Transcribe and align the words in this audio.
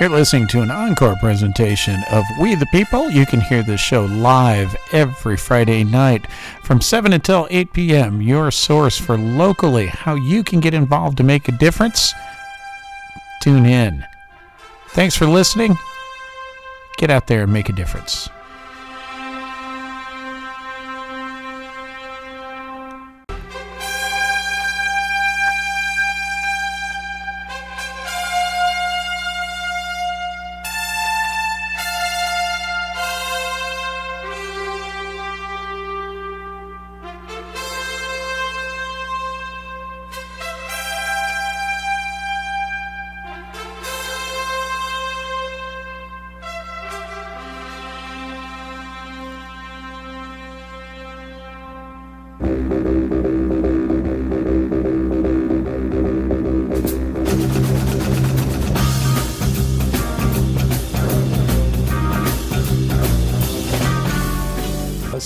You're 0.00 0.08
listening 0.08 0.46
to 0.46 0.62
an 0.62 0.70
encore 0.70 1.14
presentation 1.16 2.02
of 2.10 2.24
We 2.40 2.54
the 2.54 2.64
People. 2.72 3.10
You 3.10 3.26
can 3.26 3.42
hear 3.42 3.62
this 3.62 3.82
show 3.82 4.06
live 4.06 4.74
every 4.92 5.36
Friday 5.36 5.84
night 5.84 6.26
from 6.64 6.80
7 6.80 7.12
until 7.12 7.46
8 7.50 7.74
p.m. 7.74 8.22
Your 8.22 8.50
source 8.50 8.96
for 8.96 9.18
locally 9.18 9.88
how 9.88 10.14
you 10.14 10.42
can 10.42 10.60
get 10.60 10.72
involved 10.72 11.18
to 11.18 11.22
make 11.22 11.48
a 11.48 11.52
difference. 11.52 12.14
Tune 13.42 13.66
in. 13.66 14.02
Thanks 14.88 15.14
for 15.14 15.26
listening. 15.26 15.76
Get 16.96 17.10
out 17.10 17.26
there 17.26 17.42
and 17.42 17.52
make 17.52 17.68
a 17.68 17.74
difference. 17.74 18.30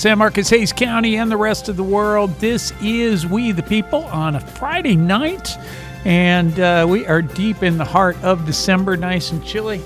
San 0.05 0.19
Marcos, 0.19 0.51
Hays 0.51 0.71
County, 0.71 1.17
and 1.17 1.31
the 1.31 1.37
rest 1.39 1.71
of 1.71 1.79
the 1.79 1.83
world. 1.83 2.31
This 2.39 2.75
is 2.83 3.27
We 3.27 3.53
the 3.53 3.63
People 3.63 4.05
on 4.05 4.37
a 4.37 4.41
Friday 4.41 4.97
night, 4.97 5.57
and 6.05 6.61
uh, 6.61 6.87
we 6.87 7.07
are 7.07 7.23
deep 7.23 7.63
in 7.63 7.79
the 7.79 7.87
heart 7.87 8.23
of 8.23 8.45
December, 8.45 8.99
nice 8.99 9.33
and 9.33 9.43
chilly. 9.43 9.81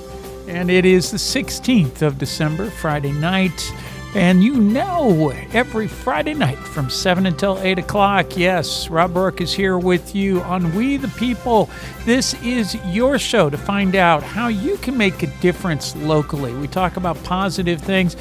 And 0.48 0.72
it 0.72 0.84
is 0.84 1.12
the 1.12 1.18
16th 1.18 2.02
of 2.02 2.18
December, 2.18 2.68
Friday 2.68 3.12
night. 3.12 3.72
And 4.16 4.42
you 4.42 4.54
know, 4.54 5.30
every 5.52 5.86
Friday 5.86 6.34
night 6.34 6.58
from 6.58 6.90
7 6.90 7.26
until 7.26 7.56
8 7.58 7.78
o'clock, 7.78 8.36
yes, 8.36 8.88
Rob 8.88 9.14
Roark 9.14 9.40
is 9.40 9.52
here 9.52 9.78
with 9.78 10.16
you 10.16 10.40
on 10.40 10.74
We 10.74 10.96
the 10.96 11.08
People. 11.08 11.70
This 12.04 12.34
is 12.42 12.74
your 12.86 13.20
show 13.20 13.50
to 13.50 13.56
find 13.56 13.94
out 13.94 14.22
how 14.24 14.48
you 14.48 14.78
can 14.78 14.96
make 14.96 15.22
a 15.22 15.28
difference 15.40 15.94
locally. 15.94 16.54
We 16.54 16.66
talk 16.66 16.96
about 16.96 17.22
positive 17.22 17.80
things 17.80 18.16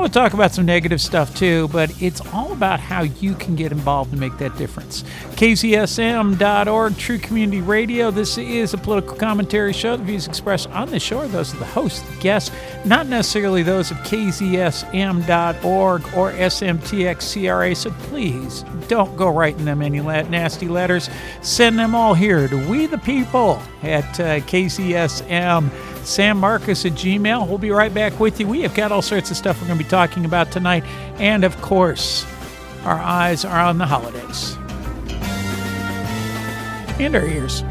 we'll 0.00 0.08
talk 0.08 0.34
about 0.34 0.52
some 0.52 0.66
negative 0.66 1.00
stuff 1.00 1.34
too, 1.36 1.68
but 1.68 1.90
it's 2.02 2.20
all 2.32 2.52
about 2.52 2.80
how 2.80 3.02
you 3.02 3.34
can 3.34 3.56
get 3.56 3.72
involved 3.72 4.12
and 4.12 4.20
make 4.20 4.36
that 4.38 4.56
difference. 4.56 5.02
KZSM.org, 5.32 6.96
True 6.96 7.18
Community 7.18 7.60
Radio. 7.60 8.10
This 8.10 8.38
is 8.38 8.74
a 8.74 8.78
political 8.78 9.16
commentary 9.16 9.72
show. 9.72 9.96
The 9.96 10.04
views 10.04 10.26
expressed 10.26 10.68
on 10.70 10.90
the 10.90 11.00
show 11.00 11.18
are 11.18 11.28
those 11.28 11.52
of 11.52 11.58
the 11.58 11.64
host, 11.64 12.06
the 12.06 12.20
guests, 12.20 12.50
not 12.84 13.06
necessarily 13.06 13.62
those 13.62 13.90
of 13.90 13.96
KZSM.org 13.98 16.02
or 16.14 16.32
SMTXCRA. 16.32 17.76
So 17.76 17.90
please 17.90 18.64
don't 18.88 19.16
go 19.16 19.28
writing 19.28 19.64
them 19.64 19.82
any 19.82 20.00
nasty 20.00 20.68
letters. 20.68 21.10
Send 21.42 21.78
them 21.78 21.94
all 21.94 22.14
here 22.14 22.48
to 22.48 22.68
We 22.68 22.86
the 22.86 22.98
People 22.98 23.60
at 23.82 24.20
uh, 24.20 24.40
KZSM 24.40 25.70
San 26.06 26.36
Marcos 26.36 26.84
at 26.84 26.92
Gmail. 26.92 27.48
We'll 27.48 27.58
be 27.58 27.70
right 27.70 27.92
back 27.92 28.18
with 28.20 28.40
you. 28.40 28.46
We 28.46 28.62
have 28.62 28.74
got 28.74 28.92
all 28.92 29.02
sorts 29.02 29.30
of 29.30 29.36
stuff 29.36 29.60
we're 29.60 29.68
going 29.68 29.78
to 29.78 29.84
be 29.84 29.90
talking 29.90 30.24
about 30.24 30.52
tonight. 30.52 30.84
And 31.18 31.44
of 31.44 31.60
course, 31.60 32.26
our 32.84 32.98
eyes 32.98 33.44
are 33.44 33.60
on 33.60 33.78
the 33.78 33.86
holidays 33.86 34.56
and 37.00 37.14
our 37.16 37.26
ears. 37.26 37.62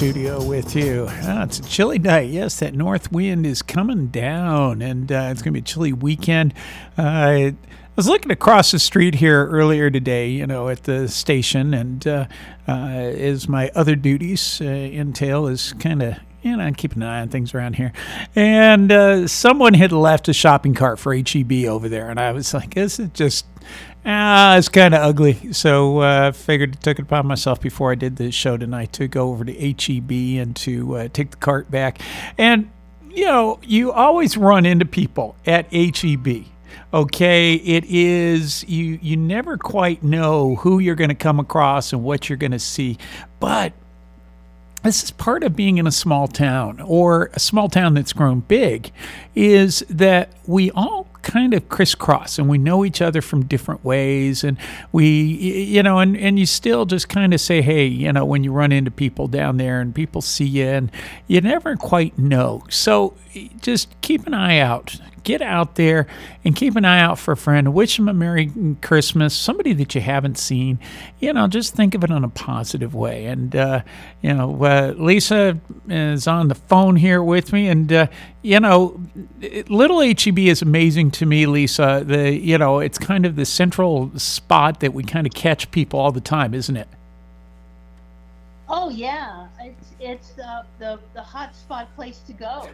Studio 0.00 0.42
with 0.42 0.74
you. 0.74 1.06
Ah, 1.10 1.42
it's 1.42 1.58
a 1.58 1.62
chilly 1.62 1.98
night. 1.98 2.30
Yes, 2.30 2.58
that 2.60 2.72
north 2.72 3.12
wind 3.12 3.44
is 3.44 3.60
coming 3.60 4.06
down, 4.06 4.80
and 4.80 5.12
uh, 5.12 5.28
it's 5.30 5.42
going 5.42 5.52
to 5.52 5.58
be 5.58 5.58
a 5.58 5.62
chilly 5.62 5.92
weekend. 5.92 6.54
Uh, 6.96 7.02
I 7.02 7.54
was 7.96 8.08
looking 8.08 8.30
across 8.30 8.70
the 8.70 8.78
street 8.78 9.16
here 9.16 9.46
earlier 9.48 9.90
today, 9.90 10.30
you 10.30 10.46
know, 10.46 10.70
at 10.70 10.84
the 10.84 11.06
station, 11.06 11.74
and 11.74 12.06
uh, 12.06 12.26
uh 12.66 12.72
as 12.72 13.46
my 13.46 13.70
other 13.74 13.94
duties 13.94 14.62
uh, 14.62 14.64
entail, 14.64 15.46
is 15.46 15.74
kind 15.74 16.02
of 16.02 16.14
you 16.42 16.56
know, 16.56 16.70
keeping 16.76 17.02
an 17.02 17.08
eye 17.08 17.20
on 17.20 17.28
things 17.28 17.54
around 17.54 17.76
here. 17.76 17.92
And 18.34 18.90
uh, 18.90 19.28
someone 19.28 19.74
had 19.74 19.92
left 19.92 20.28
a 20.28 20.32
shopping 20.32 20.74
cart 20.74 20.98
for 20.98 21.14
HEB 21.14 21.64
over 21.66 21.88
there, 21.88 22.10
and 22.10 22.18
I 22.18 22.32
was 22.32 22.54
like, 22.54 22.74
"This 22.74 22.98
is 22.98 23.10
just 23.10 23.46
ah, 24.04 24.56
it's 24.56 24.68
kind 24.68 24.94
of 24.94 25.02
ugly. 25.02 25.52
So 25.52 25.98
I 25.98 26.28
uh, 26.28 26.32
figured 26.32 26.80
took 26.80 26.98
it 26.98 27.02
upon 27.02 27.26
myself 27.26 27.60
before 27.60 27.92
I 27.92 27.94
did 27.94 28.16
the 28.16 28.30
show 28.30 28.56
tonight 28.56 28.92
to 28.94 29.08
go 29.08 29.30
over 29.30 29.44
to 29.44 29.52
HEB 29.52 30.10
and 30.40 30.56
to 30.56 30.96
uh, 30.96 31.08
take 31.12 31.30
the 31.30 31.36
cart 31.36 31.70
back. 31.70 32.00
And, 32.38 32.70
you 33.10 33.24
know, 33.26 33.58
you 33.62 33.92
always 33.92 34.36
run 34.36 34.66
into 34.66 34.84
people 34.84 35.36
at 35.46 35.72
HEB 35.72 36.46
okay 36.92 37.54
it 37.54 37.84
is 37.84 38.64
you 38.68 38.98
you 39.00 39.16
never 39.16 39.56
quite 39.56 40.02
know 40.02 40.56
who 40.56 40.80
you're 40.80 40.96
going 40.96 41.08
to 41.08 41.14
come 41.14 41.38
across 41.38 41.92
and 41.92 42.02
what 42.02 42.28
you're 42.28 42.38
going 42.38 42.50
to 42.50 42.58
see 42.58 42.96
but 43.38 43.72
this 44.82 45.02
is 45.04 45.10
part 45.10 45.42
of 45.42 45.54
being 45.54 45.78
in 45.78 45.86
a 45.86 45.92
small 45.92 46.26
town 46.26 46.80
or 46.80 47.30
a 47.34 47.40
small 47.40 47.68
town 47.68 47.94
that's 47.94 48.12
grown 48.12 48.40
big 48.40 48.90
is 49.34 49.84
that 49.88 50.32
we 50.46 50.70
all 50.72 51.06
kind 51.22 51.52
of 51.52 51.68
crisscross 51.68 52.38
and 52.38 52.48
we 52.48 52.56
know 52.56 52.84
each 52.84 53.02
other 53.02 53.20
from 53.20 53.44
different 53.44 53.84
ways 53.84 54.42
and 54.42 54.56
we 54.90 55.06
you 55.06 55.82
know 55.82 55.98
and, 55.98 56.16
and 56.16 56.38
you 56.38 56.46
still 56.46 56.86
just 56.86 57.10
kind 57.10 57.34
of 57.34 57.40
say 57.40 57.60
hey 57.60 57.84
you 57.84 58.10
know 58.10 58.24
when 58.24 58.42
you 58.42 58.50
run 58.50 58.72
into 58.72 58.90
people 58.90 59.28
down 59.28 59.58
there 59.58 59.80
and 59.80 59.94
people 59.94 60.22
see 60.22 60.46
you 60.46 60.64
and 60.64 60.90
you 61.26 61.40
never 61.40 61.76
quite 61.76 62.18
know. 62.18 62.64
So 62.70 63.14
just 63.60 63.88
keep 64.00 64.26
an 64.26 64.34
eye 64.34 64.58
out 64.58 65.00
get 65.22 65.42
out 65.42 65.74
there 65.76 66.06
and 66.44 66.54
keep 66.54 66.76
an 66.76 66.84
eye 66.84 67.00
out 67.00 67.18
for 67.18 67.32
a 67.32 67.36
friend. 67.36 67.72
Wish 67.74 67.96
them 67.96 68.08
a 68.08 68.14
Merry 68.14 68.50
Christmas, 68.82 69.34
somebody 69.34 69.72
that 69.74 69.94
you 69.94 70.00
haven't 70.00 70.38
seen. 70.38 70.78
You 71.18 71.32
know, 71.32 71.46
just 71.46 71.74
think 71.74 71.94
of 71.94 72.04
it 72.04 72.10
in 72.10 72.24
a 72.24 72.28
positive 72.28 72.94
way. 72.94 73.26
And, 73.26 73.54
uh, 73.54 73.82
you 74.22 74.34
know, 74.34 74.62
uh, 74.64 74.94
Lisa 74.96 75.58
is 75.88 76.26
on 76.26 76.48
the 76.48 76.54
phone 76.54 76.96
here 76.96 77.22
with 77.22 77.52
me. 77.52 77.68
And, 77.68 77.92
uh, 77.92 78.06
you 78.42 78.60
know, 78.60 79.00
Little 79.68 80.00
HEB 80.00 80.38
is 80.38 80.62
amazing 80.62 81.10
to 81.12 81.26
me, 81.26 81.46
Lisa. 81.46 82.02
The, 82.04 82.32
you 82.32 82.58
know, 82.58 82.80
it's 82.80 82.98
kind 82.98 83.26
of 83.26 83.36
the 83.36 83.44
central 83.44 84.10
spot 84.18 84.80
that 84.80 84.94
we 84.94 85.04
kind 85.04 85.26
of 85.26 85.34
catch 85.34 85.70
people 85.70 86.00
all 86.00 86.12
the 86.12 86.20
time, 86.20 86.54
isn't 86.54 86.76
it? 86.76 86.88
Oh 88.72 88.88
yeah, 88.88 89.48
it's 89.60 89.90
it's 89.98 90.30
the 90.78 91.00
the 91.14 91.22
hot 91.22 91.56
spot 91.56 91.94
place 91.96 92.20
to 92.28 92.32
go. 92.32 92.68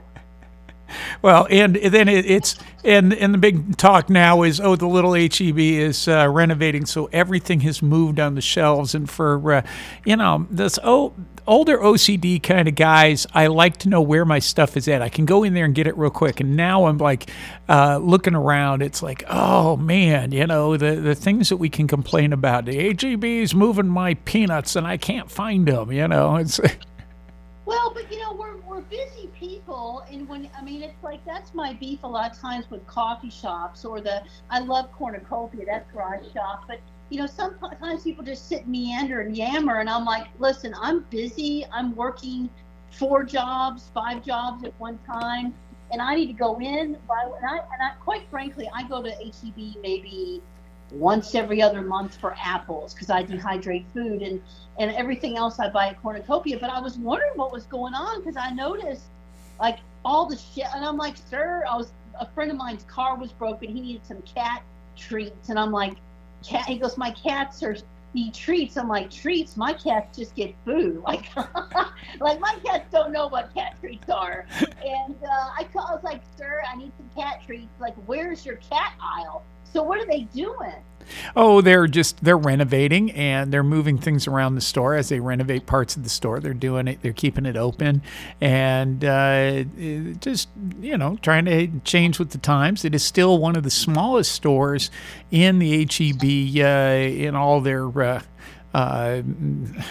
Well, 1.23 1.47
and 1.51 1.77
then 1.77 2.09
it, 2.09 2.27
it's 2.27 2.57
and 2.85 3.13
and 3.13 3.35
the 3.35 3.39
big 3.39 3.77
talk 3.77 4.09
now 4.09 4.43
is 4.43 4.61
oh 4.61 4.77
the 4.77 4.87
little 4.87 5.15
HEB 5.15 5.59
is 5.59 6.09
uh, 6.09 6.29
renovating, 6.29 6.87
so 6.87 7.09
everything 7.13 7.61
has 7.61 7.83
moved 7.83 8.21
on 8.21 8.35
the 8.35 8.41
shelves. 8.41 8.95
And 8.95 9.09
for 9.09 9.53
uh, 9.53 9.63
you 10.05 10.17
know 10.17 10.47
this 10.51 10.79
oh 10.83 11.13
older 11.47 11.79
OCD 11.79 12.43
kind 12.43 12.69
of 12.69 12.75
guys, 12.75 13.27
I 13.33 13.47
like 13.47 13.79
to 13.79 13.89
know 13.89 14.01
where 14.01 14.25
my 14.25 14.39
stuff 14.39 14.77
is 14.77 14.89
at. 14.89 15.03
I 15.03 15.09
can 15.09 15.25
go 15.25 15.45
in 15.45 15.55
there 15.55 15.65
and 15.65 15.75
get 15.75 15.87
it 15.87 15.97
real 15.97 16.11
quick. 16.11 16.41
And 16.41 16.57
now 16.57 16.87
I'm 16.87 16.99
like 16.99 17.31
uh, 17.69 17.99
looking 17.99 18.35
around. 18.35 18.83
It's 18.83 19.03
like, 19.03 19.25
oh 19.29 19.77
man, 19.77 20.33
you 20.33 20.47
know, 20.47 20.77
the, 20.77 20.97
the 20.97 21.15
things 21.15 21.49
that 21.49 21.57
we 21.57 21.69
can 21.69 21.87
complain 21.87 22.33
about. 22.33 22.65
The 22.67 22.95
HEB 22.95 23.25
is 23.25 23.55
moving 23.55 23.89
my 23.89 24.15
peanuts 24.15 24.77
and 24.77 24.87
I 24.87 24.97
can't 24.97 25.31
find 25.31 25.67
them, 25.67 25.93
you 25.93 26.09
know. 26.09 26.37
It's. 26.37 26.61
Well, 27.67 27.93
but 27.93 28.11
you 28.13 28.21
know, 28.21 28.33
we're, 28.33 28.59
we're 28.59 28.83
busy 28.83 29.27
people, 29.39 30.05
and 30.09 30.29
when 30.29 30.49
I 30.57 30.63
mean, 30.63 30.83
it's 30.85 31.03
like 31.03 31.25
that's 31.27 31.53
my 31.53 31.73
beef 31.75 32.05
a 32.05 32.07
lot 32.07 32.31
of 32.31 32.39
times 32.39 32.71
with 32.71 32.87
coffee 32.87 33.29
shops 33.29 33.85
or 33.85 34.01
the 34.01 34.23
I 34.51 34.61
love 34.61 34.93
cornucopia, 34.93 35.65
that's 35.67 35.93
where 35.93 36.07
I 36.07 36.21
shop, 36.33 36.65
but 36.69 36.79
you 37.11 37.19
know, 37.19 37.27
sometimes 37.27 38.03
people 38.03 38.25
just 38.25 38.49
sit 38.49 38.63
and 38.63 38.71
meander 38.71 39.21
and 39.21 39.37
yammer, 39.37 39.81
and 39.81 39.91
I'm 39.91 40.05
like, 40.05 40.29
listen, 40.39 40.75
I'm 40.81 41.01
busy. 41.11 41.65
I'm 41.73 41.95
working 41.95 42.49
four 42.91 43.25
jobs, 43.25 43.91
five 43.95 44.25
jobs 44.25 44.65
at 44.65 44.73
one 44.79 44.99
time, 45.07 45.55
and 45.93 46.01
I 46.03 46.15
need 46.15 46.27
to 46.27 46.33
go 46.33 46.59
in. 46.61 46.97
By, 47.07 47.31
and, 47.37 47.47
I, 47.47 47.59
and 47.59 47.83
I, 47.83 47.93
quite 48.01 48.29
frankly, 48.31 48.69
I 48.75 48.89
go 48.89 49.03
to 49.03 49.11
HEB 49.11 49.77
maybe 49.83 50.43
once 50.91 51.35
every 51.35 51.61
other 51.61 51.83
month 51.83 52.17
for 52.17 52.35
apples 52.43 52.95
because 52.95 53.11
I 53.11 53.25
dehydrate 53.25 53.85
food, 53.93 54.23
and 54.23 54.43
and 54.79 54.91
everything 54.93 55.37
else 55.37 55.59
I 55.59 55.69
buy 55.69 55.89
at 55.89 56.03
Cornucopia. 56.03 56.59
But 56.59 56.71
I 56.71 56.81
was 56.81 56.99
wondering 56.99 57.33
what 57.37 57.53
was 57.53 57.65
going 57.65 57.95
on 57.95 58.21
because 58.21 58.37
I 58.37 58.51
noticed 58.51 59.05
like 59.61 59.79
all 60.05 60.27
the 60.27 60.37
shit, 60.37 60.67
and 60.75 60.85
I'm 60.85 60.97
like, 60.97 61.17
sir, 61.17 61.65
I 61.69 61.77
was 61.77 61.91
a 62.19 62.27
friend 62.27 62.51
of 62.51 62.57
mine's 62.57 62.85
car 62.85 63.17
was 63.17 63.33
broken. 63.33 63.69
He 63.69 63.81
needed 63.81 64.07
some 64.07 64.23
cat 64.23 64.63
treats, 64.97 65.49
and 65.49 65.59
I'm 65.59 65.73
like 65.73 65.95
cat. 66.45 66.67
He 66.67 66.79
goes, 66.79 66.97
my 66.97 67.11
cats 67.11 67.63
are 67.63 67.77
need 68.17 68.35
treats. 68.35 68.77
I'm 68.77 68.89
like, 68.89 69.11
treats? 69.11 69.57
My 69.57 69.73
cats 69.73 70.17
just 70.19 70.35
get 70.35 70.55
food. 70.65 71.03
Like, 71.07 71.29
like 72.21 72.41
my 72.41 72.57
cats 72.65 72.87
don't 72.91 73.13
know 73.13 73.29
what 73.29 73.55
cat 73.55 73.77
treats 73.81 74.09
are. 74.11 74.47
And 74.87 75.17
uh, 75.25 75.51
I, 75.59 75.67
call, 75.73 75.85
I 75.89 75.95
was 75.95 76.05
like, 76.05 76.23
sir, 76.39 76.63
I 76.73 76.77
need 76.77 76.93
some 76.97 77.11
cat 77.21 77.43
treats. 77.45 77.73
Like, 77.81 77.95
where's 78.07 78.47
your 78.47 78.57
cat 78.57 78.93
aisle? 79.01 79.43
So 79.77 79.83
what 79.83 79.99
are 79.99 80.07
they 80.07 80.21
doing? 80.35 80.73
Oh, 81.37 81.61
they're 81.61 81.87
just 81.87 82.25
they're 82.25 82.39
renovating 82.39 83.11
and 83.11 83.53
they're 83.53 83.63
moving 83.63 83.99
things 83.99 84.27
around 84.27 84.55
the 84.55 84.63
store 84.63 84.95
as 84.95 85.11
they 85.11 85.21
renovate 85.21 85.67
parts 85.67 85.99
of 85.99 86.03
the 86.03 86.09
store. 86.09 86.41
They're 86.41 86.55
doing 86.55 86.89
it. 86.89 87.03
They're 87.03 87.13
keeping 87.13 87.45
it 87.45 87.59
open 87.59 88.01
and 88.41 89.05
uh, 89.05 89.65
just 90.19 90.49
you 90.81 90.97
know 90.97 91.19
trying 91.21 91.45
to 91.45 91.69
change 91.81 92.19
with 92.19 92.31
the 92.31 92.39
times. 92.39 92.87
It 92.87 92.95
is 92.95 93.05
still 93.05 93.37
one 93.37 93.55
of 93.55 93.65
the 93.65 93.71
smallest 93.71 94.33
stores 94.33 94.91
in 95.31 95.59
the 95.59 95.81
HEB 95.81 96.25
uh, 96.65 97.07
in 97.07 97.37
all 97.37 97.61
their 97.61 97.87
uh, 98.03 98.23
uh, 98.77 99.23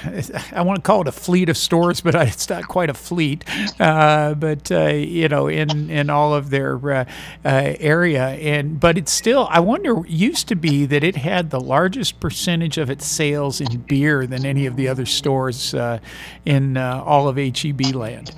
I 0.52 0.62
want 0.62 0.78
to 0.78 0.82
call 0.84 1.02
it 1.02 1.08
a 1.08 1.12
fleet 1.12 1.50
of 1.50 1.58
stores, 1.58 2.02
but 2.02 2.14
it's 2.14 2.48
not 2.48 2.68
quite 2.68 2.92
a 2.92 2.94
fleet. 2.94 3.44
Uh, 3.80 4.36
but 4.36 4.72
uh, 4.72 4.90
you 4.90 5.28
know, 5.28 5.48
in 5.48 5.90
in 5.90 6.12
all 6.12 6.36
of 6.36 6.52
their 6.52 6.76
uh, 6.92 7.06
uh, 7.44 7.74
area, 7.80 8.28
and 8.28 8.80
but 8.80 8.98
it's 8.98 9.12
still. 9.12 9.48
I 9.50 9.60
wonder. 9.60 9.96
Used 10.08 10.48
to 10.50 10.56
be 10.56 10.86
that 10.86 11.04
it 11.04 11.16
had 11.16 11.50
the 11.50 11.60
largest 11.60 12.20
percentage 12.20 12.78
of 12.78 12.92
its 12.92 13.08
sales 13.08 13.60
in 13.60 13.80
beer 13.82 14.28
than 14.28 14.46
any 14.46 14.68
of 14.68 14.76
the 14.76 14.88
other 14.88 15.06
stores 15.06 15.74
uh, 15.74 15.98
in 16.46 16.78
all 16.78 17.28
of 17.28 17.38
HEB 17.38 17.96
land. 17.96 18.36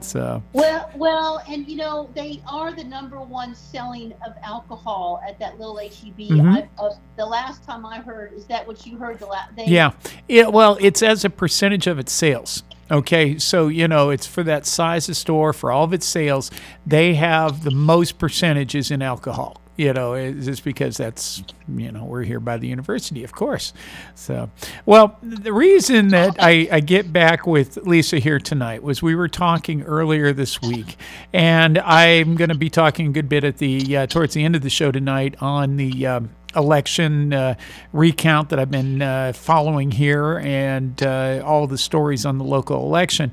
So 0.00 0.42
well, 0.52 0.90
well, 0.94 1.42
and 1.48 1.66
you 1.68 1.76
know 1.76 2.10
they 2.14 2.42
are 2.48 2.72
the 2.72 2.84
number 2.84 3.20
one 3.20 3.54
selling 3.54 4.12
of 4.26 4.34
alcohol 4.42 5.22
at 5.26 5.38
that 5.38 5.58
little 5.58 5.78
HEB. 5.78 6.18
Mm-hmm. 6.18 6.56
Uh, 6.78 6.90
the 7.16 7.26
last 7.26 7.64
time 7.64 7.84
I 7.84 8.00
heard, 8.00 8.32
is 8.32 8.46
that 8.46 8.66
what 8.66 8.86
you 8.86 8.98
heard? 8.98 9.18
The 9.18 9.26
last, 9.26 9.52
yeah, 9.56 9.92
it, 10.28 10.52
well, 10.52 10.76
it's 10.80 11.02
as 11.02 11.24
a 11.24 11.30
percentage 11.30 11.86
of 11.86 11.98
its 11.98 12.12
sales. 12.12 12.62
Okay, 12.90 13.38
so 13.38 13.68
you 13.68 13.88
know 13.88 14.10
it's 14.10 14.26
for 14.26 14.42
that 14.44 14.66
size 14.66 15.08
of 15.08 15.16
store 15.16 15.52
for 15.52 15.72
all 15.72 15.84
of 15.84 15.92
its 15.92 16.06
sales. 16.06 16.50
They 16.86 17.14
have 17.14 17.64
the 17.64 17.72
most 17.72 18.18
percentages 18.18 18.90
in 18.90 19.02
alcohol 19.02 19.60
you 19.76 19.92
know, 19.92 20.32
just 20.32 20.64
because 20.64 20.96
that's, 20.96 21.42
you 21.68 21.92
know, 21.92 22.04
we're 22.04 22.22
here 22.22 22.40
by 22.40 22.56
the 22.56 22.66
university, 22.66 23.24
of 23.24 23.32
course. 23.32 23.72
So, 24.14 24.50
well, 24.84 25.18
the 25.22 25.52
reason 25.52 26.08
that 26.08 26.36
I, 26.38 26.68
I 26.70 26.80
get 26.80 27.12
back 27.12 27.46
with 27.46 27.76
Lisa 27.78 28.18
here 28.18 28.38
tonight 28.38 28.82
was 28.82 29.02
we 29.02 29.14
were 29.14 29.28
talking 29.28 29.82
earlier 29.82 30.32
this 30.32 30.60
week, 30.62 30.96
and 31.32 31.78
I'm 31.78 32.36
going 32.36 32.50
to 32.50 32.56
be 32.56 32.70
talking 32.70 33.08
a 33.08 33.12
good 33.12 33.28
bit 33.28 33.44
at 33.44 33.58
the 33.58 33.96
uh, 33.96 34.06
towards 34.06 34.34
the 34.34 34.44
end 34.44 34.56
of 34.56 34.62
the 34.62 34.70
show 34.70 34.90
tonight 34.90 35.34
on 35.40 35.76
the. 35.76 36.06
Um, 36.06 36.30
election 36.56 37.32
uh, 37.32 37.54
recount 37.92 38.48
that 38.48 38.58
I've 38.58 38.70
been 38.70 39.02
uh, 39.02 39.32
following 39.34 39.90
here 39.90 40.38
and 40.38 41.00
uh, 41.02 41.42
all 41.44 41.66
the 41.66 41.78
stories 41.78 42.24
on 42.24 42.38
the 42.38 42.44
local 42.44 42.82
election. 42.84 43.32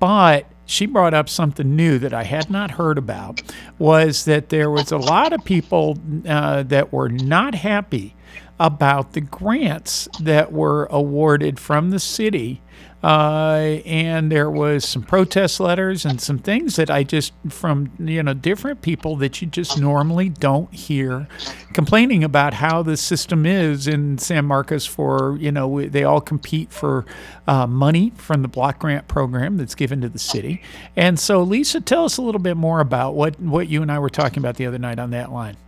But 0.00 0.46
she 0.66 0.86
brought 0.86 1.14
up 1.14 1.28
something 1.28 1.76
new 1.76 1.98
that 1.98 2.14
I 2.14 2.24
had 2.24 2.50
not 2.50 2.72
heard 2.72 2.98
about 2.98 3.42
was 3.78 4.24
that 4.24 4.48
there 4.48 4.70
was 4.70 4.92
a 4.92 4.98
lot 4.98 5.32
of 5.32 5.44
people 5.44 5.98
uh, 6.26 6.62
that 6.64 6.92
were 6.92 7.08
not 7.08 7.54
happy 7.54 8.14
about 8.58 9.12
the 9.12 9.20
grants 9.20 10.08
that 10.20 10.52
were 10.52 10.86
awarded 10.86 11.58
from 11.58 11.90
the 11.90 11.98
city 11.98 12.62
uh, 13.04 13.82
and 13.84 14.32
there 14.32 14.50
was 14.50 14.82
some 14.82 15.02
protest 15.02 15.60
letters 15.60 16.06
and 16.06 16.22
some 16.22 16.38
things 16.38 16.76
that 16.76 16.88
I 16.88 17.02
just 17.02 17.34
from 17.50 17.90
you 17.98 18.22
know 18.22 18.32
different 18.32 18.80
people 18.80 19.16
that 19.16 19.42
you 19.42 19.46
just 19.46 19.78
normally 19.78 20.30
don't 20.30 20.72
hear 20.72 21.28
complaining 21.74 22.24
about 22.24 22.54
how 22.54 22.82
the 22.82 22.96
system 22.96 23.44
is 23.44 23.86
in 23.86 24.16
San 24.16 24.46
Marcos 24.46 24.86
for 24.86 25.36
you 25.38 25.52
know 25.52 25.82
they 25.86 26.02
all 26.02 26.22
compete 26.22 26.72
for 26.72 27.04
uh, 27.46 27.66
money 27.66 28.10
from 28.16 28.40
the 28.40 28.48
block 28.48 28.78
grant 28.78 29.06
program 29.06 29.58
that's 29.58 29.74
given 29.74 30.00
to 30.00 30.08
the 30.08 30.18
city 30.18 30.62
and 30.96 31.20
so 31.20 31.42
Lisa 31.42 31.82
tell 31.82 32.06
us 32.06 32.16
a 32.16 32.22
little 32.22 32.40
bit 32.40 32.56
more 32.56 32.80
about 32.80 33.14
what 33.14 33.38
what 33.38 33.68
you 33.68 33.82
and 33.82 33.92
I 33.92 33.98
were 33.98 34.08
talking 34.08 34.38
about 34.38 34.56
the 34.56 34.64
other 34.64 34.78
night 34.78 34.98
on 34.98 35.10
that 35.10 35.30
line. 35.30 35.58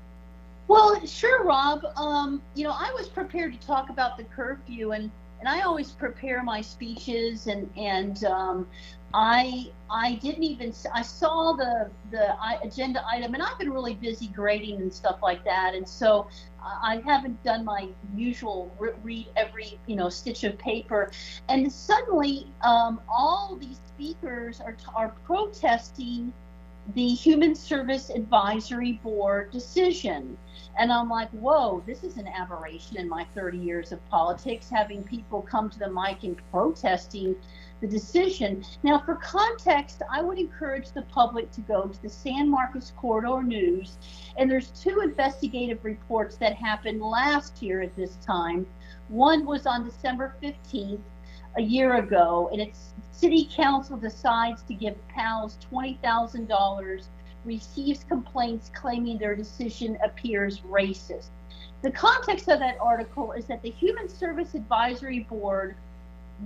Well, 0.68 1.04
sure, 1.06 1.44
Rob. 1.44 1.84
Um, 1.96 2.40
you 2.54 2.64
know, 2.64 2.74
I 2.76 2.92
was 2.94 3.08
prepared 3.08 3.60
to 3.60 3.66
talk 3.66 3.90
about 3.90 4.16
the 4.16 4.24
curfew 4.24 4.92
and 4.92 5.10
and 5.40 5.48
I 5.48 5.62
always 5.62 5.92
prepare 5.92 6.42
my 6.42 6.60
speeches 6.60 7.46
and 7.46 7.70
and 7.76 8.24
um, 8.24 8.66
I 9.14 9.70
I 9.90 10.14
didn't 10.14 10.42
even 10.42 10.72
I 10.92 11.02
saw 11.02 11.52
the 11.52 11.90
the 12.10 12.36
agenda 12.62 13.04
item 13.06 13.34
and 13.34 13.42
I've 13.42 13.58
been 13.58 13.70
really 13.70 13.94
busy 13.94 14.28
grading 14.28 14.80
and 14.80 14.92
stuff 14.92 15.18
like 15.22 15.44
that. 15.44 15.74
And 15.74 15.88
so 15.88 16.28
I 16.62 17.00
haven't 17.04 17.42
done 17.44 17.64
my 17.64 17.88
usual 18.14 18.74
read 19.02 19.28
every 19.36 19.78
you 19.86 19.96
know 19.96 20.08
stitch 20.08 20.44
of 20.44 20.58
paper. 20.58 21.10
And 21.48 21.72
suddenly 21.72 22.48
um, 22.62 23.00
all 23.08 23.56
these 23.60 23.80
speakers 23.86 24.60
are 24.60 24.76
are 24.94 25.14
protesting 25.24 26.32
the 26.94 27.08
Human 27.08 27.54
Service 27.54 28.10
Advisory 28.10 28.92
Board 29.02 29.50
decision 29.50 30.36
and 30.78 30.92
I'm 30.92 31.08
like, 31.08 31.30
whoa, 31.30 31.82
this 31.86 32.04
is 32.04 32.18
an 32.18 32.28
aberration 32.28 32.98
in 32.98 33.08
my 33.08 33.26
30 33.34 33.58
years 33.58 33.92
of 33.92 34.06
politics, 34.08 34.68
having 34.68 35.02
people 35.02 35.40
come 35.42 35.70
to 35.70 35.78
the 35.78 35.90
mic 35.90 36.22
and 36.22 36.36
protesting 36.50 37.34
the 37.80 37.86
decision. 37.86 38.64
Now, 38.82 38.98
for 38.98 39.16
context, 39.16 40.02
I 40.10 40.22
would 40.22 40.38
encourage 40.38 40.90
the 40.90 41.02
public 41.02 41.50
to 41.52 41.60
go 41.62 41.86
to 41.86 42.02
the 42.02 42.08
San 42.08 42.50
Marcos 42.50 42.92
Corridor 42.96 43.42
News. 43.42 43.98
And 44.36 44.50
there's 44.50 44.70
two 44.70 45.00
investigative 45.00 45.84
reports 45.84 46.36
that 46.36 46.54
happened 46.54 47.00
last 47.00 47.62
year 47.62 47.82
at 47.82 47.96
this 47.96 48.16
time. 48.16 48.66
One 49.08 49.46
was 49.46 49.66
on 49.66 49.84
December 49.84 50.34
15th, 50.42 51.00
a 51.56 51.62
year 51.62 51.96
ago, 51.96 52.50
and 52.52 52.60
it's 52.60 52.92
City 53.12 53.48
Council 53.50 53.96
decides 53.96 54.62
to 54.64 54.74
give 54.74 54.94
PALS 55.08 55.58
$20,000 55.72 57.06
receives 57.46 58.04
complaints 58.04 58.70
claiming 58.74 59.18
their 59.18 59.34
decision 59.34 59.96
appears 60.04 60.60
racist. 60.60 61.28
The 61.82 61.90
context 61.90 62.48
of 62.48 62.58
that 62.58 62.76
article 62.80 63.32
is 63.32 63.46
that 63.46 63.62
the 63.62 63.70
Human 63.70 64.08
Service 64.08 64.54
Advisory 64.54 65.20
Board, 65.20 65.76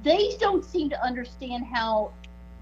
they 0.03 0.37
don't 0.39 0.65
seem 0.65 0.91
to 0.91 1.03
understand 1.03 1.65
how 1.65 2.13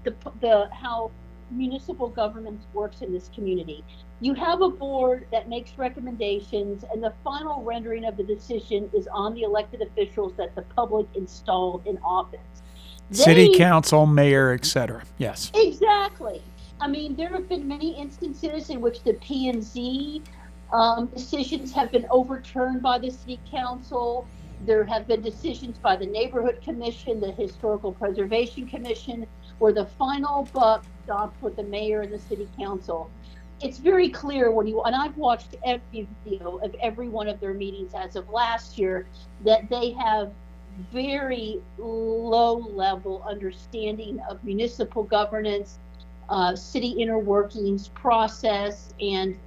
the, 0.03 0.15
the 0.39 0.69
how 0.71 1.11
municipal 1.51 2.07
government 2.07 2.61
works 2.73 3.01
in 3.01 3.11
this 3.11 3.29
community. 3.33 3.83
You 4.21 4.33
have 4.33 4.61
a 4.61 4.69
board 4.69 5.25
that 5.31 5.49
makes 5.49 5.77
recommendations, 5.77 6.83
and 6.91 7.03
the 7.03 7.13
final 7.23 7.63
rendering 7.63 8.05
of 8.05 8.17
the 8.17 8.23
decision 8.23 8.89
is 8.93 9.07
on 9.11 9.33
the 9.33 9.43
elected 9.43 9.81
officials 9.81 10.33
that 10.37 10.55
the 10.55 10.61
public 10.61 11.07
installed 11.15 11.87
in 11.87 11.97
office. 11.99 12.39
They, 13.09 13.23
City 13.23 13.57
council, 13.57 14.05
mayor, 14.05 14.51
etc. 14.53 15.03
Yes. 15.17 15.51
Exactly. 15.55 16.41
I 16.81 16.87
mean, 16.87 17.15
there 17.15 17.29
have 17.29 17.49
been 17.49 17.67
many 17.67 17.99
instances 17.99 18.69
in 18.69 18.81
which 18.81 19.03
the 19.03 19.13
P 19.15 19.49
and 19.49 19.61
Z 19.61 20.23
um, 20.71 21.07
decisions 21.07 21.73
have 21.73 21.91
been 21.91 22.05
overturned 22.09 22.81
by 22.81 22.99
the 22.99 23.09
city 23.09 23.39
council. 23.49 24.25
There 24.65 24.83
have 24.85 25.07
been 25.07 25.21
decisions 25.21 25.77
by 25.77 25.95
the 25.97 26.05
neighborhood 26.05 26.61
commission, 26.61 27.19
the 27.19 27.31
historical 27.31 27.91
preservation 27.91 28.67
commission, 28.67 29.27
where 29.57 29.73
the 29.73 29.85
final 29.85 30.47
buck 30.53 30.85
stopped 31.03 31.41
with 31.41 31.55
the 31.57 31.63
mayor 31.63 32.01
and 32.01 32.13
the 32.13 32.19
city 32.19 32.47
council. 32.57 33.09
It's 33.61 33.77
very 33.77 34.09
clear 34.09 34.51
when 34.51 34.67
you 34.67 34.81
and 34.83 34.95
I've 34.95 35.17
watched 35.17 35.55
every 35.65 36.07
video 36.23 36.57
of 36.57 36.73
every 36.81 37.09
one 37.09 37.27
of 37.27 37.41
their 37.41 37.53
meetings 37.53 37.93
as 37.93 38.15
of 38.15 38.29
last 38.29 38.77
year 38.77 39.05
that 39.43 39.69
they 39.69 39.91
have 39.91 40.31
very 40.93 41.61
low 41.77 42.57
level 42.57 43.21
understanding 43.27 44.19
of 44.29 44.41
municipal 44.45 45.03
governance, 45.03 45.77
uh, 46.29 46.55
city 46.55 46.89
inner 46.89 47.19
workings, 47.19 47.89
process, 47.89 48.93
and 49.01 49.37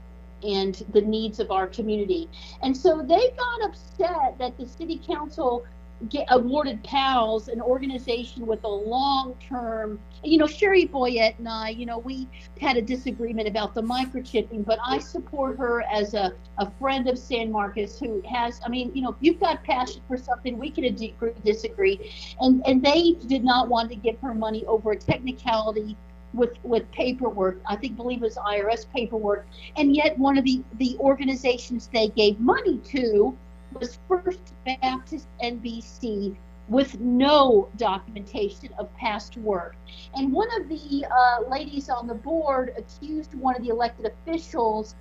and 0.42 0.84
the 0.92 1.00
needs 1.00 1.38
of 1.38 1.52
our 1.52 1.68
community. 1.68 2.28
And 2.62 2.76
so 2.76 3.00
they 3.00 3.30
got 3.30 3.64
upset 3.64 4.36
that 4.38 4.58
the 4.58 4.66
city 4.66 5.00
council 5.06 5.64
get 6.08 6.26
awarded 6.30 6.82
PALS, 6.82 7.48
an 7.48 7.60
organization 7.60 8.46
with 8.46 8.64
a 8.64 8.68
long-term. 8.68 10.00
You 10.24 10.38
know, 10.38 10.46
Sherry 10.46 10.86
Boyette 10.86 11.38
and 11.38 11.48
I, 11.48 11.70
you 11.70 11.86
know, 11.86 11.98
we 11.98 12.28
had 12.60 12.76
a 12.76 12.82
disagreement 12.82 13.48
about 13.48 13.74
the 13.74 13.82
microchipping, 13.82 14.64
but 14.64 14.78
I 14.84 14.98
support 14.98 15.58
her 15.58 15.82
as 15.82 16.14
a, 16.14 16.32
a 16.58 16.70
friend 16.72 17.08
of 17.08 17.18
San 17.18 17.50
Marcos 17.52 17.98
who 17.98 18.22
has. 18.22 18.60
I 18.64 18.68
mean, 18.68 18.90
you 18.94 19.02
know, 19.02 19.10
if 19.10 19.16
you've 19.20 19.40
got 19.40 19.62
passion 19.64 20.02
for 20.08 20.16
something, 20.16 20.58
we 20.58 20.70
can 20.70 20.96
disagree. 21.44 22.12
And 22.40 22.62
and 22.66 22.82
they 22.82 23.12
did 23.26 23.44
not 23.44 23.68
want 23.68 23.90
to 23.90 23.96
give 23.96 24.18
her 24.20 24.34
money 24.34 24.64
over 24.66 24.92
a 24.92 24.96
technicality 24.96 25.96
with 26.32 26.56
with 26.62 26.90
paperwork. 26.92 27.60
I 27.66 27.76
think 27.76 27.96
believe 27.96 28.22
it 28.22 28.24
was 28.24 28.36
IRS 28.36 28.86
paperwork, 28.92 29.46
and 29.76 29.94
yet 29.94 30.18
one 30.18 30.38
of 30.38 30.44
the 30.44 30.62
the 30.78 30.96
organizations 30.98 31.88
they 31.92 32.08
gave 32.08 32.40
money 32.40 32.78
to 32.78 33.36
was 33.74 33.98
First 34.08 34.54
Baptist 34.64 35.26
NBC 35.42 36.36
with 36.68 36.98
no 37.00 37.68
documentation 37.76 38.70
of 38.78 38.94
past 38.96 39.36
work. 39.36 39.76
And 40.14 40.32
one 40.32 40.48
of 40.60 40.68
the 40.68 41.06
uh, 41.06 41.48
ladies 41.50 41.88
on 41.88 42.06
the 42.06 42.14
board 42.14 42.74
accused 42.78 43.34
one 43.34 43.56
of 43.56 43.62
the 43.62 43.68
elected 43.68 44.06
officials. 44.06 44.94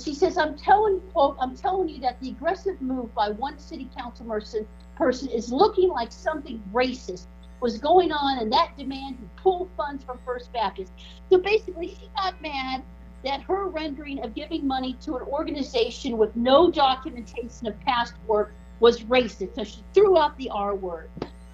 She 0.00 0.14
says, 0.14 0.38
"I'm 0.38 0.56
telling 0.56 1.00
quote, 1.12 1.36
I'm 1.40 1.56
telling 1.56 1.88
you 1.88 2.00
that 2.00 2.20
the 2.20 2.30
aggressive 2.30 2.80
move 2.80 3.12
by 3.14 3.30
one 3.30 3.58
city 3.58 3.88
council 3.96 4.26
person 4.26 4.66
person 4.94 5.28
is 5.28 5.52
looking 5.52 5.88
like 5.88 6.12
something 6.12 6.62
racist." 6.72 7.26
Was 7.60 7.78
going 7.78 8.12
on 8.12 8.38
and 8.38 8.52
that 8.52 8.76
demand 8.76 9.18
to 9.18 9.42
pull 9.42 9.68
funds 9.76 10.04
from 10.04 10.18
First 10.24 10.52
Baptist. 10.52 10.92
So 11.28 11.38
basically, 11.38 11.88
she 11.88 12.08
got 12.16 12.40
mad 12.40 12.82
that 13.24 13.42
her 13.42 13.68
rendering 13.68 14.22
of 14.24 14.34
giving 14.34 14.66
money 14.66 14.96
to 15.02 15.16
an 15.16 15.22
organization 15.22 16.16
with 16.16 16.34
no 16.36 16.70
documentation 16.70 17.66
of 17.66 17.78
past 17.80 18.14
work 18.26 18.52
was 18.80 19.02
racist. 19.02 19.54
So 19.54 19.64
she 19.64 19.84
threw 19.92 20.18
out 20.18 20.36
the 20.38 20.48
R 20.50 20.74
word. 20.74 21.10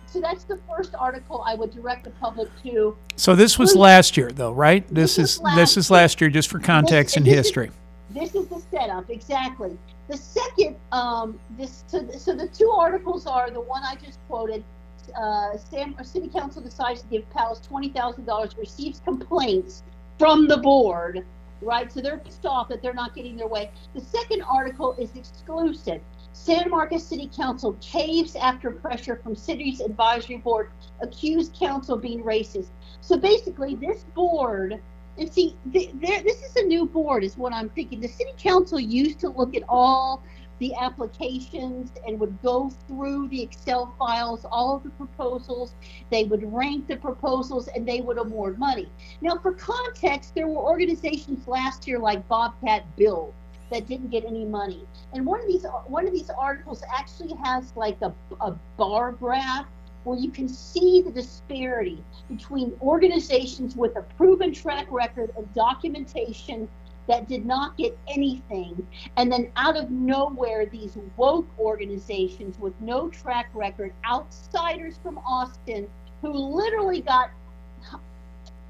So 0.06 0.20
that's 0.20 0.44
the 0.44 0.58
first 0.68 0.94
article 0.94 1.42
I 1.44 1.54
would 1.54 1.72
direct 1.72 2.04
the 2.04 2.10
public 2.10 2.48
to. 2.62 2.96
So 3.16 3.34
this 3.34 3.58
was 3.58 3.74
last 3.74 4.16
year, 4.16 4.30
though, 4.30 4.52
right? 4.52 4.86
This, 4.86 5.16
this 5.16 5.36
is 5.36 5.42
this 5.56 5.76
is 5.76 5.90
last 5.90 6.20
year, 6.20 6.30
just 6.30 6.48
for 6.48 6.60
context 6.60 7.14
this, 7.14 7.16
and 7.16 7.26
history. 7.26 7.66
Is, 7.66 8.14
this 8.14 8.34
is 8.34 8.46
the 8.46 8.62
setup, 8.70 9.10
exactly. 9.10 9.76
The 10.08 10.16
second, 10.16 10.76
um, 10.92 11.38
this 11.58 11.82
so, 11.88 12.08
so 12.16 12.34
the 12.34 12.46
two 12.46 12.70
articles 12.70 13.26
are 13.26 13.50
the 13.50 13.60
one 13.60 13.82
I 13.82 13.96
just 13.96 14.20
quoted 14.28 14.64
uh, 15.10 15.56
Sam, 15.56 15.96
City 16.02 16.28
Council 16.28 16.62
decides 16.62 17.02
to 17.02 17.08
give 17.08 17.28
PALS 17.30 17.60
$20,000, 17.68 18.58
receives 18.58 19.00
complaints 19.00 19.82
from 20.18 20.48
the 20.48 20.56
board, 20.58 21.24
right? 21.60 21.90
So 21.92 22.00
they're 22.00 22.18
pissed 22.18 22.46
off 22.46 22.68
that 22.68 22.82
they're 22.82 22.94
not 22.94 23.14
getting 23.14 23.36
their 23.36 23.48
way. 23.48 23.70
The 23.94 24.00
second 24.00 24.42
article 24.42 24.94
is 24.98 25.14
exclusive. 25.14 26.00
San 26.32 26.68
Marcos 26.68 27.02
City 27.02 27.30
Council 27.34 27.76
caves 27.80 28.36
after 28.36 28.70
pressure 28.70 29.16
from 29.16 29.34
city's 29.34 29.80
advisory 29.80 30.36
board, 30.36 30.70
accused 31.00 31.58
council 31.58 31.96
being 31.96 32.22
racist. 32.22 32.68
So 33.00 33.16
basically, 33.16 33.74
this 33.74 34.04
board, 34.14 34.80
and 35.18 35.32
see, 35.32 35.56
the, 35.66 35.90
this 35.94 36.42
is 36.42 36.56
a 36.56 36.62
new 36.62 36.84
board, 36.84 37.24
is 37.24 37.38
what 37.38 37.54
I'm 37.54 37.70
thinking. 37.70 38.00
The 38.00 38.08
city 38.08 38.32
council 38.38 38.78
used 38.78 39.18
to 39.20 39.30
look 39.30 39.56
at 39.56 39.62
all 39.68 40.22
the 40.58 40.74
applications 40.74 41.90
and 42.06 42.18
would 42.18 42.40
go 42.42 42.70
through 42.86 43.28
the 43.28 43.42
Excel 43.42 43.94
files, 43.98 44.46
all 44.50 44.76
of 44.76 44.82
the 44.82 44.90
proposals. 44.90 45.74
They 46.10 46.24
would 46.24 46.52
rank 46.52 46.86
the 46.86 46.96
proposals 46.96 47.68
and 47.68 47.86
they 47.86 48.00
would 48.00 48.18
award 48.18 48.58
money. 48.58 48.88
Now, 49.20 49.38
for 49.38 49.52
context, 49.52 50.34
there 50.34 50.46
were 50.46 50.62
organizations 50.62 51.46
last 51.46 51.86
year 51.86 51.98
like 51.98 52.26
Bobcat 52.28 52.84
Build 52.96 53.34
that 53.70 53.86
didn't 53.86 54.10
get 54.10 54.24
any 54.24 54.44
money. 54.44 54.84
And 55.12 55.26
one 55.26 55.40
of 55.40 55.46
these 55.46 55.66
one 55.86 56.06
of 56.06 56.12
these 56.12 56.30
articles 56.30 56.82
actually 56.96 57.34
has 57.44 57.74
like 57.76 58.00
a, 58.02 58.12
a 58.40 58.52
bar 58.76 59.12
graph 59.12 59.66
where 60.04 60.16
you 60.16 60.30
can 60.30 60.48
see 60.48 61.02
the 61.02 61.10
disparity 61.10 62.02
between 62.28 62.72
organizations 62.80 63.74
with 63.74 63.96
a 63.96 64.02
proven 64.16 64.54
track 64.54 64.86
record 64.90 65.32
of 65.36 65.52
documentation 65.52 66.68
that 67.08 67.28
did 67.28 67.46
not 67.46 67.76
get 67.76 67.96
anything. 68.08 68.86
And 69.16 69.30
then 69.30 69.50
out 69.56 69.76
of 69.76 69.90
nowhere, 69.90 70.66
these 70.66 70.96
woke 71.16 71.46
organizations 71.58 72.58
with 72.58 72.78
no 72.80 73.08
track 73.08 73.48
record, 73.54 73.92
outsiders 74.08 74.98
from 75.02 75.18
Austin, 75.18 75.88
who 76.22 76.32
literally 76.32 77.00
got 77.00 77.30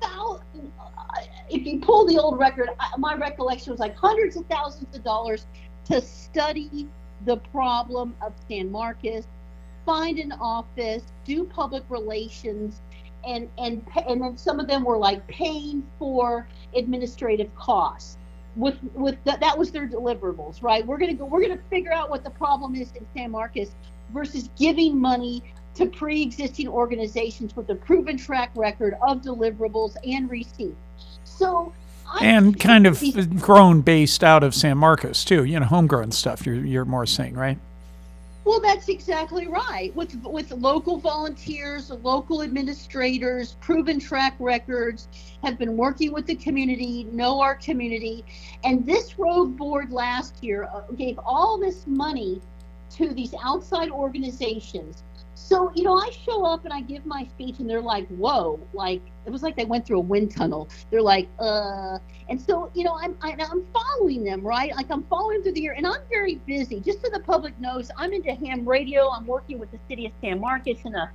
thousands, 0.00 0.72
if 1.48 1.66
you 1.66 1.80
pull 1.80 2.06
the 2.06 2.18
old 2.18 2.38
record, 2.38 2.68
my 2.98 3.14
recollection 3.14 3.70
was 3.70 3.80
like 3.80 3.96
hundreds 3.96 4.36
of 4.36 4.44
thousands 4.46 4.94
of 4.94 5.02
dollars 5.02 5.46
to 5.86 6.00
study 6.00 6.88
the 7.24 7.36
problem 7.36 8.14
of 8.20 8.34
San 8.48 8.70
Marcos, 8.70 9.26
find 9.86 10.18
an 10.18 10.32
office, 10.32 11.04
do 11.24 11.44
public 11.44 11.84
relations, 11.88 12.80
and 13.26 13.48
and 13.58 13.84
and 14.06 14.20
then 14.20 14.36
some 14.36 14.60
of 14.60 14.66
them 14.66 14.84
were 14.84 14.98
like 14.98 15.26
paying 15.26 15.84
for 15.98 16.46
administrative 16.74 17.52
costs 17.56 18.18
with 18.56 18.78
with 18.94 19.16
that 19.24 19.38
that 19.40 19.56
was 19.56 19.70
their 19.70 19.86
deliverables 19.86 20.62
right? 20.62 20.84
We're 20.84 20.98
going 20.98 21.10
to 21.10 21.16
go 21.16 21.26
we're 21.26 21.46
going 21.46 21.56
to 21.56 21.64
figure 21.64 21.92
out 21.92 22.10
what 22.10 22.24
the 22.24 22.30
problem 22.30 22.74
is 22.74 22.90
in 22.92 23.06
san 23.14 23.30
marcos 23.30 23.70
versus 24.12 24.50
giving 24.58 24.98
money 24.98 25.42
to 25.74 25.86
pre-existing 25.86 26.68
organizations 26.68 27.54
with 27.54 27.68
a 27.68 27.74
proven 27.74 28.16
track 28.16 28.50
record 28.56 28.96
of 29.06 29.20
deliverables 29.20 29.94
and 30.06 30.30
receipts. 30.30 30.76
So 31.24 31.72
I 32.10 32.24
and 32.24 32.58
kind 32.58 32.86
of 32.86 33.40
grown 33.40 33.82
based 33.82 34.24
out 34.24 34.42
of 34.42 34.54
san 34.54 34.78
marcos 34.78 35.24
too 35.24 35.44
you 35.44 35.58
know 35.58 35.66
homegrown 35.66 36.12
stuff 36.12 36.46
you're, 36.46 36.64
you're 36.64 36.84
more 36.84 37.04
saying 37.04 37.34
right 37.34 37.58
well, 38.46 38.60
that's 38.60 38.88
exactly 38.88 39.46
right. 39.46 39.94
With 39.94 40.14
with 40.24 40.50
local 40.52 40.98
volunteers, 40.98 41.90
local 41.90 42.42
administrators, 42.42 43.56
proven 43.60 44.00
track 44.00 44.36
records, 44.38 45.08
have 45.42 45.58
been 45.58 45.76
working 45.76 46.12
with 46.12 46.26
the 46.26 46.36
community, 46.36 47.04
know 47.12 47.40
our 47.40 47.56
community, 47.56 48.24
and 48.64 48.86
this 48.86 49.18
road 49.18 49.56
board 49.56 49.92
last 49.92 50.42
year 50.42 50.68
uh, 50.72 50.82
gave 50.96 51.18
all 51.18 51.58
this 51.58 51.86
money 51.86 52.40
to 52.90 53.12
these 53.12 53.34
outside 53.42 53.90
organizations 53.90 55.02
so, 55.36 55.70
you 55.74 55.84
know, 55.84 55.96
I 55.96 56.10
show 56.10 56.46
up 56.46 56.64
and 56.64 56.72
I 56.72 56.80
give 56.80 57.04
my 57.04 57.24
speech 57.24 57.58
and 57.58 57.68
they're 57.68 57.82
like, 57.82 58.08
whoa, 58.08 58.58
like 58.72 59.02
it 59.26 59.30
was 59.30 59.42
like 59.42 59.56
they 59.56 59.64
went 59.64 59.84
through 59.84 59.98
a 59.98 60.02
wind 60.02 60.30
tunnel. 60.30 60.68
They're 60.90 61.02
like, 61.02 61.28
uh, 61.40 61.98
and 62.28 62.40
so, 62.40 62.70
you 62.74 62.84
know, 62.84 62.96
I'm, 62.98 63.16
I, 63.20 63.30
am 63.30 63.40
i 63.40 63.44
am 63.44 63.66
following 63.72 64.24
them, 64.24 64.40
right? 64.40 64.74
Like 64.74 64.90
I'm 64.90 65.02
following 65.04 65.42
through 65.42 65.52
the 65.52 65.60
year 65.60 65.74
and 65.76 65.86
I'm 65.86 66.00
very 66.08 66.36
busy. 66.46 66.80
Just 66.80 67.02
so 67.02 67.08
the 67.12 67.20
public 67.20 67.58
knows, 67.60 67.90
I'm 67.96 68.12
into 68.12 68.32
ham 68.32 68.66
radio. 68.66 69.10
I'm 69.10 69.26
working 69.26 69.58
with 69.58 69.70
the 69.72 69.78
city 69.88 70.06
of 70.06 70.12
San 70.20 70.40
Marcos 70.40 70.78
and 70.84 70.96
a, 70.96 71.10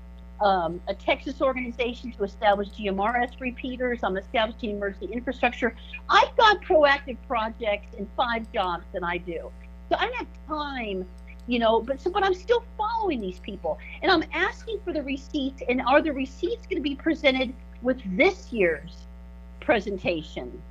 um, 0.46 0.82
a 0.88 0.94
Texas 0.94 1.42
organization 1.42 2.12
to 2.14 2.24
establish 2.24 2.70
GMRS 2.70 3.40
repeaters. 3.40 4.00
I'm 4.04 4.18
establishing 4.18 4.72
emergency 4.72 5.14
infrastructure. 5.14 5.74
I've 6.10 6.36
got 6.36 6.62
proactive 6.64 7.18
projects 7.28 7.96
and 7.98 8.08
five 8.18 8.52
jobs 8.52 8.86
that 8.94 9.04
I 9.04 9.18
do. 9.20 9.52
So 9.90 9.98
I 9.98 10.06
don't 10.06 10.16
have 10.16 10.28
time 10.48 11.06
you 11.48 11.58
know 11.58 11.82
but 11.82 12.00
so 12.00 12.12
but 12.12 12.24
i'm 12.24 12.36
still 12.36 12.64
following 12.78 13.20
these 13.20 13.40
people 13.40 13.80
and 14.04 14.12
i'm 14.12 14.24
asking 14.32 14.80
for 14.86 14.94
the 14.94 15.02
receipts 15.02 15.64
and 15.68 15.82
are 15.82 16.00
the 16.00 16.14
receipts 16.14 16.68
going 16.68 16.78
to 16.78 16.84
be 16.84 16.94
presented 16.94 17.52
with 17.82 18.02
this 18.18 18.52
year's 18.52 18.96
presentation 19.60 20.62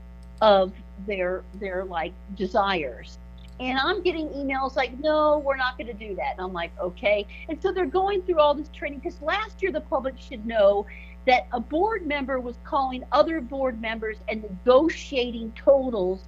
of 0.40 0.72
their 1.06 1.42
their 1.54 1.84
like 1.84 2.12
desires. 2.36 3.18
And 3.58 3.78
i'm 3.78 4.02
getting 4.02 4.28
emails 4.28 4.74
like 4.74 4.98
no 5.00 5.38
we're 5.38 5.56
not 5.56 5.76
going 5.76 5.86
to 5.86 5.94
do 5.94 6.14
that. 6.16 6.32
And 6.32 6.40
i'm 6.40 6.52
like 6.52 6.72
okay. 6.80 7.26
And 7.48 7.60
so 7.62 7.72
they're 7.72 7.86
going 7.86 8.22
through 8.22 8.38
all 8.38 8.54
this 8.54 8.68
training 8.68 9.00
because 9.00 9.20
last 9.20 9.62
year 9.62 9.72
the 9.72 9.80
public 9.80 10.14
should 10.18 10.46
know 10.46 10.86
that 11.26 11.46
a 11.52 11.60
board 11.60 12.06
member 12.06 12.40
was 12.40 12.56
calling 12.64 13.04
other 13.12 13.40
board 13.40 13.80
members 13.80 14.16
and 14.28 14.42
negotiating 14.42 15.52
totals 15.52 16.22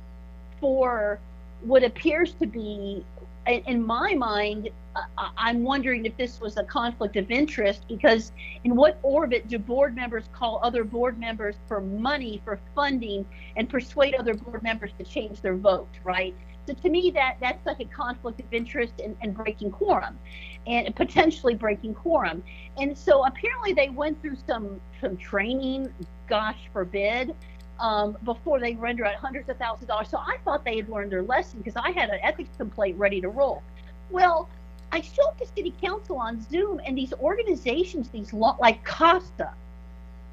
for 0.60 1.18
what 1.62 1.82
appears 1.82 2.34
to 2.34 2.46
be 2.46 3.04
in 3.46 3.84
my 3.84 4.14
mind, 4.14 4.70
uh, 4.94 5.00
uh, 5.18 5.28
I'm 5.36 5.62
wondering 5.62 6.04
if 6.04 6.16
this 6.16 6.40
was 6.40 6.58
a 6.58 6.64
conflict 6.64 7.16
of 7.16 7.30
interest 7.30 7.84
because 7.88 8.32
in 8.64 8.76
what 8.76 8.98
orbit 9.02 9.48
do 9.48 9.58
board 9.58 9.94
members 9.94 10.24
call 10.32 10.60
other 10.62 10.84
board 10.84 11.18
members 11.18 11.56
for 11.66 11.80
money, 11.80 12.40
for 12.44 12.60
funding, 12.74 13.24
and 13.56 13.68
persuade 13.68 14.14
other 14.14 14.34
board 14.34 14.62
members 14.62 14.92
to 14.98 15.04
change 15.04 15.40
their 15.40 15.56
vote, 15.56 15.88
right? 16.04 16.34
So 16.66 16.74
to 16.74 16.90
me, 16.90 17.10
that 17.12 17.38
that's 17.40 17.66
like 17.66 17.80
a 17.80 17.86
conflict 17.86 18.40
of 18.40 18.46
interest 18.52 18.94
and, 19.02 19.16
and 19.20 19.34
breaking 19.34 19.72
quorum, 19.72 20.18
and 20.66 20.94
potentially 20.94 21.54
breaking 21.54 21.94
quorum. 21.94 22.42
And 22.76 22.96
so 22.96 23.26
apparently 23.26 23.72
they 23.72 23.88
went 23.88 24.20
through 24.22 24.36
some 24.46 24.80
some 25.00 25.16
training. 25.16 25.92
Gosh 26.28 26.68
forbid. 26.72 27.34
Um, 27.82 28.16
before 28.24 28.60
they 28.60 28.74
render 28.76 29.04
out 29.04 29.16
hundreds 29.16 29.48
of 29.48 29.58
thousands 29.58 29.82
of 29.82 29.88
dollars. 29.88 30.08
So 30.08 30.18
I 30.18 30.36
thought 30.44 30.64
they 30.64 30.76
had 30.76 30.88
learned 30.88 31.10
their 31.10 31.24
lesson 31.24 31.58
because 31.58 31.74
I 31.74 31.90
had 31.90 32.10
an 32.10 32.20
ethics 32.22 32.56
complaint 32.56 32.96
ready 32.96 33.20
to 33.20 33.28
roll. 33.28 33.60
Well, 34.08 34.48
I 34.92 35.00
show 35.00 35.26
up 35.26 35.38
to 35.38 35.46
city 35.46 35.74
council 35.82 36.16
on 36.16 36.40
Zoom, 36.48 36.80
and 36.86 36.96
these 36.96 37.12
organizations, 37.14 38.08
these 38.10 38.32
lo- 38.32 38.56
like 38.60 38.84
CASA, 38.84 39.52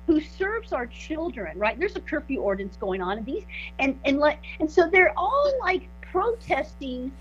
who 0.05 0.21
serves 0.21 0.73
our 0.73 0.85
children, 0.87 1.57
right? 1.57 1.79
There's 1.79 1.95
a 1.95 2.01
curfew 2.01 2.41
ordinance 2.41 2.77
going 2.77 3.01
on, 3.01 3.17
and 3.17 3.25
these 3.25 3.45
and 3.79 3.99
and 4.05 4.19
like 4.19 4.39
and 4.59 4.69
so 4.69 4.89
they're 4.89 5.13
all 5.17 5.51
like 5.61 5.87
protesting. 6.01 7.11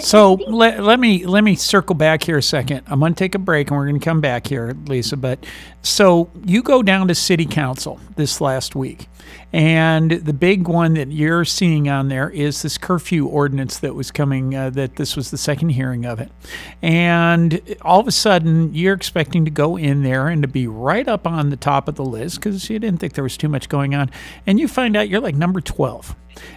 So 0.00 0.34
let, 0.34 0.82
let 0.82 0.98
me 0.98 1.24
let 1.24 1.44
me 1.44 1.54
circle 1.54 1.94
back 1.94 2.24
here 2.24 2.38
a 2.38 2.42
second. 2.42 2.82
I'm 2.86 3.00
going 3.00 3.14
to 3.14 3.18
take 3.18 3.34
a 3.34 3.38
break 3.38 3.70
and 3.70 3.76
we're 3.76 3.86
going 3.86 3.98
to 3.98 4.04
come 4.04 4.20
back 4.20 4.46
here, 4.46 4.76
Lisa. 4.86 5.16
But 5.16 5.44
so 5.82 6.30
you 6.44 6.62
go 6.62 6.82
down 6.82 7.08
to 7.08 7.14
city 7.14 7.46
council 7.46 8.00
this 8.16 8.40
last 8.40 8.74
week, 8.74 9.06
and 9.52 10.10
the 10.10 10.32
big 10.32 10.66
one 10.66 10.94
that 10.94 11.12
you're 11.12 11.44
seeing 11.44 11.88
on 11.88 12.08
there 12.08 12.28
is 12.30 12.62
this 12.62 12.76
curfew 12.76 13.26
ordinance 13.26 13.78
that 13.78 13.94
was 13.94 14.10
coming. 14.10 14.54
Uh, 14.54 14.70
that 14.70 14.96
this 14.96 15.16
was 15.16 15.30
the 15.30 15.38
second 15.38 15.70
hearing 15.70 16.04
of 16.04 16.18
it, 16.20 16.30
and 16.82 17.76
all 17.82 18.00
of 18.00 18.08
a 18.08 18.12
sudden 18.12 18.74
you're 18.74 18.94
expecting 18.94 19.44
to 19.44 19.50
go 19.50 19.76
in 19.76 20.02
there 20.02 20.28
and 20.28 20.42
to 20.42 20.48
be 20.48 20.66
right 20.66 21.06
up 21.06 21.26
on 21.26 21.50
the 21.50 21.56
top 21.56 21.88
of 21.88 21.94
the 21.94 22.04
list 22.04 22.36
because 22.36 22.68
you 22.68 22.78
didn't 22.78 22.98
think 22.98 23.14
there 23.14 23.24
was 23.24 23.36
too 23.36 23.48
much 23.48 23.68
going 23.68 23.94
on, 23.94 24.10
and 24.46 24.58
you 24.58 24.66
find 24.66 24.96
out 24.96 25.08
you're 25.08 25.20
like 25.20 25.36
number 25.36 25.60
twelve 25.60 26.16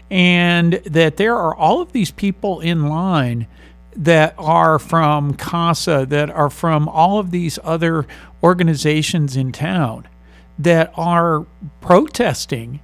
and 0.10 0.74
that 0.86 1.18
there 1.18 1.36
are 1.36 1.56
all 1.56 1.82
of 1.82 1.92
these 1.92 2.12
people 2.12 2.60
in 2.60 2.88
line 2.88 3.48
that 3.96 4.36
are 4.38 4.78
from 4.78 5.34
CASA, 5.34 6.06
that 6.10 6.30
are 6.30 6.50
from 6.50 6.88
all 6.88 7.20
of 7.20 7.32
these 7.32 7.58
other 7.64 8.06
organizations 8.44 9.36
in 9.36 9.52
town 9.52 10.08
that 10.60 10.92
are 10.96 11.46
protesting 11.82 12.80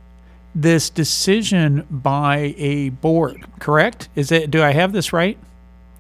this 0.56 0.90
decision 0.90 1.86
by 1.90 2.54
a 2.58 2.90
board, 2.90 3.46
correct? 3.60 4.10
Is 4.16 4.32
it 4.32 4.52
do 4.52 4.62
I 4.62 4.72
have 4.72 4.92
this 4.92 5.14
right? 5.14 5.38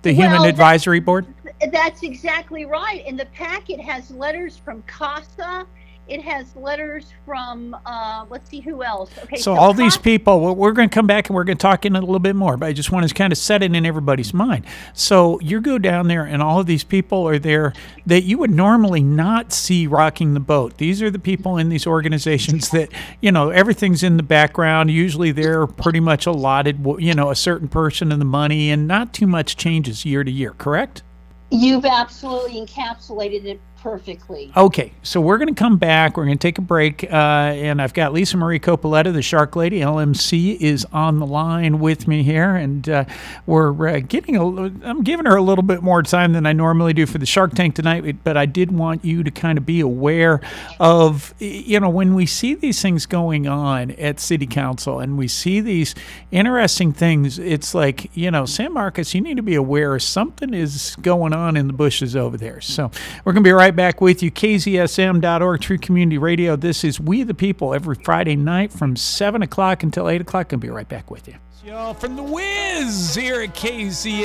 The 0.04 0.14
well, 0.14 0.30
Human 0.30 0.50
Advisory 0.50 1.00
Board? 1.00 1.26
That's 1.72 2.04
exactly 2.04 2.66
right. 2.66 3.04
And 3.08 3.20
the 3.20 3.26
packet 3.28 3.80
has 3.80 4.12
letters 4.12 4.58
from 4.58 4.84
CASA 4.84 5.66
it 6.08 6.22
has 6.22 6.54
letters 6.56 7.14
from 7.26 7.76
uh, 7.86 8.26
let's 8.30 8.50
see 8.50 8.60
who 8.60 8.84
else. 8.84 9.10
Okay, 9.24 9.38
so, 9.38 9.56
all 9.56 9.74
these 9.74 9.96
people, 9.98 10.54
we're 10.56 10.74
going 10.74 10.90
to 10.90 10.94
come 10.94 11.08
back 11.08 11.30
and 11.30 11.36
we're 11.36 11.46
going 11.46 11.58
to 11.58 11.62
talk 11.62 11.86
in 11.86 11.96
a 11.96 12.00
little 12.00 12.20
bit 12.20 12.36
more, 12.36 12.58
but 12.58 12.66
I 12.66 12.74
just 12.74 12.92
want 12.92 13.08
to 13.08 13.14
kind 13.14 13.32
of 13.32 13.38
set 13.38 13.64
it 13.64 13.74
in 13.74 13.86
everybody's 13.86 14.34
mind. 14.34 14.66
So 14.94 15.40
you 15.40 15.62
go 15.62 15.78
down 15.78 16.08
there, 16.08 16.26
and 16.26 16.44
all 16.44 16.60
of 16.60 16.66
these 16.66 16.84
people 16.84 17.28
are 17.28 17.40
there 17.40 17.74
that 18.06 18.24
you 18.24 18.38
would 18.38 18.52
normally 18.52 19.02
not 19.02 19.54
see 19.54 19.88
rocking 19.88 20.34
the 20.34 20.42
boat. 20.42 20.78
These 20.78 21.02
are 21.02 21.10
the 21.10 21.20
people 21.20 21.58
in 21.58 21.70
these 21.70 21.88
organizations 21.88 22.70
that 22.72 22.90
you 23.22 23.32
know 23.32 23.50
everything's 23.50 24.04
in 24.04 24.18
the 24.18 24.24
background. 24.24 24.92
Usually 24.92 25.32
they're 25.32 25.68
pretty 25.68 26.02
much 26.02 26.26
allotted, 26.26 26.86
you 27.00 27.14
know, 27.14 27.30
a 27.30 27.36
certain 27.36 27.70
person 27.70 28.12
of 28.12 28.20
the 28.20 28.26
money, 28.26 28.72
and 28.72 28.88
not 28.88 29.14
too 29.14 29.28
much 29.28 29.56
changes 29.56 30.06
year 30.06 30.24
to 30.24 30.32
year. 30.32 30.52
Correct? 30.52 31.02
You've 31.50 31.86
absolutely 31.86 32.66
encapsulated 32.66 33.46
it 33.46 33.62
perfectly. 33.84 34.50
Okay, 34.56 34.94
so 35.04 35.20
we're 35.20 35.38
going 35.38 35.54
to 35.54 35.60
come 35.60 35.78
back. 35.78 36.16
We're 36.16 36.24
going 36.24 36.38
to 36.38 36.42
take 36.42 36.58
a 36.58 36.62
break, 36.62 37.04
uh, 37.04 37.08
and 37.08 37.82
I've 37.82 37.94
got 37.94 38.14
Lisa 38.14 38.38
Marie 38.38 38.60
Copoletta, 38.60 39.12
the 39.12 39.22
Shark 39.22 39.58
Lady, 39.58 39.82
LMC, 39.82 40.58
is 40.62 40.88
on 40.94 41.20
the 41.20 41.26
line 41.26 41.80
with 41.80 42.08
me 42.08 42.24
here, 42.24 42.56
and 42.56 42.88
uh, 42.88 43.04
we're 43.46 43.90
uh, 43.90 44.00
getting 44.00 44.38
a. 44.38 44.46
I'm 44.88 45.04
giving 45.04 45.26
her 45.26 45.36
a 45.36 45.42
little 45.42 45.64
bit 45.64 45.84
more 45.84 46.02
time 46.02 46.32
than 46.32 46.46
I 46.46 46.54
normally 46.54 46.94
do 46.94 47.06
for 47.06 47.18
the 47.18 47.26
Shark 47.26 47.56
Tank 47.56 47.76
tonight, 47.76 48.24
but 48.24 48.38
I 48.38 48.46
did 48.46 48.72
want 48.72 49.04
you 49.04 49.22
to 49.22 49.32
kind 49.32 49.58
of 49.58 49.66
be 49.66 49.82
aware 49.82 50.40
of, 50.80 51.34
you 51.40 51.82
know, 51.82 51.90
when 51.90 52.16
we 52.16 52.26
see 52.26 52.56
these 52.56 52.82
things 52.82 53.06
going 53.06 53.48
on 53.48 53.92
at 53.92 54.22
City 54.22 54.48
Council, 54.48 55.02
and 55.02 55.18
we 55.18 55.28
see 55.28 55.60
these 55.60 55.94
interesting 56.32 56.94
things. 56.94 57.38
It's 57.38 57.76
like, 57.76 58.16
you 58.16 58.32
know, 58.32 58.46
San 58.46 58.74
Marcos, 58.74 59.14
you 59.14 59.20
need 59.20 59.36
to 59.36 59.44
be 59.44 59.56
aware 59.56 60.00
something 60.00 60.54
is 60.54 60.96
going 61.02 61.34
on 61.34 61.58
in 61.58 61.68
the 61.68 61.74
bushes 61.74 62.16
over 62.16 62.38
there. 62.38 62.62
So 62.62 62.90
we're 63.26 63.34
going 63.34 63.44
to 63.44 63.48
be 63.48 63.52
right 63.52 63.73
right 63.74 63.94
back 63.94 64.02
with 64.02 64.22
you. 64.22 64.30
KZSM.org, 64.30 65.60
True 65.60 65.80
Community 65.80 66.20
Radio. 66.20 66.56
This 66.56 66.84
is 66.84 67.00
We 67.00 67.24
the 67.24 67.34
People 67.34 67.74
every 67.74 67.96
Friday 67.96 68.36
night 68.36 68.72
from 68.72 68.96
7 68.96 69.42
o'clock 69.42 69.82
until 69.82 70.08
8 70.10 70.22
o'clock. 70.22 70.54
I'll 70.54 70.60
be 70.60 70.70
right 70.70 70.88
back 70.88 71.10
with 71.10 71.28
you. 71.28 71.34
Y'all 71.66 71.96
from 71.96 72.16
the 72.16 72.22
Wiz 72.22 73.16
here 73.16 73.42
at 73.42 73.56
KZSM.org. 73.56 74.22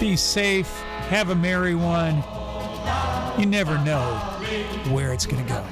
Be 0.00 0.16
safe. 0.16 0.70
Have 1.10 1.28
a 1.28 1.34
merry 1.34 1.74
one. 1.74 2.24
You 3.38 3.44
never 3.44 3.76
know 3.84 4.14
where 4.90 5.12
it's 5.12 5.26
going 5.26 5.44
to 5.44 5.52
go. 5.52 5.62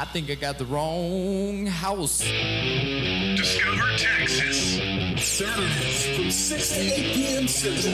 I 0.00 0.04
think 0.06 0.30
I 0.30 0.34
got 0.34 0.56
the 0.56 0.64
wrong 0.64 1.66
house. 1.66 2.20
Discover 2.20 3.98
Texas. 3.98 4.80
Saturdays 5.22 6.16
from 6.16 6.30
6 6.30 6.68
to 6.70 6.80
8 6.80 7.12
p.m. 7.12 7.46
Central. 7.46 7.92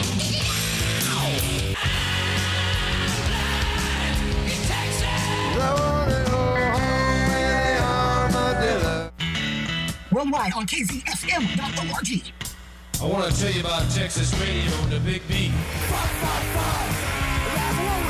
Worldwide 10.12 10.52
on 10.52 10.64
KZSM.org. 10.68 12.22
I 13.02 13.04
want 13.04 13.34
to 13.34 13.40
tell 13.40 13.50
you 13.50 13.60
about 13.62 13.90
Texas 13.90 14.32
radio 14.38 14.72
and 14.84 14.92
the 14.92 15.00
Big 15.00 15.26
B. 15.26 15.48
Five, 15.48 16.10
five, 16.10 16.44
five. 16.54 18.05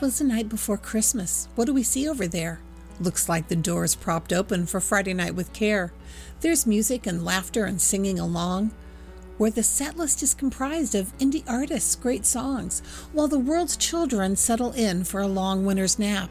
Was 0.00 0.18
the 0.18 0.24
night 0.24 0.48
before 0.48 0.78
Christmas. 0.78 1.48
What 1.54 1.66
do 1.66 1.74
we 1.74 1.82
see 1.82 2.08
over 2.08 2.26
there? 2.26 2.60
Looks 3.00 3.28
like 3.28 3.48
the 3.48 3.56
door's 3.56 3.94
propped 3.94 4.32
open 4.32 4.66
for 4.66 4.80
Friday 4.80 5.14
Night 5.14 5.34
with 5.34 5.52
Care. 5.52 5.92
There's 6.40 6.66
music 6.66 7.06
and 7.06 7.24
laughter 7.24 7.64
and 7.64 7.80
singing 7.80 8.18
along. 8.18 8.70
Where 9.36 9.50
the 9.50 9.62
set 9.62 9.96
list 9.96 10.22
is 10.22 10.32
comprised 10.32 10.94
of 10.94 11.16
indie 11.18 11.42
artists' 11.48 11.96
great 11.96 12.24
songs, 12.24 12.82
while 13.12 13.26
the 13.26 13.38
world's 13.38 13.76
children 13.76 14.36
settle 14.36 14.72
in 14.72 15.04
for 15.04 15.20
a 15.20 15.26
long 15.26 15.64
winter's 15.64 15.98
nap. 15.98 16.30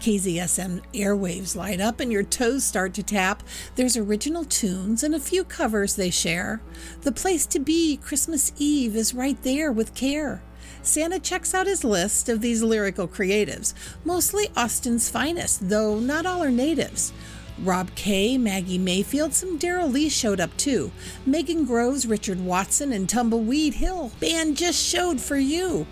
KZSM 0.00 0.82
airwaves 0.92 1.56
light 1.56 1.80
up 1.80 1.98
and 1.98 2.12
your 2.12 2.22
toes 2.22 2.64
start 2.64 2.94
to 2.94 3.02
tap. 3.02 3.42
There's 3.74 3.96
original 3.96 4.44
tunes 4.44 5.02
and 5.02 5.14
a 5.14 5.20
few 5.20 5.44
covers 5.44 5.96
they 5.96 6.10
share. 6.10 6.60
The 7.02 7.12
place 7.12 7.46
to 7.46 7.58
be 7.58 7.96
Christmas 7.96 8.52
Eve 8.56 8.94
is 8.94 9.14
right 9.14 9.42
there 9.42 9.72
with 9.72 9.94
care. 9.94 10.42
Santa 10.82 11.18
checks 11.18 11.54
out 11.54 11.66
his 11.66 11.84
list 11.84 12.28
of 12.28 12.40
these 12.40 12.62
lyrical 12.62 13.08
creatives, 13.08 13.74
mostly 14.04 14.48
Austin's 14.56 15.10
finest, 15.10 15.68
though 15.68 15.98
not 15.98 16.26
all 16.26 16.42
are 16.42 16.50
natives. 16.50 17.12
Rob 17.58 17.94
Kay, 17.94 18.36
Maggie 18.36 18.78
Mayfield, 18.78 19.32
some 19.32 19.58
Daryl 19.58 19.92
Lee 19.92 20.08
showed 20.08 20.40
up 20.40 20.56
too. 20.56 20.90
Megan 21.24 21.64
Groves, 21.64 22.06
Richard 22.06 22.40
Watson, 22.40 22.92
and 22.92 23.08
Tumbleweed 23.08 23.74
Hill. 23.74 24.10
Band 24.18 24.56
just 24.56 24.82
showed 24.84 25.20
for 25.20 25.36
you. 25.36 25.86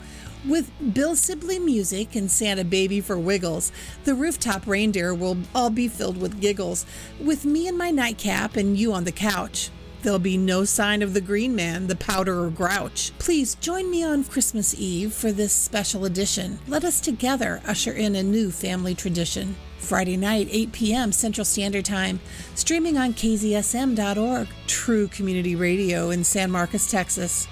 With 0.49 0.73
Bill 0.93 1.15
Sibley 1.15 1.61
music 1.61 2.17
and 2.17 2.29
Santa 2.29 2.65
Baby 2.65 3.01
for 3.01 3.17
Wiggles, 3.17 3.71
the 4.03 4.15
rooftop 4.15 4.67
reindeer 4.67 5.15
will 5.15 5.39
all 5.55 5.71
be 5.71 5.87
filled 5.87 6.21
with 6.21 6.41
giggles, 6.41 6.85
with 7.21 7.45
me 7.45 7.69
in 7.69 7.77
my 7.77 7.93
nightcap 7.93 8.57
and 8.57 8.77
you 8.77 8.93
on 8.93 9.05
the 9.05 9.13
couch. 9.13 9.71
There'll 10.03 10.19
be 10.19 10.37
no 10.37 10.65
sign 10.65 11.01
of 11.01 11.15
the 11.15 11.21
Green 11.21 11.55
Man, 11.55 11.87
the 11.87 11.95
Powder 11.95 12.45
or 12.45 12.51
Grouch. 12.51 13.13
Please 13.21 13.55
join 13.55 13.89
me 13.89 14.03
on 14.03 14.25
Christmas 14.25 14.75
Eve 14.77 15.13
for 15.13 15.31
this 15.31 15.53
special 15.53 16.05
edition. 16.05 16.59
Let 16.67 16.83
us 16.83 17.01
together 17.01 17.63
usher 17.69 17.93
in 17.93 18.17
a 18.17 18.23
new 18.25 18.51
family 18.51 18.97
tradition. 18.97 19.55
Friday 19.79 20.17
night, 20.17 20.49
8 20.51 20.73
p.m. 20.73 21.13
Central 21.13 21.45
Standard 21.45 21.85
Time, 21.85 22.19
streaming 22.57 22.99
on 22.99 23.15
KZSM.org, 23.15 24.49
True 24.67 25.07
Community 25.07 25.55
Radio 25.55 26.11
in 26.11 26.25
San 26.25 26.51
Marcos, 26.51 26.91
Texas. 26.91 27.47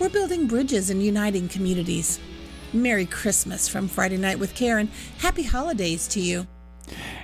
We're 0.00 0.08
building 0.08 0.48
bridges 0.48 0.90
and 0.90 1.00
uniting 1.00 1.48
communities. 1.48 2.18
Merry 2.72 3.06
Christmas 3.06 3.68
from 3.68 3.86
Friday 3.86 4.16
Night 4.16 4.40
with 4.40 4.56
Karen. 4.56 4.90
Happy 5.18 5.44
holidays 5.44 6.08
to 6.08 6.20
you. 6.20 6.48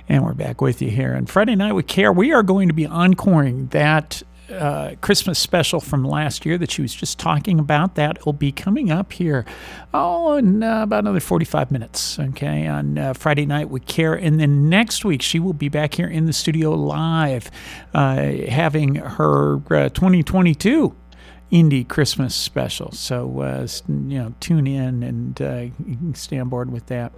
And 0.07 0.23
we're 0.23 0.33
back 0.33 0.61
with 0.61 0.81
you 0.81 0.89
here. 0.89 1.13
And 1.13 1.29
Friday 1.29 1.55
Night 1.55 1.73
with 1.73 1.87
Care, 1.87 2.13
we 2.13 2.31
are 2.31 2.43
going 2.43 2.69
to 2.69 2.73
be 2.73 2.85
encoring 2.85 3.67
that 3.67 4.23
uh, 4.51 4.95
Christmas 5.01 5.39
special 5.39 5.79
from 5.79 6.03
last 6.03 6.45
year 6.45 6.57
that 6.57 6.71
she 6.71 6.81
was 6.81 6.93
just 6.93 7.19
talking 7.19 7.59
about. 7.59 7.95
That 7.95 8.25
will 8.25 8.33
be 8.33 8.51
coming 8.51 8.91
up 8.91 9.13
here, 9.13 9.45
oh, 9.93 10.37
in 10.37 10.63
uh, 10.63 10.83
about 10.83 10.99
another 10.99 11.19
45 11.19 11.71
minutes, 11.71 12.19
okay, 12.19 12.67
on 12.67 12.97
uh, 12.97 13.13
Friday 13.13 13.45
night 13.45 13.69
with 13.69 13.85
Care. 13.85 14.13
And 14.13 14.39
then 14.39 14.69
next 14.69 15.05
week, 15.05 15.21
she 15.21 15.39
will 15.39 15.53
be 15.53 15.69
back 15.69 15.95
here 15.95 16.07
in 16.07 16.25
the 16.25 16.33
studio 16.33 16.71
live, 16.71 17.49
uh, 17.93 18.15
having 18.47 18.95
her 18.95 19.55
uh, 19.73 19.89
2022 19.89 20.95
indie 21.51 21.87
Christmas 21.87 22.35
special. 22.35 22.91
So, 22.91 23.41
uh, 23.41 23.67
you 23.87 24.19
know, 24.19 24.33
tune 24.39 24.67
in 24.67 25.03
and 25.03 25.41
uh, 25.41 25.65
stay 26.13 26.37
on 26.37 26.49
board 26.49 26.71
with 26.71 26.87
that. 26.87 27.11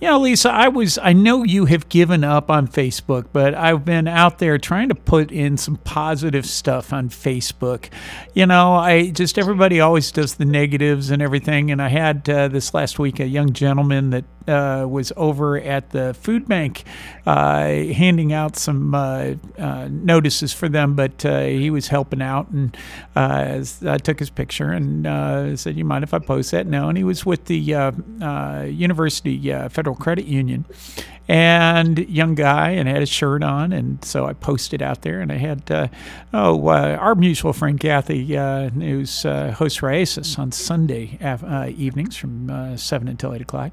You 0.00 0.08
know, 0.08 0.18
Lisa, 0.20 0.50
I 0.50 0.68
was, 0.68 0.98
I 0.98 1.12
know 1.12 1.44
you 1.44 1.66
have 1.66 1.88
given 1.88 2.24
up 2.24 2.50
on 2.50 2.66
Facebook, 2.66 3.26
but 3.32 3.54
I've 3.54 3.84
been 3.84 4.08
out 4.08 4.38
there 4.38 4.58
trying 4.58 4.88
to 4.88 4.94
put 4.94 5.30
in 5.30 5.56
some 5.56 5.76
positive 5.76 6.46
stuff 6.46 6.92
on 6.92 7.08
Facebook. 7.08 7.88
You 8.34 8.46
know, 8.46 8.74
I 8.74 9.10
just, 9.10 9.38
everybody 9.38 9.80
always 9.80 10.10
does 10.10 10.34
the 10.34 10.44
negatives 10.44 11.10
and 11.10 11.22
everything. 11.22 11.70
And 11.70 11.80
I 11.80 11.88
had 11.88 12.28
uh, 12.28 12.48
this 12.48 12.74
last 12.74 12.98
week 12.98 13.20
a 13.20 13.26
young 13.26 13.52
gentleman 13.52 14.10
that 14.10 14.24
uh, 14.48 14.86
was 14.88 15.12
over 15.16 15.58
at 15.58 15.90
the 15.90 16.14
food 16.14 16.46
bank 16.46 16.84
uh, 17.26 17.66
handing 17.66 18.32
out 18.32 18.56
some 18.56 18.94
uh, 18.94 19.34
uh 19.58 19.88
notices 19.90 20.52
for 20.52 20.68
them, 20.68 20.94
but 20.94 21.24
uh, 21.24 21.40
he 21.42 21.70
was 21.70 21.88
helping 21.88 22.22
out, 22.22 22.48
and 22.50 22.76
uh, 23.84 23.92
I 23.92 23.98
took 23.98 24.18
his 24.18 24.30
picture 24.30 24.70
and 24.70 25.58
said, 25.58 25.76
"You 25.76 25.84
mind 25.84 26.04
if 26.04 26.14
I 26.14 26.18
post 26.18 26.50
that?" 26.52 26.66
No, 26.66 26.88
and 26.88 26.96
he 26.98 27.04
was 27.04 27.24
with 27.26 27.46
the 27.46 27.56
University 28.68 29.50
Federal 29.68 29.96
Credit 29.96 30.26
Union, 30.26 30.64
and 31.28 31.98
young 32.08 32.34
guy 32.34 32.70
and 32.70 32.88
had 32.88 33.02
a 33.02 33.06
shirt 33.06 33.42
on 33.42 33.72
and 33.72 34.04
so 34.04 34.26
i 34.26 34.32
posted 34.32 34.80
out 34.80 35.02
there 35.02 35.20
and 35.20 35.32
i 35.32 35.36
had 35.36 35.68
uh, 35.70 35.88
oh 36.32 36.68
uh, 36.68 36.96
our 37.00 37.14
mutual 37.16 37.52
friend 37.52 37.80
kathy 37.80 38.36
uh, 38.36 38.68
who's 38.70 39.24
uh, 39.24 39.50
hosts 39.52 39.82
Oasis 39.82 40.38
on 40.38 40.52
sunday 40.52 41.18
uh, 41.20 41.68
evenings 41.76 42.16
from 42.16 42.48
uh, 42.48 42.76
7 42.76 43.08
until 43.08 43.34
8 43.34 43.40
o'clock. 43.40 43.72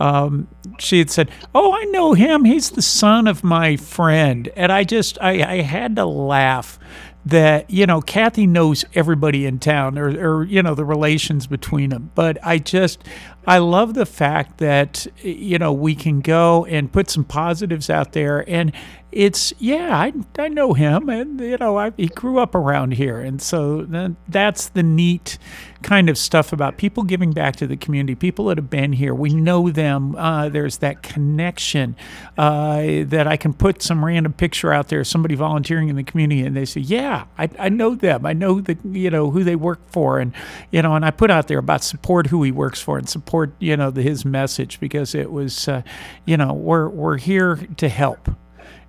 Um, 0.00 0.48
she 0.78 0.98
had 0.98 1.10
said 1.10 1.30
oh 1.54 1.72
i 1.72 1.84
know 1.84 2.14
him. 2.14 2.44
He's 2.44 2.70
the 2.70 2.82
son 2.82 3.26
of 3.26 3.44
my 3.44 3.76
friend. 3.76 4.48
And 4.56 4.72
i 4.72 4.84
just 4.84 5.18
i, 5.20 5.42
I 5.42 5.60
had 5.60 5.96
to 5.96 6.06
laugh 6.06 6.78
that 7.26 7.70
you 7.70 7.86
know 7.86 8.00
Kathy 8.00 8.46
knows 8.46 8.84
everybody 8.94 9.46
in 9.46 9.58
town 9.58 9.98
or, 9.98 10.08
or 10.08 10.44
you 10.44 10.62
know 10.62 10.74
the 10.74 10.84
relations 10.84 11.46
between 11.46 11.90
them. 11.90 12.10
But 12.14 12.38
I 12.44 12.58
just 12.58 13.02
I 13.46 13.58
love 13.58 13.94
the 13.94 14.06
fact 14.06 14.58
that 14.58 15.06
you 15.22 15.58
know 15.58 15.72
we 15.72 15.94
can 15.94 16.20
go 16.20 16.64
and 16.66 16.92
put 16.92 17.10
some 17.10 17.24
positives 17.24 17.88
out 17.88 18.12
there. 18.12 18.48
And 18.48 18.72
it's 19.14 19.54
yeah 19.58 19.96
I, 19.96 20.12
I 20.38 20.48
know 20.48 20.72
him 20.74 21.08
and 21.08 21.40
you 21.40 21.56
know 21.56 21.78
I, 21.78 21.92
he 21.96 22.08
grew 22.08 22.38
up 22.38 22.54
around 22.54 22.94
here. 22.94 23.20
And 23.20 23.40
so 23.40 23.86
that's 24.28 24.68
the 24.68 24.82
neat 24.82 25.38
kind 25.82 26.08
of 26.08 26.18
stuff 26.18 26.52
about 26.52 26.78
people 26.78 27.02
giving 27.04 27.32
back 27.32 27.56
to 27.56 27.66
the 27.66 27.76
community. 27.76 28.14
People 28.14 28.46
that 28.46 28.58
have 28.58 28.68
been 28.68 28.92
here 28.92 29.14
we 29.14 29.32
know 29.32 29.70
them. 29.70 30.16
Uh, 30.16 30.48
there's 30.48 30.78
that 30.78 31.02
connection 31.02 31.94
uh, 32.36 33.04
that 33.06 33.26
I 33.26 33.36
can 33.36 33.54
put 33.54 33.82
some 33.82 34.04
random 34.04 34.32
picture 34.32 34.72
out 34.72 34.88
there 34.88 35.04
somebody 35.04 35.36
volunteering 35.36 35.88
in 35.88 35.96
the 35.96 36.04
community 36.04 36.42
and 36.42 36.56
they 36.56 36.64
say 36.64 36.80
yeah 36.80 37.26
I, 37.38 37.48
I 37.58 37.68
know 37.68 37.94
them. 37.94 38.26
I 38.26 38.32
know 38.32 38.60
the 38.60 38.76
you 38.84 39.10
know 39.10 39.30
who 39.30 39.44
they 39.44 39.56
work 39.56 39.80
for. 39.90 40.18
And 40.18 40.32
you 40.72 40.82
know 40.82 40.94
and 40.94 41.04
I 41.04 41.12
put 41.12 41.30
out 41.30 41.46
there 41.46 41.58
about 41.58 41.84
support 41.84 42.26
who 42.26 42.42
he 42.42 42.50
works 42.50 42.80
for 42.80 42.98
and 42.98 43.08
support 43.08 43.54
you 43.60 43.76
know 43.76 43.90
the, 43.92 44.02
his 44.02 44.24
message 44.24 44.80
because 44.80 45.14
it 45.14 45.30
was 45.30 45.68
uh, 45.68 45.82
you 46.24 46.36
know 46.36 46.52
we're 46.52 46.88
we're 46.88 47.18
here 47.18 47.56
to 47.76 47.88
help 47.88 48.28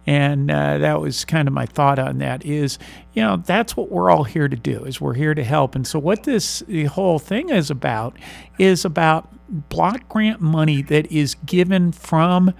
and 0.05 0.51
uh, 0.51 0.77
that 0.77 1.01
was 1.01 1.25
kind 1.25 1.47
of 1.47 1.53
my 1.53 1.65
thought 1.65 1.99
on 1.99 2.19
that 2.19 2.45
is 2.45 2.77
you 3.13 3.21
know 3.21 3.37
that's 3.37 3.75
what 3.75 3.91
we're 3.91 4.09
all 4.09 4.23
here 4.23 4.47
to 4.47 4.55
do 4.55 4.83
is 4.85 5.01
we're 5.01 5.13
here 5.13 5.33
to 5.33 5.43
help 5.43 5.75
and 5.75 5.87
so 5.87 5.99
what 5.99 6.23
this 6.23 6.59
the 6.67 6.85
whole 6.85 7.19
thing 7.19 7.49
is 7.49 7.69
about 7.69 8.17
is 8.59 8.85
about 8.85 9.29
block 9.69 10.07
grant 10.09 10.41
money 10.41 10.81
that 10.81 11.11
is 11.11 11.35
given 11.45 11.91
from 11.91 12.53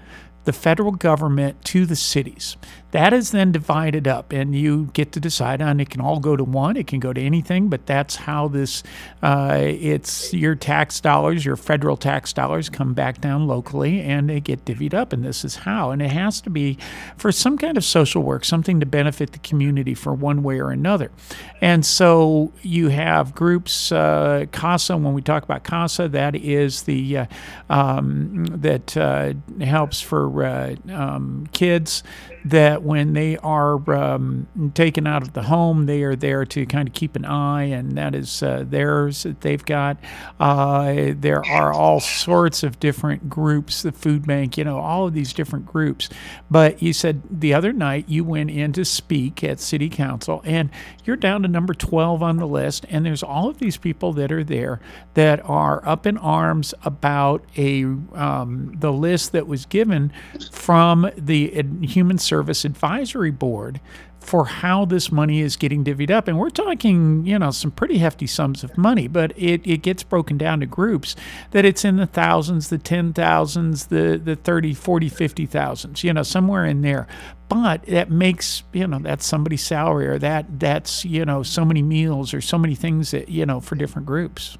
the 0.46 0.54
federal 0.54 0.92
government 0.92 1.64
to 1.66 1.86
the 1.86 1.96
cities. 1.96 2.56
That 2.96 3.12
is 3.12 3.32
then 3.32 3.52
divided 3.52 4.08
up, 4.08 4.32
and 4.32 4.56
you 4.56 4.90
get 4.94 5.12
to 5.12 5.20
decide 5.20 5.62
on 5.62 5.82
it 5.82 5.90
can 5.90 6.00
all 6.00 6.22
go 6.22 6.38
to 6.38 6.46
one, 6.46 6.78
it 6.78 6.88
can 6.88 7.02
go 7.02 7.12
to 7.12 7.20
anything, 7.20 7.68
but 7.68 7.86
that's 7.86 8.16
how 8.16 8.48
this 8.48 8.84
uh, 9.22 9.58
it's 9.60 10.34
your 10.34 10.56
tax 10.56 11.02
dollars, 11.02 11.44
your 11.44 11.58
federal 11.58 11.98
tax 11.98 12.32
dollars 12.32 12.70
come 12.70 12.94
back 12.94 13.20
down 13.20 13.48
locally 13.48 14.00
and 14.00 14.30
they 14.30 14.40
get 14.40 14.64
divvied 14.64 14.94
up, 14.94 15.12
and 15.12 15.26
this 15.26 15.44
is 15.44 15.58
how. 15.58 15.92
And 15.92 16.02
it 16.02 16.12
has 16.12 16.40
to 16.40 16.50
be 16.50 16.78
for 17.18 17.34
some 17.34 17.58
kind 17.58 17.76
of 17.76 17.84
social 17.84 18.24
work, 18.24 18.46
something 18.46 18.80
to 18.80 18.86
benefit 18.86 19.34
the 19.34 19.40
community 19.40 19.94
for 19.94 20.14
one 20.14 20.42
way 20.42 20.62
or 20.62 20.72
another. 20.72 21.12
And 21.60 21.86
so 21.86 22.54
you 22.62 22.88
have 22.88 23.36
groups, 23.36 23.92
uh, 23.92 24.46
CASA, 24.54 24.96
when 24.96 25.14
we 25.14 25.22
talk 25.22 25.44
about 25.44 25.66
CASA, 25.66 26.08
that 26.08 26.34
is 26.34 26.84
the 26.84 27.18
uh, 27.18 27.26
um, 27.70 28.46
that 28.46 28.96
uh, 28.96 29.34
helps 29.60 30.00
for 30.00 30.46
uh, 30.46 30.76
um, 30.88 31.50
kids 31.52 32.02
that 32.46 32.84
when 32.84 33.14
they 33.14 33.38
are 33.38 33.76
um, 33.92 34.48
taken 34.76 35.08
out 35.08 35.24
of 35.24 35.34
the 35.34 35.42
home, 35.42 35.88
they 35.88 36.04
are 36.04 36.16
there 36.16 36.46
to 36.46 36.66
kind 36.68 36.88
of 36.88 36.94
keep 36.94 37.16
an 37.16 37.26
eye, 37.26 37.64
and 37.64 37.98
that 37.98 38.14
is 38.14 38.44
uh, 38.44 38.64
theirs 38.68 39.24
that 39.24 39.42
they've 39.42 39.66
got. 39.66 39.98
Uh, 40.40 41.14
there 41.18 41.44
are 41.44 41.74
all 41.74 42.00
sorts 42.00 42.62
of 42.62 42.80
different 42.80 43.28
groups, 43.28 43.82
the 43.82 43.92
food 43.92 44.28
bank, 44.28 44.60
you 44.60 44.64
know, 44.64 44.78
all 44.78 45.08
of 45.08 45.14
these 45.14 45.34
different 45.34 45.66
groups. 45.66 46.08
But 46.50 46.84
you 46.84 46.94
said 46.94 47.24
the 47.32 47.56
other 47.56 47.74
night 47.74 48.08
you 48.08 48.24
went 48.24 48.52
in 48.52 48.74
to 48.74 48.86
speak 48.86 49.44
at 49.44 49.60
City 49.60 49.90
Council, 49.90 50.44
and 50.46 50.70
you're 51.04 51.16
down 51.16 51.42
to 51.42 51.48
number 51.48 51.74
12 51.74 52.22
on 52.22 52.38
the 52.38 52.48
list, 52.48 52.86
and 52.90 53.04
there's 53.04 53.24
all 53.24 53.50
of 53.50 53.58
these 53.58 53.78
people 53.78 54.14
that 54.14 54.32
are 54.32 54.44
there 54.44 54.80
that 55.16 55.44
are 55.50 55.82
up 55.88 56.06
in 56.06 56.16
arms 56.20 56.76
about 56.84 57.44
a 57.58 57.86
um, 58.14 58.76
the 58.78 58.94
list 58.94 59.32
that 59.32 59.48
was 59.48 59.66
given 59.66 60.14
from 60.52 61.10
the 61.18 61.66
Human 61.82 62.20
Service 62.36 62.66
Advisory 62.66 63.32
Board 63.32 63.80
for 64.20 64.44
how 64.44 64.84
this 64.84 65.10
money 65.10 65.40
is 65.40 65.56
getting 65.56 65.86
divvied 65.86 66.12
up. 66.12 66.28
And 66.28 66.38
we're 66.38 66.50
talking, 66.50 67.26
you 67.26 67.40
know, 67.40 67.50
some 67.52 67.72
pretty 67.72 68.00
hefty 68.00 68.28
sums 68.28 68.62
of 68.62 68.78
money, 68.78 69.08
but 69.08 69.32
it, 69.38 69.66
it 69.66 69.82
gets 69.82 70.04
broken 70.04 70.38
down 70.38 70.60
to 70.60 70.66
groups 70.66 71.16
that 71.52 71.64
it's 71.64 71.86
in 71.86 71.96
the 71.96 72.06
thousands, 72.06 72.68
the 72.68 72.78
10,000s, 72.78 73.88
the, 73.88 74.18
the 74.22 74.36
30, 74.36 74.74
40, 74.74 75.10
50,000s, 75.10 76.04
you 76.04 76.12
know, 76.12 76.24
somewhere 76.24 76.66
in 76.66 76.82
there. 76.82 77.08
But 77.48 77.84
that 77.86 78.12
makes, 78.12 78.64
you 78.74 78.86
know, 78.86 79.00
that's 79.00 79.26
somebody's 79.26 79.64
salary 79.64 80.08
or 80.08 80.20
that 80.20 80.60
that's, 80.60 81.06
you 81.06 81.24
know, 81.24 81.42
so 81.42 81.64
many 81.64 81.82
meals 81.82 82.34
or 82.34 82.42
so 82.42 82.58
many 82.58 82.76
things 82.76 83.12
that, 83.12 83.30
you 83.30 83.46
know, 83.46 83.62
for 83.62 83.76
different 83.76 84.08
groups. 84.08 84.58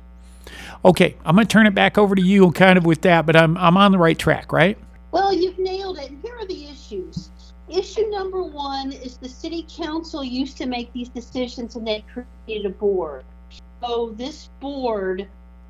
Okay, 0.86 1.18
I'm 1.26 1.36
going 1.36 1.46
to 1.46 1.52
turn 1.52 1.68
it 1.68 1.76
back 1.76 1.98
over 1.98 2.16
to 2.16 2.22
you 2.22 2.52
kind 2.52 2.78
of 2.78 2.86
with 2.86 3.02
that, 3.02 3.26
but 3.26 3.36
I'm, 3.36 3.58
I'm 3.58 3.76
on 3.76 3.92
the 3.92 3.98
right 3.98 4.18
track, 4.18 4.54
right? 4.54 4.78
Well, 5.12 5.34
you've 5.34 5.58
nailed 5.58 5.98
it. 5.98 6.12
Here 6.22 6.36
are 6.36 6.46
the 6.46 6.66
issues. 6.66 7.15
Issue 7.76 8.10
number 8.10 8.42
one 8.42 8.94
is 8.94 9.18
the 9.18 9.28
city 9.28 9.66
council 9.70 10.24
used 10.24 10.56
to 10.58 10.66
make 10.66 10.94
these 10.94 11.10
decisions 11.10 11.76
and 11.76 11.86
they 11.86 12.06
created 12.14 12.66
a 12.66 12.70
board. 12.70 13.26
So 13.82 14.14
this 14.16 14.50
board 14.62 15.28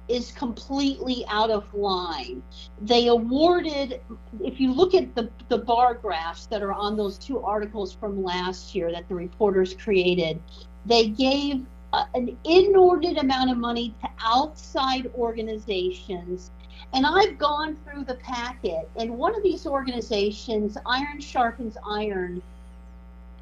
is 0.07 0.31
completely 0.31 1.25
out 1.27 1.49
of 1.49 1.73
line. 1.73 2.43
They 2.79 3.07
awarded, 3.07 4.01
if 4.39 4.59
you 4.59 4.71
look 4.71 4.93
at 4.93 5.15
the, 5.15 5.31
the 5.49 5.57
bar 5.57 5.95
graphs 5.95 6.45
that 6.47 6.61
are 6.61 6.73
on 6.73 6.95
those 6.95 7.17
two 7.17 7.39
articles 7.39 7.93
from 7.93 8.23
last 8.23 8.75
year 8.75 8.91
that 8.91 9.09
the 9.09 9.15
reporters 9.15 9.73
created, 9.73 10.39
they 10.85 11.07
gave 11.07 11.65
a, 11.93 12.05
an 12.13 12.37
inordinate 12.43 13.17
amount 13.17 13.49
of 13.49 13.57
money 13.57 13.95
to 14.01 14.09
outside 14.19 15.11
organizations 15.15 16.51
and 16.95 17.05
I've 17.05 17.37
gone 17.37 17.75
through 17.83 18.05
the 18.05 18.15
packet, 18.15 18.89
and 18.95 19.17
one 19.17 19.35
of 19.35 19.43
these 19.43 19.67
organizations, 19.67 20.77
Iron 20.85 21.19
Sharpens 21.19 21.75
Iron, 21.85 22.41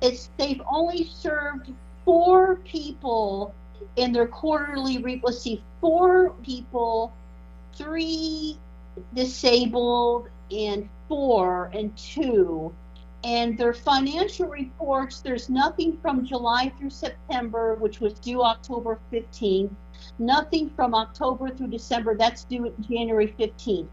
it's 0.02 0.32
they've 0.38 0.62
only 0.68 1.04
served 1.06 1.72
four 2.04 2.56
people 2.66 3.54
in 3.96 4.12
their 4.12 4.26
quarterly 4.26 4.98
re- 4.98 5.22
let's 5.24 5.40
see, 5.40 5.62
four 5.80 6.32
people, 6.44 7.14
three 7.76 8.58
disabled 9.14 10.30
and 10.52 10.90
four 11.08 11.70
and 11.76 11.96
two. 11.96 12.74
And 13.24 13.56
their 13.56 13.74
financial 13.74 14.48
reports, 14.48 15.22
there's 15.22 15.48
nothing 15.48 15.98
from 16.02 16.26
July 16.26 16.74
through 16.80 16.90
September, 16.90 17.76
which 17.76 18.00
was 18.00 18.14
due 18.16 18.42
October 18.42 19.00
15th 19.12 19.70
Nothing 20.20 20.70
from 20.76 20.94
October 20.94 21.50
through 21.50 21.68
December. 21.68 22.16
That's 22.16 22.44
due 22.44 22.72
January 22.82 23.34
15th. 23.40 23.88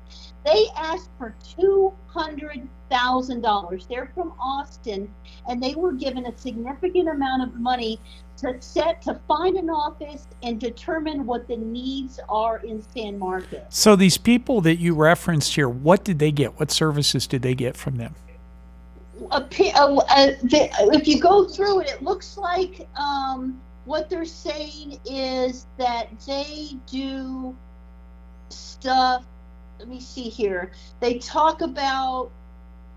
They 0.44 0.66
asked 0.76 1.10
for 1.18 1.34
$200,000. 1.58 3.88
They're 3.88 4.10
from 4.14 4.32
Austin, 4.40 5.12
and 5.48 5.62
they 5.62 5.74
were 5.74 5.92
given 5.92 6.26
a 6.26 6.36
significant 6.36 7.08
amount 7.08 7.42
of 7.42 7.60
money 7.60 8.00
to 8.38 8.60
set 8.60 9.02
to 9.02 9.20
find 9.28 9.56
an 9.56 9.68
office 9.68 10.26
and 10.42 10.58
determine 10.58 11.26
what 11.26 11.46
the 11.46 11.56
needs 11.56 12.18
are 12.28 12.58
in 12.58 12.82
San 12.94 13.18
Marcos. 13.18 13.60
So 13.68 13.96
these 13.96 14.16
people 14.16 14.60
that 14.62 14.76
you 14.76 14.94
referenced 14.94 15.54
here, 15.54 15.68
what 15.68 16.04
did 16.04 16.18
they 16.18 16.32
get? 16.32 16.58
What 16.58 16.70
services 16.70 17.26
did 17.26 17.42
they 17.42 17.54
get 17.54 17.76
from 17.76 17.96
them? 17.96 18.14
A, 19.30 19.36
a, 19.36 19.42
a, 19.42 20.36
the, 20.42 20.70
if 20.94 21.06
you 21.06 21.20
go 21.20 21.46
through 21.46 21.80
it, 21.80 21.90
it 21.90 22.02
looks 22.02 22.38
like 22.38 22.88
um, 22.96 23.60
what 23.90 24.08
they're 24.08 24.24
saying 24.24 25.00
is 25.04 25.66
that 25.76 26.08
they 26.24 26.76
do 26.86 27.56
stuff. 28.48 29.24
Let 29.80 29.88
me 29.88 30.00
see 30.00 30.28
here. 30.28 30.70
They 31.00 31.18
talk 31.18 31.60
about 31.60 32.30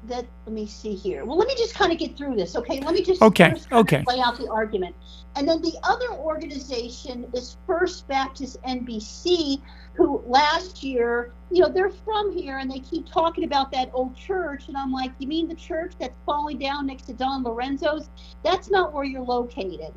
that 0.08 0.26
let 0.46 0.54
me 0.54 0.68
see 0.68 0.94
here. 0.94 1.26
Well, 1.26 1.38
let 1.38 1.48
me 1.48 1.56
just 1.56 1.74
kind 1.74 1.92
of 1.92 1.98
get 1.98 2.18
through 2.18 2.36
this, 2.36 2.56
okay? 2.56 2.80
Let 2.82 2.94
me 2.94 3.02
just 3.02 3.22
okay, 3.22 3.56
okay. 3.72 4.04
lay 4.08 4.20
out 4.20 4.38
the 4.38 4.50
argument. 4.50 4.96
And 5.36 5.48
then 5.48 5.62
the 5.62 5.74
other 5.84 6.12
organization 6.12 7.26
is 7.34 7.58
First 7.66 8.08
Baptist 8.08 8.62
NBC, 8.64 9.62
who 9.94 10.22
last 10.28 10.84
year, 10.84 11.32
you 11.52 11.62
know, 11.62 11.70
they're 11.70 11.90
from 11.90 12.36
here 12.36 12.58
and 12.58 12.70
they 12.70 12.80
keep 12.80 13.10
talking 13.10 13.46
about 13.46 13.72
that 13.72 13.90
old 13.94 14.16
church. 14.16 14.68
And 14.68 14.78
I'm 14.78 14.92
like, 14.92 15.12
you 15.20 15.28
mean 15.28 15.48
the 15.48 15.56
church 15.56 15.94
that's 16.00 16.16
falling 16.26 16.60
down 16.60 16.88
next 16.88 17.04
to 17.04 17.14
Don 17.14 17.44
Lorenzo's? 17.44 18.10
That's 18.44 18.70
not 18.70 18.94
where 18.94 19.06
you're 19.06 19.22
located. 19.22 19.94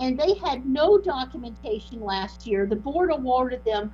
And 0.00 0.18
they 0.18 0.34
had 0.34 0.66
no 0.66 0.98
documentation 0.98 2.00
last 2.00 2.46
year. 2.46 2.66
The 2.66 2.76
board 2.76 3.10
awarded 3.10 3.64
them 3.64 3.92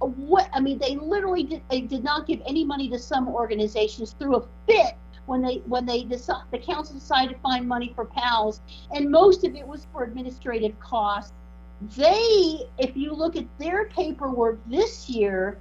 what 0.00 0.48
I 0.52 0.60
mean, 0.60 0.78
they 0.78 0.96
literally 0.96 1.44
did, 1.44 1.62
they 1.70 1.80
did 1.80 2.04
not 2.04 2.26
give 2.26 2.40
any 2.46 2.64
money 2.64 2.88
to 2.90 2.98
some 2.98 3.28
organizations 3.28 4.14
through 4.18 4.36
a 4.36 4.46
fit 4.66 4.94
when 5.26 5.40
they 5.40 5.56
when 5.66 5.86
they 5.86 6.04
decide 6.04 6.42
the 6.50 6.58
council 6.58 6.94
decided 6.94 7.34
to 7.34 7.40
find 7.40 7.66
money 7.66 7.92
for 7.94 8.04
PALS, 8.04 8.60
and 8.92 9.10
most 9.10 9.44
of 9.44 9.54
it 9.54 9.66
was 9.66 9.86
for 9.92 10.04
administrative 10.04 10.78
costs. 10.80 11.32
They, 11.96 12.68
if 12.78 12.96
you 12.96 13.12
look 13.12 13.36
at 13.36 13.46
their 13.58 13.86
paperwork 13.86 14.58
this 14.68 15.08
year, 15.08 15.58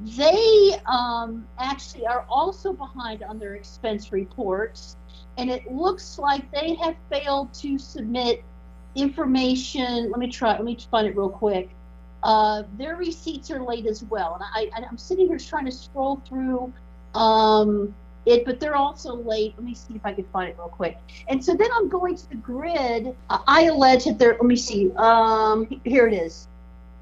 they 0.00 0.76
um, 0.86 1.46
actually 1.58 2.06
are 2.06 2.26
also 2.28 2.72
behind 2.72 3.22
on 3.22 3.38
their 3.38 3.54
expense 3.54 4.12
reports, 4.12 4.96
and 5.38 5.50
it 5.50 5.70
looks 5.70 6.18
like 6.18 6.50
they 6.50 6.74
have 6.74 6.96
failed 7.10 7.52
to 7.54 7.78
submit 7.78 8.42
information. 8.94 10.10
Let 10.10 10.18
me 10.18 10.28
try. 10.28 10.52
Let 10.52 10.64
me 10.64 10.78
find 10.90 11.06
it 11.06 11.16
real 11.16 11.30
quick. 11.30 11.70
Uh, 12.22 12.62
their 12.78 12.96
receipts 12.96 13.50
are 13.50 13.62
late 13.62 13.86
as 13.86 14.04
well, 14.04 14.34
and 14.34 14.44
I, 14.44 14.86
I'm 14.88 14.98
sitting 14.98 15.26
here 15.26 15.38
trying 15.38 15.64
to 15.64 15.72
scroll 15.72 16.22
through 16.28 16.72
um, 17.14 17.92
it, 18.26 18.44
but 18.44 18.60
they're 18.60 18.76
also 18.76 19.16
late. 19.16 19.54
Let 19.56 19.64
me 19.64 19.74
see 19.74 19.94
if 19.94 20.06
I 20.06 20.12
can 20.12 20.24
find 20.26 20.48
it 20.48 20.56
real 20.56 20.68
quick. 20.68 20.98
And 21.28 21.44
so 21.44 21.54
then 21.54 21.68
I'm 21.74 21.88
going 21.88 22.16
to 22.16 22.28
the 22.28 22.36
grid. 22.36 23.16
Uh, 23.28 23.38
I 23.48 23.64
allege 23.64 24.04
that 24.04 24.18
they're. 24.18 24.34
Let 24.34 24.44
me 24.44 24.56
see. 24.56 24.92
Um, 24.92 25.80
here 25.84 26.06
it 26.06 26.14
is. 26.14 26.46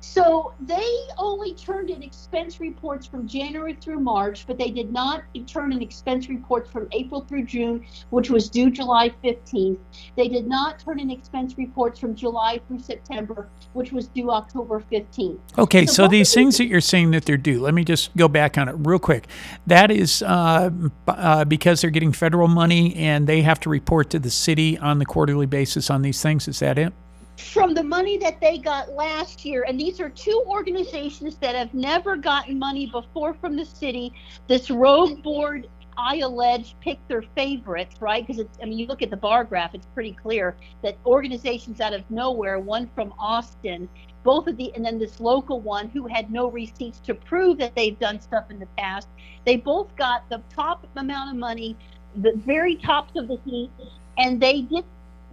So 0.01 0.55
they 0.61 0.89
only 1.19 1.55
turned 1.55 1.91
in 1.91 2.03
expense 2.03 2.59
reports 2.59 3.07
from 3.07 3.29
January 3.29 3.75
through 3.75 4.01
March, 4.01 4.47
but 4.47 4.59
they 4.59 4.71
did 4.71 4.93
not 4.93 5.23
turn 5.47 5.73
in 5.73 5.83
expense 5.83 6.29
reports 6.29 6.71
from 6.71 6.89
April 6.93 7.21
through 7.21 7.45
June, 7.45 7.85
which 8.09 8.31
was 8.31 8.49
due 8.49 8.71
July 8.71 9.11
15th. 9.23 9.79
They 10.17 10.29
did 10.29 10.47
not 10.47 10.79
turn 10.79 11.01
in 11.01 11.11
expense 11.11 11.57
reports 11.59 12.01
from 12.01 12.15
July 12.15 12.61
through 12.67 12.81
September, 12.81 13.49
which 13.75 13.93
was 13.93 14.09
due 14.09 14.31
October 14.31 14.83
15th. 14.91 15.39
Okay, 15.59 15.85
so, 15.85 15.93
so 15.93 16.09
these 16.09 16.33
things 16.33 16.57
that 16.57 16.67
you're 16.67 16.81
saying 16.81 17.11
that 17.11 17.27
they're 17.27 17.37
due, 17.37 17.61
let 17.61 17.75
me 17.75 17.85
just 17.85 18.17
go 18.17 18.29
back 18.29 18.57
on 18.57 18.69
it 18.69 18.75
real 18.79 18.99
quick. 18.99 19.27
That 19.67 19.91
is 19.91 20.23
uh, 20.23 20.71
uh, 21.09 21.45
because 21.45 21.83
they're 21.83 21.91
getting 21.91 22.13
federal 22.13 22.49
money 22.49 22.95
and 22.97 23.27
they 23.27 23.43
have 23.43 23.61
to 23.61 23.71
report 23.71 24.11
to 24.11 24.19
the 24.19 24.31
city 24.31 24.79
on 24.79 24.99
the 24.99 25.07
quarterly 25.07 25.47
basis 25.47 25.91
on 25.91 26.03
these 26.03 26.23
things. 26.23 26.49
Is 26.49 26.59
that 26.61 26.79
it? 26.79 26.95
From 27.41 27.75
the 27.75 27.83
money 27.83 28.19
that 28.19 28.41
they 28.41 28.59
got 28.59 28.93
last 28.93 29.45
year. 29.45 29.65
And 29.67 29.79
these 29.79 30.01
are 30.01 30.09
two 30.09 30.45
organizations 30.47 31.37
that 31.37 31.55
have 31.55 31.75
never 31.75 32.17
gotten 32.17 32.59
money 32.59 32.87
before 32.87 33.35
from 33.35 33.57
the 33.57 33.65
city. 33.65 34.13
This 34.47 34.71
rogue 34.71 35.23
board, 35.23 35.69
I 35.97 36.19
allege, 36.19 36.77
picked 36.81 37.09
their 37.09 37.23
favorites, 37.35 37.97
right? 38.01 38.27
Because 38.27 38.45
I 38.63 38.67
mean, 38.67 38.79
you 38.79 38.87
look 38.87 39.03
at 39.03 39.11
the 39.11 39.17
bar 39.17 39.45
graph, 39.45 39.75
it's 39.75 39.87
pretty 39.87 40.13
clear 40.13 40.57
that 40.83 40.97
organizations 41.05 41.81
out 41.81 41.93
of 41.93 42.09
nowhere, 42.11 42.59
one 42.59 42.89
from 42.95 43.13
Austin, 43.19 43.89
both 44.23 44.47
of 44.47 44.57
the, 44.57 44.73
and 44.75 44.85
then 44.85 44.99
this 44.99 45.19
local 45.21 45.61
one 45.61 45.89
who 45.89 46.07
had 46.07 46.31
no 46.31 46.51
receipts 46.51 47.01
to 47.01 47.15
prove 47.15 47.59
that 47.59 47.75
they've 47.75 47.99
done 47.99 48.21
stuff 48.21 48.51
in 48.51 48.59
the 48.59 48.67
past, 48.79 49.09
they 49.45 49.57
both 49.57 49.95
got 49.97 50.29
the 50.29 50.43
top 50.55 50.87
amount 50.97 51.31
of 51.31 51.37
money, 51.37 51.77
the 52.17 52.33
very 52.37 52.77
tops 52.77 53.13
of 53.17 53.29
the 53.29 53.39
heap, 53.45 53.71
and 54.19 54.41
they 54.41 54.63
did 54.63 54.85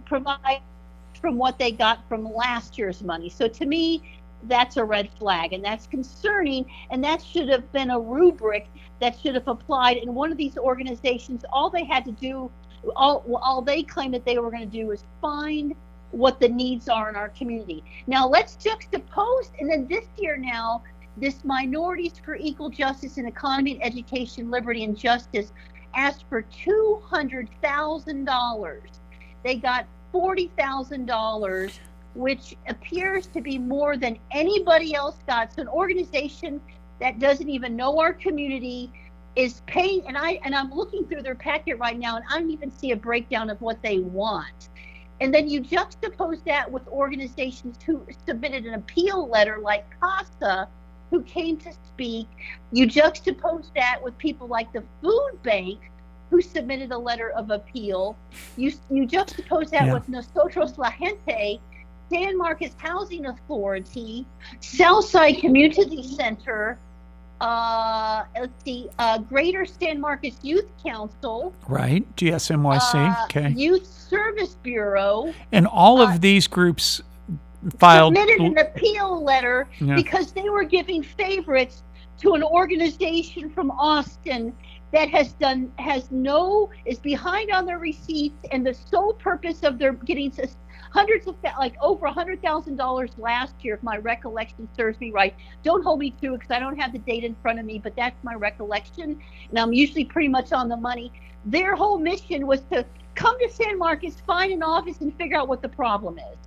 provide 0.06 0.62
from 1.18 1.36
what 1.36 1.58
they 1.58 1.72
got 1.72 2.08
from 2.08 2.32
last 2.32 2.78
year's 2.78 3.02
money. 3.02 3.28
So 3.28 3.48
to 3.48 3.66
me, 3.66 4.02
that's 4.44 4.76
a 4.76 4.84
red 4.84 5.10
flag 5.18 5.52
and 5.52 5.64
that's 5.64 5.86
concerning. 5.86 6.66
And 6.90 7.02
that 7.04 7.22
should 7.22 7.48
have 7.48 7.70
been 7.72 7.90
a 7.90 7.98
rubric 7.98 8.68
that 9.00 9.18
should 9.18 9.34
have 9.34 9.48
applied 9.48 9.96
in 9.98 10.14
one 10.14 10.30
of 10.30 10.38
these 10.38 10.56
organizations. 10.56 11.44
All 11.52 11.70
they 11.70 11.84
had 11.84 12.04
to 12.04 12.12
do, 12.12 12.50
all, 12.96 13.24
all 13.42 13.62
they 13.62 13.82
claimed 13.82 14.14
that 14.14 14.24
they 14.24 14.38
were 14.38 14.50
going 14.50 14.68
to 14.68 14.76
do 14.76 14.92
is 14.92 15.04
find 15.20 15.74
what 16.10 16.40
the 16.40 16.48
needs 16.48 16.88
are 16.88 17.10
in 17.10 17.16
our 17.16 17.28
community. 17.30 17.82
Now 18.06 18.28
let's 18.28 18.56
juxtapose, 18.56 19.50
and 19.60 19.70
then 19.70 19.86
this 19.88 20.06
year 20.16 20.38
now, 20.38 20.82
this 21.18 21.44
Minorities 21.44 22.14
for 22.24 22.36
Equal 22.36 22.70
Justice 22.70 23.18
in 23.18 23.26
Economy 23.26 23.72
and 23.72 23.84
Education, 23.84 24.50
Liberty 24.50 24.84
and 24.84 24.96
Justice 24.96 25.52
asked 25.94 26.24
for 26.28 26.42
$200,000. 26.42 28.80
They 29.44 29.56
got 29.56 29.86
$40,000, 30.12 31.78
which 32.14 32.56
appears 32.66 33.26
to 33.28 33.40
be 33.40 33.58
more 33.58 33.96
than 33.96 34.18
anybody 34.30 34.94
else 34.94 35.16
got. 35.26 35.52
So 35.52 35.62
an 35.62 35.68
organization 35.68 36.60
that 37.00 37.18
doesn't 37.18 37.48
even 37.48 37.76
know 37.76 37.98
our 37.98 38.12
community 38.12 38.92
is 39.36 39.62
paying 39.66 40.02
and 40.08 40.18
I 40.18 40.40
and 40.44 40.54
I'm 40.54 40.72
looking 40.72 41.06
through 41.06 41.22
their 41.22 41.36
packet 41.36 41.78
right 41.78 41.96
now 41.96 42.16
and 42.16 42.24
I 42.28 42.40
don't 42.40 42.50
even 42.50 42.72
see 42.72 42.90
a 42.90 42.96
breakdown 42.96 43.50
of 43.50 43.60
what 43.60 43.80
they 43.82 44.00
want. 44.00 44.68
And 45.20 45.32
then 45.32 45.48
you 45.48 45.60
juxtapose 45.60 46.42
that 46.44 46.70
with 46.70 46.86
organizations 46.88 47.76
who 47.84 48.04
submitted 48.26 48.66
an 48.66 48.74
appeal 48.74 49.28
letter 49.28 49.58
like 49.62 49.84
CASA 50.00 50.68
who 51.10 51.22
came 51.22 51.56
to 51.58 51.72
speak. 51.72 52.28
You 52.72 52.86
juxtapose 52.86 53.72
that 53.74 54.02
with 54.02 54.16
people 54.18 54.46
like 54.46 54.72
the 54.72 54.82
food 55.00 55.38
bank 55.42 55.90
who 56.30 56.40
submitted 56.40 56.92
a 56.92 56.98
letter 56.98 57.30
of 57.30 57.50
appeal. 57.50 58.16
You 58.56 58.72
you 58.90 59.06
juxtapose 59.06 59.70
that 59.70 59.86
yeah. 59.86 59.94
with 59.94 60.08
Nosotros 60.08 60.78
La 60.78 60.90
Gente, 60.90 61.60
San 62.10 62.36
Marcos 62.36 62.72
Housing 62.78 63.26
Authority, 63.26 64.26
Southside 64.60 65.38
Community 65.38 66.02
Center, 66.02 66.78
uh, 67.40 68.24
let's 68.38 68.64
see, 68.64 68.88
uh, 68.98 69.18
Greater 69.18 69.64
San 69.64 70.00
Marcos 70.00 70.36
Youth 70.42 70.68
Council. 70.84 71.54
Right, 71.68 72.04
GSMYC. 72.16 72.94
Uh, 72.94 73.24
okay. 73.24 73.50
Youth 73.50 73.86
Service 73.86 74.56
Bureau. 74.62 75.32
And 75.52 75.66
all 75.66 76.00
of 76.00 76.10
uh, 76.10 76.18
these 76.18 76.46
groups 76.46 77.00
filed 77.78 78.16
submitted 78.16 78.40
an 78.40 78.58
appeal 78.58 79.22
letter 79.22 79.68
yeah. 79.80 79.94
because 79.94 80.32
they 80.32 80.48
were 80.48 80.64
giving 80.64 81.02
favorites 81.02 81.82
to 82.20 82.34
an 82.34 82.42
organization 82.42 83.50
from 83.50 83.70
Austin 83.70 84.52
that 84.92 85.08
has 85.10 85.32
done 85.34 85.70
has 85.78 86.10
no 86.10 86.70
is 86.84 86.98
behind 86.98 87.50
on 87.50 87.66
their 87.66 87.78
receipts 87.78 88.44
and 88.52 88.66
the 88.66 88.74
sole 88.74 89.12
purpose 89.14 89.62
of 89.62 89.78
their 89.78 89.92
getting 89.92 90.32
hundreds 90.90 91.26
of 91.26 91.36
like 91.58 91.74
over 91.82 92.06
a 92.06 92.12
hundred 92.12 92.40
thousand 92.42 92.76
dollars 92.76 93.10
last 93.18 93.54
year 93.62 93.74
if 93.74 93.82
my 93.82 93.98
recollection 93.98 94.68
serves 94.76 94.98
me 95.00 95.10
right. 95.10 95.34
Don't 95.62 95.82
hold 95.84 95.98
me 95.98 96.10
to 96.22 96.34
it 96.34 96.38
because 96.38 96.50
i 96.50 96.58
don't 96.58 96.78
have 96.78 96.92
the 96.92 96.98
date 96.98 97.24
in 97.24 97.34
front 97.42 97.58
of 97.58 97.66
me 97.66 97.78
but 97.78 97.94
that's 97.96 98.22
my 98.24 98.34
recollection 98.34 99.20
and 99.50 99.58
i'm 99.58 99.72
usually 99.72 100.04
pretty 100.04 100.28
much 100.28 100.52
on 100.52 100.68
the 100.68 100.76
money. 100.76 101.12
Their 101.44 101.74
whole 101.74 101.98
mission 101.98 102.46
was 102.46 102.60
to 102.72 102.84
come 103.14 103.38
to 103.38 103.50
san 103.50 103.78
marcos 103.78 104.20
find 104.26 104.52
an 104.52 104.62
office 104.62 104.98
and 105.00 105.14
figure 105.16 105.36
out 105.38 105.48
what 105.48 105.62
the 105.62 105.68
problem 105.68 106.18
is. 106.18 106.38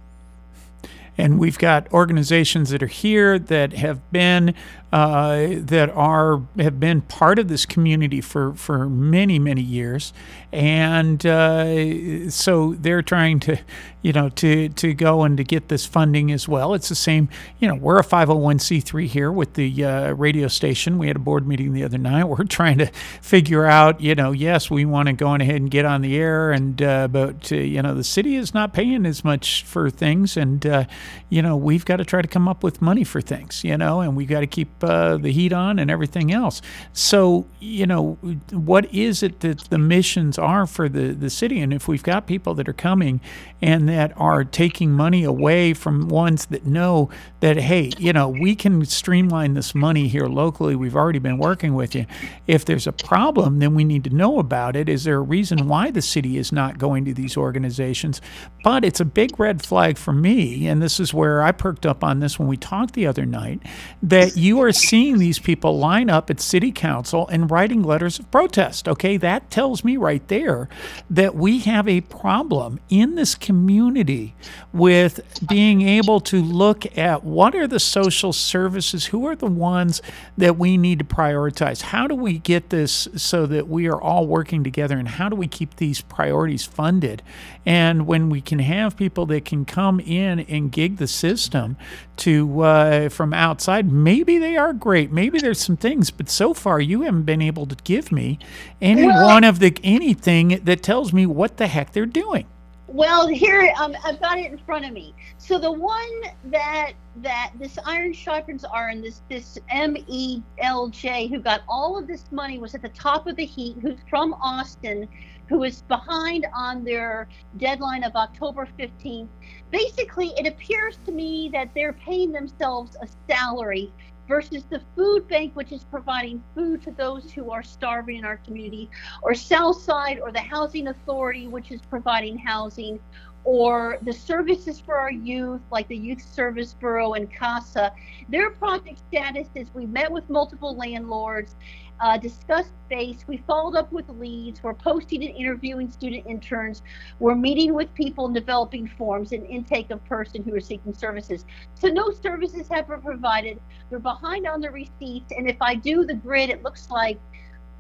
And 1.18 1.38
we've 1.38 1.60
got 1.60 1.92
organizations 1.94 2.70
that 2.70 2.82
are 2.82 2.88
here 2.88 3.38
that 3.38 3.74
have 3.74 4.12
been 4.12 4.56
uh, 4.92 5.48
that 5.52 5.90
are 5.92 6.42
have 6.60 6.80
been 6.80 7.02
part 7.02 7.40
of 7.40 7.48
this 7.48 7.66
community 7.66 8.20
for 8.20 8.54
for 8.56 8.90
many 8.90 9.40
many 9.40 9.62
years, 9.62 10.12
and 10.52 11.26
uh, 11.26 12.30
so 12.30 12.74
they're 12.74 13.02
trying 13.02 13.40
to 13.40 13.58
you 14.02 14.12
know 14.12 14.28
to 14.30 14.68
to 14.70 14.94
go 14.94 15.24
and 15.24 15.38
to 15.38 15.46
get 15.46 15.70
this 15.70 15.86
funding 15.86 16.32
as 16.32 16.48
well. 16.48 16.74
It's 16.74 16.90
the 16.90 16.96
same 16.96 17.30
you 17.60 17.70
know 17.70 17.76
we're 17.76 18.00
a 18.00 18.04
501c3 18.04 19.06
here 19.08 19.32
with 19.32 19.54
the 19.54 19.86
uh, 19.86 20.12
radio 20.12 20.50
station. 20.50 20.98
We 20.98 21.08
had 21.08 21.16
a 21.16 21.20
board 21.20 21.48
meeting 21.48 21.72
the 21.72 21.84
other 21.84 21.98
night. 21.98 22.24
We're 22.32 22.44
trying 22.44 22.78
to 22.80 22.88
figure 23.22 23.66
out 23.66 24.02
you 24.02 24.16
know 24.16 24.32
yes 24.32 24.70
we 24.70 24.86
want 24.86 25.08
to 25.08 25.14
go 25.14 25.28
on 25.28 25.42
ahead 25.42 25.58
and 25.58 25.72
get 25.72 25.86
on 25.86 26.02
the 26.02 26.18
air 26.18 26.52
and 26.52 26.82
uh, 26.82 27.08
but 27.08 27.52
uh, 27.52 27.56
you 27.56 27.82
know 27.82 27.94
the 27.94 28.04
city 28.04 28.36
is 28.36 28.54
not 28.54 28.74
paying 28.74 29.06
as 29.06 29.24
much 29.24 29.64
for 29.64 29.90
things 29.90 30.36
and 30.36 30.66
uh, 30.66 30.84
you 31.30 31.42
know 31.42 31.56
we've 31.56 31.86
got 31.86 31.98
to 31.98 32.06
try 32.06 32.22
to 32.22 32.28
come 32.28 32.48
up 32.48 32.64
with 32.64 32.82
money 32.82 33.04
for 33.04 33.22
things 33.22 33.64
you 33.64 33.78
know 33.78 34.02
and 34.02 34.16
we've 34.16 34.28
got 34.28 34.42
to 34.42 34.48
keep 34.48 34.81
uh, 34.84 35.18
the 35.18 35.32
heat 35.32 35.54
on 35.54 35.80
and 35.80 35.90
everything 35.90 36.32
else. 36.32 36.62
So, 36.94 37.46
you 37.60 37.86
know, 37.86 38.14
what 38.52 38.94
is 38.94 39.24
it 39.24 39.40
that 39.42 39.60
the 39.70 39.78
missions 39.78 40.38
are 40.38 40.66
for 40.66 40.90
the, 40.90 41.14
the 41.14 41.30
city? 41.30 41.60
And 41.60 41.74
if 41.74 41.88
we've 41.88 42.04
got 42.04 42.28
people 42.28 42.54
that 42.56 42.68
are 42.68 42.74
coming 42.74 43.22
and 43.62 43.88
that 43.90 44.12
are 44.18 44.44
taking 44.44 44.92
money 44.92 45.24
away 45.24 45.74
from 45.74 46.08
ones 46.08 46.46
that 46.48 46.66
know 46.66 47.10
that, 47.40 47.58
hey, 47.58 47.92
you 47.98 48.14
know, 48.14 48.30
we 48.30 48.56
can 48.56 48.86
streamline 48.86 49.54
this 49.54 49.76
money 49.76 50.08
here 50.08 50.26
locally, 50.26 50.76
we've 50.76 50.96
already 50.96 51.20
been 51.20 51.38
working 51.38 51.76
with 51.76 51.96
you. 51.96 52.06
If 52.48 52.66
there's 52.66 52.88
a 52.88 52.92
problem, 52.92 53.60
then 53.60 53.76
we 53.76 53.84
need 53.84 54.04
to 54.06 54.10
know 54.10 54.40
about 54.40 54.76
it. 54.76 54.90
Is 54.90 55.04
there 55.04 55.18
a 55.18 55.22
reason 55.22 55.68
why 55.68 55.92
the 55.92 56.02
city 56.02 56.38
is 56.38 56.52
not 56.52 56.78
going 56.78 57.06
to 57.06 57.14
these 57.14 57.38
organizations? 57.38 58.22
But 58.64 58.86
it's 58.86 59.00
a 59.00 59.06
big 59.06 59.40
red 59.40 59.64
flag 59.64 59.98
for 59.98 60.14
me, 60.14 60.68
and 60.68 60.82
this 60.82 61.00
is 61.00 61.14
where 61.14 61.42
I 61.42 61.52
perked 61.52 61.86
up 61.86 62.04
on 62.04 62.20
this 62.20 62.38
when 62.38 62.48
we 62.48 62.58
talked 62.58 62.94
the 62.94 63.08
other 63.08 63.26
night, 63.26 63.62
that 64.04 64.38
you 64.38 64.62
are 64.62 64.71
seeing 64.76 65.18
these 65.18 65.40
people 65.40 65.78
line 65.78 66.10
up 66.10 66.30
at 66.30 66.40
city 66.40 66.72
council 66.72 67.28
and 67.28 67.50
writing 67.50 67.84
letters 67.84 68.20
of 68.20 68.30
protest. 68.32 68.88
Okay, 68.88 69.18
that 69.18 69.50
tells 69.50 69.84
me 69.84 69.98
right 69.98 70.28
there 70.28 70.70
that 71.10 71.36
we 71.36 71.60
have 71.60 71.88
a 71.88 72.02
problem 72.02 72.80
in 72.90 73.16
this 73.16 73.36
community 73.36 74.36
with 74.74 75.22
being 75.48 75.82
able 75.82 76.20
to 76.20 76.42
look 76.42 76.98
at 76.98 77.24
what 77.24 77.56
are 77.56 77.68
the 77.68 77.80
social 77.80 78.34
services, 78.34 79.08
who 79.08 79.26
are 79.28 79.36
the 79.36 79.48
ones 79.48 80.02
that 80.38 80.58
we 80.58 80.78
need 80.78 81.00
to 81.00 81.06
prioritize. 81.06 81.82
How 81.82 82.08
do 82.08 82.16
we 82.16 82.38
get 82.38 82.70
this 82.70 83.08
so 83.16 83.46
that 83.46 83.68
we 83.68 83.88
are 83.88 84.02
all 84.02 84.28
working 84.28 84.64
together, 84.64 84.98
and 84.98 85.08
how 85.08 85.30
do 85.30 85.36
we 85.36 85.48
keep 85.48 85.76
these 85.76 86.02
priorities 86.02 86.66
funded? 86.66 87.22
And 87.66 88.08
when 88.08 88.30
we 88.30 88.42
can 88.42 88.60
have 88.60 88.98
people 88.98 89.26
that 89.28 89.46
can 89.46 89.66
come 89.66 90.00
in 90.00 90.40
and 90.42 90.72
gig 90.72 90.98
the 90.98 91.08
system 91.08 91.78
to 92.18 92.62
uh, 92.62 93.10
from 93.10 93.34
outside, 93.34 93.92
maybe 93.92 94.38
they 94.38 94.58
are 94.62 94.74
great. 94.74 95.12
Maybe 95.12 95.40
there's 95.40 95.60
some 95.60 95.78
things, 95.78 96.12
but 96.12 96.30
so 96.30 96.54
far 96.54 96.80
you 96.80 97.02
haven't 97.02 97.24
been 97.24 97.42
able 97.42 97.66
to 97.66 97.76
give 97.84 98.12
me 98.12 98.40
any 98.82 99.06
well, 99.06 99.26
one 99.26 99.44
of 99.44 99.60
the 99.60 99.76
anything 99.84 100.60
that 100.64 100.84
tells 100.84 101.12
me 101.12 101.26
what 101.26 101.58
the 101.58 101.68
heck 101.68 101.92
they're 101.92 102.06
doing. 102.06 102.46
Well, 102.88 103.28
here 103.28 103.74
um, 103.80 103.96
I've 104.04 104.20
got 104.20 104.38
it 104.38 104.52
in 104.52 104.58
front 104.58 104.86
of 104.86 104.92
me. 104.92 105.14
So 105.38 105.58
the 105.58 105.72
one 105.72 106.22
that 106.46 106.94
that 107.18 107.52
this 107.58 107.78
Iron 107.86 108.14
Sharpens 108.14 108.66
Iron, 108.66 109.02
this 109.02 109.22
this 109.30 109.58
M 109.70 109.96
E 110.08 110.42
L 110.60 110.90
J, 110.90 111.28
who 111.28 111.40
got 111.40 111.62
all 111.70 111.98
of 111.98 112.06
this 112.06 112.26
money, 112.32 112.60
was 112.60 112.76
at 112.76 112.82
the 112.82 112.90
top 112.90 113.28
of 113.28 113.38
the 113.38 113.46
heat. 113.46 113.78
Who's 113.82 114.00
from 114.10 114.34
Austin, 114.36 115.08
who 115.52 115.64
is 115.64 115.82
behind 115.84 116.48
on 116.56 116.84
their 116.84 117.28
deadline 117.58 118.04
of 118.04 118.16
October 118.16 118.68
15th. 118.80 119.28
Basically, 119.70 120.34
it 120.38 120.48
appears 120.48 120.98
to 121.06 121.12
me 121.12 121.50
that 121.52 121.70
they're 121.76 121.94
paying 121.94 122.32
themselves 122.32 122.96
a 123.02 123.08
salary 123.30 123.92
versus 124.32 124.64
the 124.70 124.82
food 124.96 125.28
bank, 125.28 125.54
which 125.58 125.74
is 125.74 125.84
providing 125.84 126.42
food 126.56 126.82
to 126.82 126.90
those 126.92 127.30
who 127.34 127.52
are 127.52 127.62
starving 127.62 128.16
in 128.20 128.24
our 128.24 128.38
community, 128.38 128.90
or 129.24 129.34
Southside, 129.34 130.22
or 130.22 130.32
the 130.32 130.40
housing 130.40 130.88
authority, 130.88 131.50
which 131.50 131.70
is 131.70 131.82
providing 131.82 132.38
housing, 132.38 132.98
or 133.44 133.98
the 134.04 134.14
services 134.14 134.80
for 134.80 134.96
our 134.96 135.12
youth, 135.12 135.60
like 135.70 135.86
the 135.90 135.98
Youth 135.98 136.22
Service 136.22 136.74
Bureau 136.80 137.16
and 137.16 137.30
CASA. 137.30 137.92
Their 138.30 138.52
project 138.52 139.02
status 139.10 139.50
is 139.54 139.68
we 139.74 139.86
met 139.86 140.10
with 140.10 140.30
multiple 140.30 140.78
landlords 140.78 141.58
uh, 142.02 142.18
discussed 142.18 142.72
space. 142.88 143.24
We 143.28 143.38
followed 143.38 143.78
up 143.78 143.92
with 143.92 144.10
leads. 144.10 144.62
We're 144.64 144.74
posting 144.74 145.24
and 145.24 145.36
interviewing 145.36 145.90
student 145.92 146.26
interns. 146.26 146.82
We're 147.20 147.36
meeting 147.36 147.76
with 147.76 147.94
people 147.94 148.26
and 148.26 148.34
developing 148.34 148.88
forms 148.88 149.32
and 149.32 149.46
intake 149.46 149.92
of 149.92 150.04
person 150.06 150.44
who 150.44 150.56
are 150.56 150.60
seeking 150.60 150.94
services. 150.94 151.46
So 151.76 151.90
no 151.90 152.12
services 152.12 152.68
have 152.70 152.88
been 152.88 153.02
provided. 153.02 153.62
They're 153.90 154.00
behind 154.00 154.48
on 154.48 154.62
the 154.62 154.72
receipts. 154.72 155.32
And 155.38 155.48
if 155.48 155.62
I 155.62 155.76
do 155.76 156.04
the 156.04 156.16
grid, 156.16 156.50
it 156.50 156.64
looks 156.64 156.90
like 156.90 157.20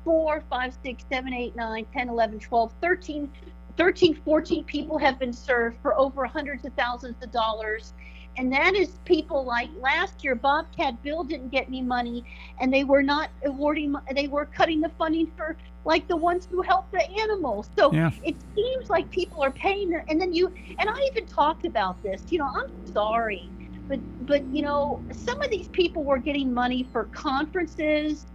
4, 0.03 0.43
5, 0.47 0.77
6, 0.83 1.03
7, 1.11 1.33
8, 1.33 1.55
9, 1.55 1.85
10, 1.91 2.09
11, 2.09 2.39
12, 2.39 2.73
13, 2.79 3.31
13, 3.75 4.21
14 4.23 4.63
people 4.65 4.97
have 4.99 5.17
been 5.17 5.33
served 5.33 5.77
for 5.81 5.97
over 5.97 6.25
hundreds 6.25 6.63
of 6.65 6.73
thousands 6.73 7.15
of 7.23 7.31
dollars 7.31 7.93
and 8.37 8.51
that 8.51 8.75
is 8.75 8.91
people 9.05 9.43
like 9.43 9.69
last 9.79 10.23
year 10.23 10.35
Bobcat 10.35 11.01
Build 11.03 11.29
didn't 11.29 11.49
get 11.49 11.67
any 11.67 11.81
money 11.81 12.23
and 12.59 12.73
they 12.73 12.83
were 12.83 13.03
not 13.03 13.29
awarding 13.45 13.95
they 14.15 14.27
were 14.27 14.45
cutting 14.45 14.81
the 14.81 14.89
funding 14.97 15.31
for 15.35 15.57
like 15.85 16.07
the 16.07 16.15
ones 16.15 16.47
who 16.49 16.61
help 16.61 16.89
the 16.91 17.09
animals 17.11 17.69
so 17.77 17.91
yeah. 17.91 18.11
it 18.23 18.35
seems 18.55 18.89
like 18.89 19.09
people 19.09 19.43
are 19.43 19.51
paying 19.51 19.93
and 20.07 20.21
then 20.21 20.33
you 20.33 20.51
and 20.79 20.89
i 20.89 20.99
even 21.11 21.25
talked 21.25 21.65
about 21.65 22.01
this 22.03 22.23
you 22.29 22.37
know 22.37 22.49
i'm 22.55 22.71
sorry 22.93 23.49
but 23.87 23.99
but 24.25 24.43
you 24.47 24.61
know 24.61 25.03
some 25.11 25.41
of 25.41 25.49
these 25.49 25.67
people 25.69 26.03
were 26.03 26.19
getting 26.19 26.53
money 26.53 26.87
for 26.91 27.05
conferences 27.05 28.25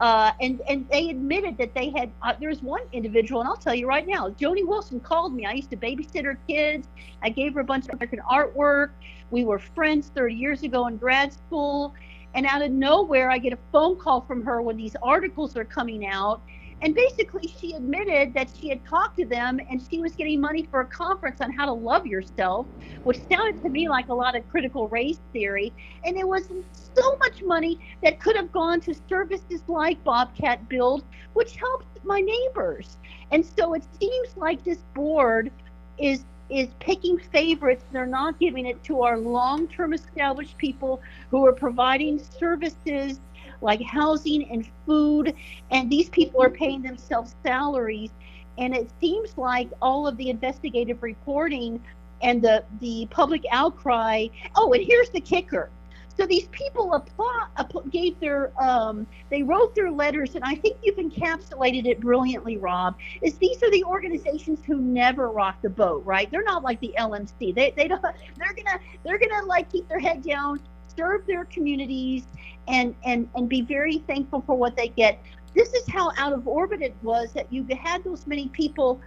uh, 0.00 0.32
and 0.40 0.60
and 0.68 0.88
they 0.90 1.10
admitted 1.10 1.56
that 1.56 1.74
they 1.74 1.90
had. 1.90 2.10
Uh, 2.22 2.34
was 2.40 2.62
one 2.62 2.82
individual, 2.92 3.40
and 3.40 3.48
I'll 3.48 3.56
tell 3.56 3.74
you 3.74 3.86
right 3.86 4.06
now, 4.06 4.28
Joni 4.30 4.66
Wilson 4.66 5.00
called 5.00 5.34
me. 5.34 5.46
I 5.46 5.52
used 5.52 5.70
to 5.70 5.76
babysit 5.76 6.24
her 6.24 6.38
kids. 6.48 6.88
I 7.22 7.28
gave 7.28 7.54
her 7.54 7.60
a 7.60 7.64
bunch 7.64 7.86
of 7.86 7.94
American 7.94 8.20
artwork. 8.30 8.90
We 9.34 9.44
were 9.44 9.58
friends 9.58 10.12
30 10.14 10.32
years 10.32 10.62
ago 10.62 10.86
in 10.86 10.96
grad 10.96 11.32
school, 11.32 11.92
and 12.34 12.46
out 12.46 12.62
of 12.62 12.70
nowhere, 12.70 13.32
I 13.32 13.38
get 13.38 13.52
a 13.52 13.58
phone 13.72 13.96
call 13.96 14.20
from 14.20 14.44
her 14.44 14.62
when 14.62 14.76
these 14.76 14.94
articles 15.02 15.56
are 15.56 15.64
coming 15.64 16.06
out, 16.06 16.40
and 16.82 16.94
basically, 16.94 17.48
she 17.48 17.72
admitted 17.72 18.32
that 18.34 18.48
she 18.56 18.68
had 18.68 18.86
talked 18.86 19.18
to 19.18 19.24
them 19.24 19.58
and 19.68 19.82
she 19.90 20.00
was 20.00 20.14
getting 20.14 20.40
money 20.40 20.68
for 20.70 20.82
a 20.82 20.86
conference 20.86 21.40
on 21.40 21.50
how 21.50 21.66
to 21.66 21.72
love 21.72 22.06
yourself, 22.06 22.68
which 23.02 23.18
sounded 23.28 23.60
to 23.62 23.70
me 23.70 23.88
like 23.88 24.06
a 24.08 24.14
lot 24.14 24.36
of 24.36 24.48
critical 24.50 24.86
race 24.86 25.18
theory. 25.32 25.72
And 26.04 26.16
it 26.16 26.28
was 26.28 26.48
so 26.72 27.16
much 27.16 27.42
money 27.42 27.80
that 28.04 28.20
could 28.20 28.36
have 28.36 28.52
gone 28.52 28.80
to 28.82 28.94
services 29.08 29.64
like 29.66 30.04
Bobcat 30.04 30.68
Build, 30.68 31.02
which 31.32 31.56
helps 31.56 31.86
my 32.04 32.20
neighbors. 32.20 32.98
And 33.32 33.44
so 33.44 33.74
it 33.74 33.82
seems 33.98 34.36
like 34.36 34.62
this 34.62 34.84
board 34.94 35.50
is 35.98 36.24
is 36.50 36.68
picking 36.80 37.18
favorites. 37.18 37.84
They're 37.92 38.06
not 38.06 38.38
giving 38.38 38.66
it 38.66 38.82
to 38.84 39.02
our 39.02 39.18
long-term 39.18 39.94
established 39.94 40.56
people 40.58 41.00
who 41.30 41.46
are 41.46 41.52
providing 41.52 42.18
services 42.18 43.20
like 43.60 43.80
housing 43.82 44.50
and 44.50 44.68
food, 44.86 45.34
and 45.70 45.90
these 45.90 46.08
people 46.10 46.42
are 46.42 46.50
paying 46.50 46.82
themselves 46.82 47.34
salaries. 47.42 48.10
And 48.58 48.74
it 48.74 48.90
seems 49.00 49.36
like 49.36 49.68
all 49.82 50.06
of 50.06 50.16
the 50.16 50.30
investigative 50.30 51.02
reporting 51.02 51.82
and 52.22 52.40
the, 52.40 52.64
the 52.80 53.08
public 53.10 53.42
outcry. 53.50 54.28
Oh, 54.54 54.72
and 54.72 54.84
here's 54.84 55.08
the 55.10 55.20
kicker. 55.20 55.70
So 56.16 56.26
these 56.26 56.46
people 56.48 56.94
apply, 56.94 57.48
gave 57.90 58.18
their, 58.20 58.52
um, 58.62 59.06
they 59.30 59.42
wrote 59.42 59.74
their 59.74 59.90
letters, 59.90 60.36
and 60.36 60.44
I 60.44 60.54
think 60.54 60.76
you've 60.82 60.96
encapsulated 60.96 61.86
it 61.86 62.00
brilliantly, 62.00 62.56
Rob. 62.56 62.96
Is 63.20 63.36
these 63.38 63.62
are 63.62 63.70
the 63.70 63.82
organizations 63.84 64.60
who 64.64 64.80
never 64.80 65.30
rock 65.30 65.60
the 65.62 65.70
boat, 65.70 66.04
right? 66.04 66.30
They're 66.30 66.44
not 66.44 66.62
like 66.62 66.80
the 66.80 66.94
LMC. 66.98 67.54
They, 67.54 67.72
they 67.76 67.88
don't. 67.88 68.00
They're 68.36 68.54
gonna, 68.54 68.80
they're 69.04 69.18
gonna 69.18 69.46
like 69.46 69.70
keep 69.70 69.88
their 69.88 69.98
head 69.98 70.22
down, 70.22 70.60
serve 70.96 71.26
their 71.26 71.44
communities, 71.46 72.24
and 72.68 72.94
and 73.04 73.28
and 73.34 73.48
be 73.48 73.62
very 73.62 73.98
thankful 74.06 74.42
for 74.46 74.56
what 74.56 74.76
they 74.76 74.88
get. 74.88 75.20
This 75.54 75.72
is 75.72 75.86
how 75.88 76.10
out 76.16 76.32
of 76.32 76.48
orbit 76.48 76.82
it 76.82 76.94
was 77.02 77.32
that 77.32 77.52
you 77.52 77.64
had 77.80 78.02
those 78.02 78.26
many 78.26 78.48
people 78.48 79.00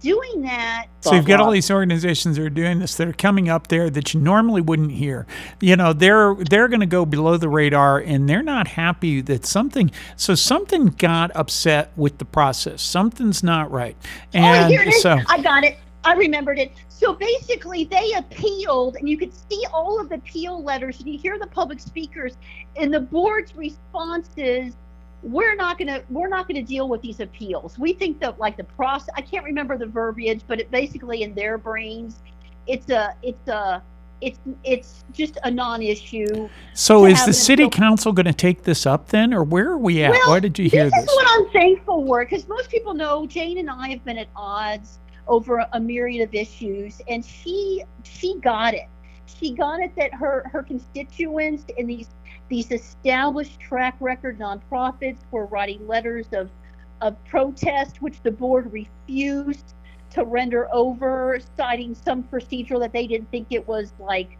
doing 0.00 0.42
that. 0.42 0.86
So 1.00 1.14
you've 1.14 1.26
got 1.26 1.40
all 1.40 1.50
these 1.50 1.70
organizations 1.70 2.36
that 2.36 2.42
are 2.44 2.50
doing 2.50 2.78
this 2.78 2.94
that 2.96 3.08
are 3.08 3.12
coming 3.12 3.48
up 3.48 3.68
there 3.68 3.90
that 3.90 4.14
you 4.14 4.20
normally 4.20 4.60
wouldn't 4.60 4.92
hear. 4.92 5.26
You 5.60 5.76
know, 5.76 5.92
they're 5.92 6.34
they're 6.34 6.68
going 6.68 6.80
to 6.80 6.86
go 6.86 7.04
below 7.04 7.36
the 7.36 7.48
radar 7.48 7.98
and 7.98 8.28
they're 8.28 8.42
not 8.42 8.68
happy 8.68 9.20
that 9.22 9.44
something 9.44 9.90
so 10.16 10.34
something 10.34 10.86
got 10.86 11.34
upset 11.34 11.92
with 11.96 12.18
the 12.18 12.24
process. 12.24 12.82
Something's 12.82 13.42
not 13.42 13.70
right. 13.70 13.96
And 14.32 14.66
oh, 14.66 14.68
here 14.68 14.82
it 14.82 14.88
is. 14.88 15.02
so 15.02 15.18
I 15.28 15.40
got 15.42 15.64
it. 15.64 15.78
I 16.04 16.14
remembered 16.14 16.58
it. 16.58 16.72
So 16.88 17.12
basically, 17.12 17.84
they 17.84 18.12
appealed, 18.14 18.96
and 18.96 19.08
you 19.08 19.16
could 19.16 19.32
see 19.32 19.64
all 19.72 20.00
of 20.00 20.08
the 20.08 20.16
appeal 20.16 20.62
letters, 20.62 20.98
and 21.00 21.08
you 21.08 21.18
hear 21.18 21.38
the 21.38 21.46
public 21.46 21.80
speakers, 21.80 22.36
and 22.76 22.92
the 22.92 23.00
board's 23.00 23.54
responses. 23.54 24.74
We're 25.22 25.56
not 25.56 25.78
gonna 25.78 26.02
we're 26.10 26.28
not 26.28 26.46
gonna 26.46 26.62
deal 26.62 26.88
with 26.88 27.02
these 27.02 27.20
appeals. 27.20 27.78
We 27.78 27.92
think 27.92 28.20
that 28.20 28.38
like 28.38 28.56
the 28.56 28.64
process. 28.64 29.08
I 29.16 29.22
can't 29.22 29.44
remember 29.44 29.76
the 29.76 29.86
verbiage, 29.86 30.42
but 30.46 30.60
it 30.60 30.70
basically 30.70 31.22
in 31.22 31.34
their 31.34 31.58
brains, 31.58 32.22
it's 32.66 32.88
a 32.90 33.14
it's 33.22 33.48
a 33.48 33.82
it's 34.20 34.38
it's 34.64 35.04
just 35.12 35.38
a 35.44 35.50
non-issue. 35.50 36.48
So 36.74 37.06
is 37.06 37.24
the 37.24 37.32
city 37.32 37.68
council 37.68 38.12
going 38.12 38.26
to 38.26 38.32
take 38.32 38.62
this 38.62 38.86
up 38.86 39.08
then, 39.08 39.32
or 39.32 39.44
where 39.44 39.70
are 39.70 39.78
we 39.78 40.02
at? 40.02 40.10
Well, 40.10 40.30
Why 40.30 40.40
did 40.40 40.58
you 40.58 40.68
hear 40.68 40.84
this? 40.84 40.94
This 40.94 41.10
is 41.10 41.16
what 41.16 41.26
I'm 41.28 41.50
thankful 41.50 42.06
for, 42.06 42.24
because 42.24 42.48
most 42.48 42.70
people 42.70 42.94
know 42.94 43.26
Jane 43.26 43.58
and 43.58 43.70
I 43.70 43.88
have 43.88 44.04
been 44.04 44.18
at 44.18 44.28
odds 44.34 44.98
over 45.28 45.64
a 45.72 45.80
myriad 45.80 46.26
of 46.26 46.34
issues 46.34 47.00
and 47.08 47.24
she 47.24 47.84
she 48.02 48.38
got 48.40 48.74
it 48.74 48.88
she 49.26 49.52
got 49.52 49.80
it 49.80 49.94
that 49.96 50.12
her 50.14 50.48
her 50.50 50.62
constituents 50.62 51.64
in 51.76 51.86
these 51.86 52.08
these 52.48 52.70
established 52.70 53.60
track 53.60 53.96
record 54.00 54.38
nonprofits 54.38 55.18
were 55.30 55.46
writing 55.46 55.86
letters 55.86 56.26
of 56.32 56.50
of 57.00 57.22
protest 57.26 58.02
which 58.02 58.20
the 58.22 58.30
board 58.30 58.72
refused 58.72 59.74
to 60.10 60.24
render 60.24 60.68
over 60.74 61.38
citing 61.56 61.94
some 61.94 62.22
procedural 62.24 62.80
that 62.80 62.92
they 62.92 63.06
didn't 63.06 63.30
think 63.30 63.46
it 63.50 63.66
was 63.68 63.92
like 64.00 64.36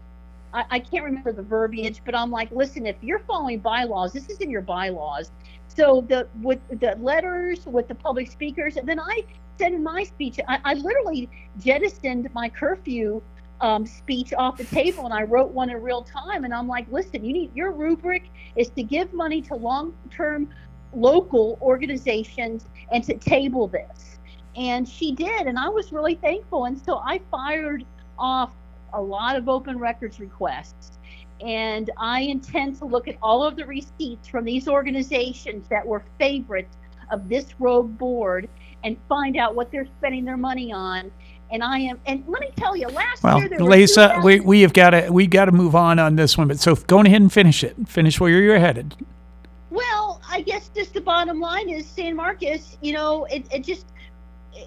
I, 0.53 0.65
I 0.71 0.79
can't 0.79 1.03
remember 1.03 1.31
the 1.31 1.43
verbiage, 1.43 2.01
but 2.05 2.15
I'm 2.15 2.31
like, 2.31 2.51
listen, 2.51 2.85
if 2.85 2.95
you're 3.01 3.19
following 3.19 3.59
bylaws, 3.59 4.13
this 4.13 4.29
is 4.29 4.39
in 4.39 4.49
your 4.49 4.61
bylaws. 4.61 5.31
So 5.67 6.03
the 6.07 6.27
with 6.41 6.59
the 6.79 6.95
letters 6.99 7.65
with 7.65 7.87
the 7.87 7.95
public 7.95 8.31
speakers, 8.31 8.77
and 8.77 8.87
then 8.89 8.99
I 8.99 9.23
said 9.57 9.73
in 9.73 9.83
my 9.83 10.03
speech, 10.03 10.39
I, 10.47 10.59
I 10.65 10.73
literally 10.73 11.29
jettisoned 11.59 12.29
my 12.33 12.49
curfew 12.49 13.21
um, 13.61 13.85
speech 13.85 14.33
off 14.33 14.57
the 14.57 14.63
table 14.65 15.05
and 15.05 15.13
I 15.13 15.23
wrote 15.23 15.51
one 15.51 15.69
in 15.69 15.81
real 15.81 16.03
time. 16.03 16.43
And 16.45 16.53
I'm 16.53 16.67
like, 16.67 16.87
listen, 16.91 17.23
you 17.23 17.33
need 17.33 17.55
your 17.55 17.71
rubric 17.71 18.29
is 18.55 18.69
to 18.71 18.83
give 18.83 19.13
money 19.13 19.41
to 19.43 19.55
long 19.55 19.93
term 20.09 20.49
local 20.93 21.57
organizations 21.61 22.65
and 22.91 23.03
to 23.03 23.15
table 23.15 23.67
this. 23.67 24.17
And 24.55 24.87
she 24.87 25.11
did. 25.11 25.47
And 25.47 25.59
I 25.59 25.69
was 25.69 25.91
really 25.91 26.15
thankful. 26.15 26.65
And 26.65 26.79
so 26.79 26.97
I 26.97 27.21
fired 27.31 27.85
off 28.17 28.51
a 28.93 29.01
lot 29.01 29.35
of 29.35 29.47
open 29.47 29.77
records 29.77 30.19
requests. 30.19 30.97
And 31.41 31.89
I 31.97 32.21
intend 32.21 32.77
to 32.79 32.85
look 32.85 33.07
at 33.07 33.15
all 33.21 33.43
of 33.43 33.55
the 33.55 33.65
receipts 33.65 34.27
from 34.27 34.43
these 34.43 34.67
organizations 34.67 35.67
that 35.69 35.85
were 35.85 36.03
favorites 36.17 36.75
of 37.11 37.29
this 37.29 37.47
rogue 37.59 37.97
board 37.97 38.49
and 38.83 38.97
find 39.07 39.37
out 39.37 39.55
what 39.55 39.71
they're 39.71 39.87
spending 39.97 40.25
their 40.25 40.37
money 40.37 40.71
on 40.71 41.11
and 41.51 41.63
I 41.63 41.79
am. 41.79 41.99
And 42.05 42.23
let 42.27 42.41
me 42.41 42.51
tell 42.55 42.75
you, 42.75 42.87
last 42.87 43.23
well, 43.23 43.39
year, 43.39 43.59
Lisa, 43.59 44.19
we 44.23 44.39
we 44.39 44.61
have 44.61 44.73
got 44.73 44.91
to 44.91 45.09
we 45.09 45.27
got 45.27 45.45
to 45.45 45.51
move 45.51 45.75
on 45.75 45.99
on 45.99 46.15
this 46.15 46.37
one. 46.37 46.47
But 46.47 46.59
so 46.59 46.75
go 46.75 46.99
ahead 46.99 47.21
and 47.21 47.31
finish 47.31 47.63
it. 47.63 47.75
Finish 47.87 48.19
where 48.19 48.29
you're 48.29 48.59
headed. 48.59 48.95
Well, 49.69 50.21
I 50.29 50.41
guess 50.41 50.69
just 50.75 50.93
the 50.93 51.01
bottom 51.01 51.39
line 51.39 51.69
is 51.69 51.85
San 51.85 52.15
Marcos. 52.15 52.77
You 52.81 52.93
know, 52.93 53.25
it, 53.25 53.45
it 53.51 53.63
just 53.63 53.85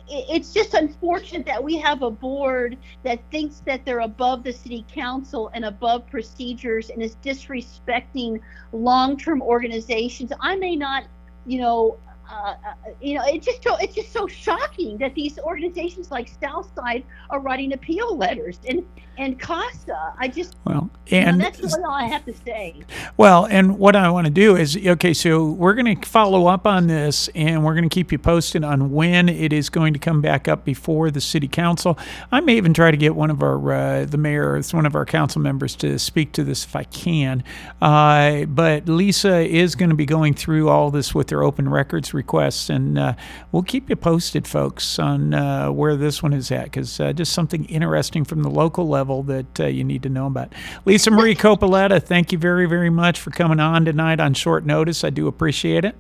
it's 0.08 0.52
just 0.52 0.74
unfortunate 0.74 1.44
that 1.46 1.62
we 1.62 1.76
have 1.76 2.02
a 2.02 2.10
board 2.10 2.78
that 3.02 3.20
thinks 3.30 3.62
that 3.66 3.84
they're 3.84 4.00
above 4.00 4.44
the 4.44 4.52
city 4.52 4.84
council 4.92 5.50
and 5.54 5.64
above 5.64 6.06
procedures 6.08 6.90
and 6.90 7.02
is 7.02 7.16
disrespecting 7.16 8.40
long-term 8.72 9.42
organizations. 9.42 10.32
I 10.40 10.56
may 10.56 10.76
not, 10.76 11.04
you 11.46 11.60
know, 11.60 11.98
uh, 12.30 12.54
uh, 12.66 12.74
you 13.00 13.14
know, 13.16 13.24
it's 13.26 13.44
just 13.44 13.62
so 13.62 13.76
it's 13.76 13.94
just 13.94 14.12
so 14.12 14.26
shocking 14.26 14.96
that 14.98 15.14
these 15.14 15.38
organizations 15.40 16.10
like 16.10 16.28
Southside 16.42 17.04
are 17.30 17.40
writing 17.40 17.72
appeal 17.72 18.16
letters. 18.16 18.60
And 18.68 18.84
and 19.18 19.40
Costa. 19.40 20.14
I 20.18 20.28
just 20.28 20.56
well, 20.64 20.90
and 21.10 21.36
you 21.36 21.42
know, 21.42 21.50
that's 21.50 21.74
all 21.74 21.90
I 21.90 22.04
have 22.04 22.24
to 22.24 22.34
say. 22.34 22.76
Well, 23.16 23.46
and 23.46 23.78
what 23.78 23.94
I 23.94 24.10
want 24.10 24.26
to 24.26 24.32
do 24.32 24.56
is 24.56 24.76
okay. 24.76 25.12
So 25.12 25.50
we're 25.50 25.74
going 25.74 25.96
to 25.96 26.08
follow 26.08 26.46
up 26.46 26.66
on 26.66 26.86
this, 26.86 27.28
and 27.34 27.64
we're 27.64 27.74
going 27.74 27.88
to 27.88 27.94
keep 27.94 28.10
you 28.10 28.18
posted 28.18 28.64
on 28.64 28.90
when 28.90 29.28
it 29.28 29.52
is 29.52 29.68
going 29.68 29.92
to 29.92 29.98
come 29.98 30.22
back 30.22 30.48
up 30.48 30.64
before 30.64 31.10
the 31.10 31.20
city 31.20 31.48
council. 31.48 31.98
I 32.30 32.40
may 32.40 32.56
even 32.56 32.72
try 32.72 32.90
to 32.90 32.96
get 32.96 33.14
one 33.14 33.30
of 33.30 33.42
our 33.42 33.72
uh, 33.72 34.04
the 34.06 34.16
mayor, 34.16 34.56
it's 34.56 34.72
one 34.72 34.86
of 34.86 34.94
our 34.94 35.04
council 35.04 35.40
members, 35.42 35.76
to 35.76 35.98
speak 35.98 36.32
to 36.32 36.44
this 36.44 36.64
if 36.64 36.74
I 36.74 36.84
can. 36.84 37.44
Uh, 37.80 38.46
but 38.46 38.88
Lisa 38.88 39.40
is 39.40 39.74
going 39.74 39.90
to 39.90 39.96
be 39.96 40.06
going 40.06 40.34
through 40.34 40.68
all 40.68 40.90
this 40.90 41.14
with 41.14 41.30
her 41.30 41.42
open 41.42 41.68
records 41.68 42.14
requests, 42.14 42.70
and 42.70 42.98
uh, 42.98 43.14
we'll 43.50 43.62
keep 43.62 43.90
you 43.90 43.96
posted, 43.96 44.48
folks, 44.48 44.98
on 44.98 45.34
uh, 45.34 45.70
where 45.70 45.96
this 45.96 46.22
one 46.22 46.32
is 46.32 46.50
at, 46.50 46.64
because 46.64 46.98
uh, 46.98 47.12
just 47.12 47.32
something 47.32 47.66
interesting 47.66 48.24
from 48.24 48.42
the 48.42 48.50
local 48.50 48.88
level 48.88 49.01
that 49.04 49.60
uh, 49.60 49.66
you 49.66 49.84
need 49.84 50.02
to 50.02 50.08
know 50.08 50.26
about. 50.26 50.52
Lisa 50.84 51.10
Marie 51.10 51.34
Copoletta, 51.34 52.02
thank 52.02 52.32
you 52.32 52.38
very, 52.38 52.66
very 52.66 52.90
much 52.90 53.20
for 53.20 53.30
coming 53.30 53.60
on 53.60 53.84
tonight 53.84 54.20
on 54.20 54.34
short 54.34 54.64
notice. 54.64 55.04
I 55.04 55.10
do 55.10 55.26
appreciate 55.26 55.84
it. 55.84 55.96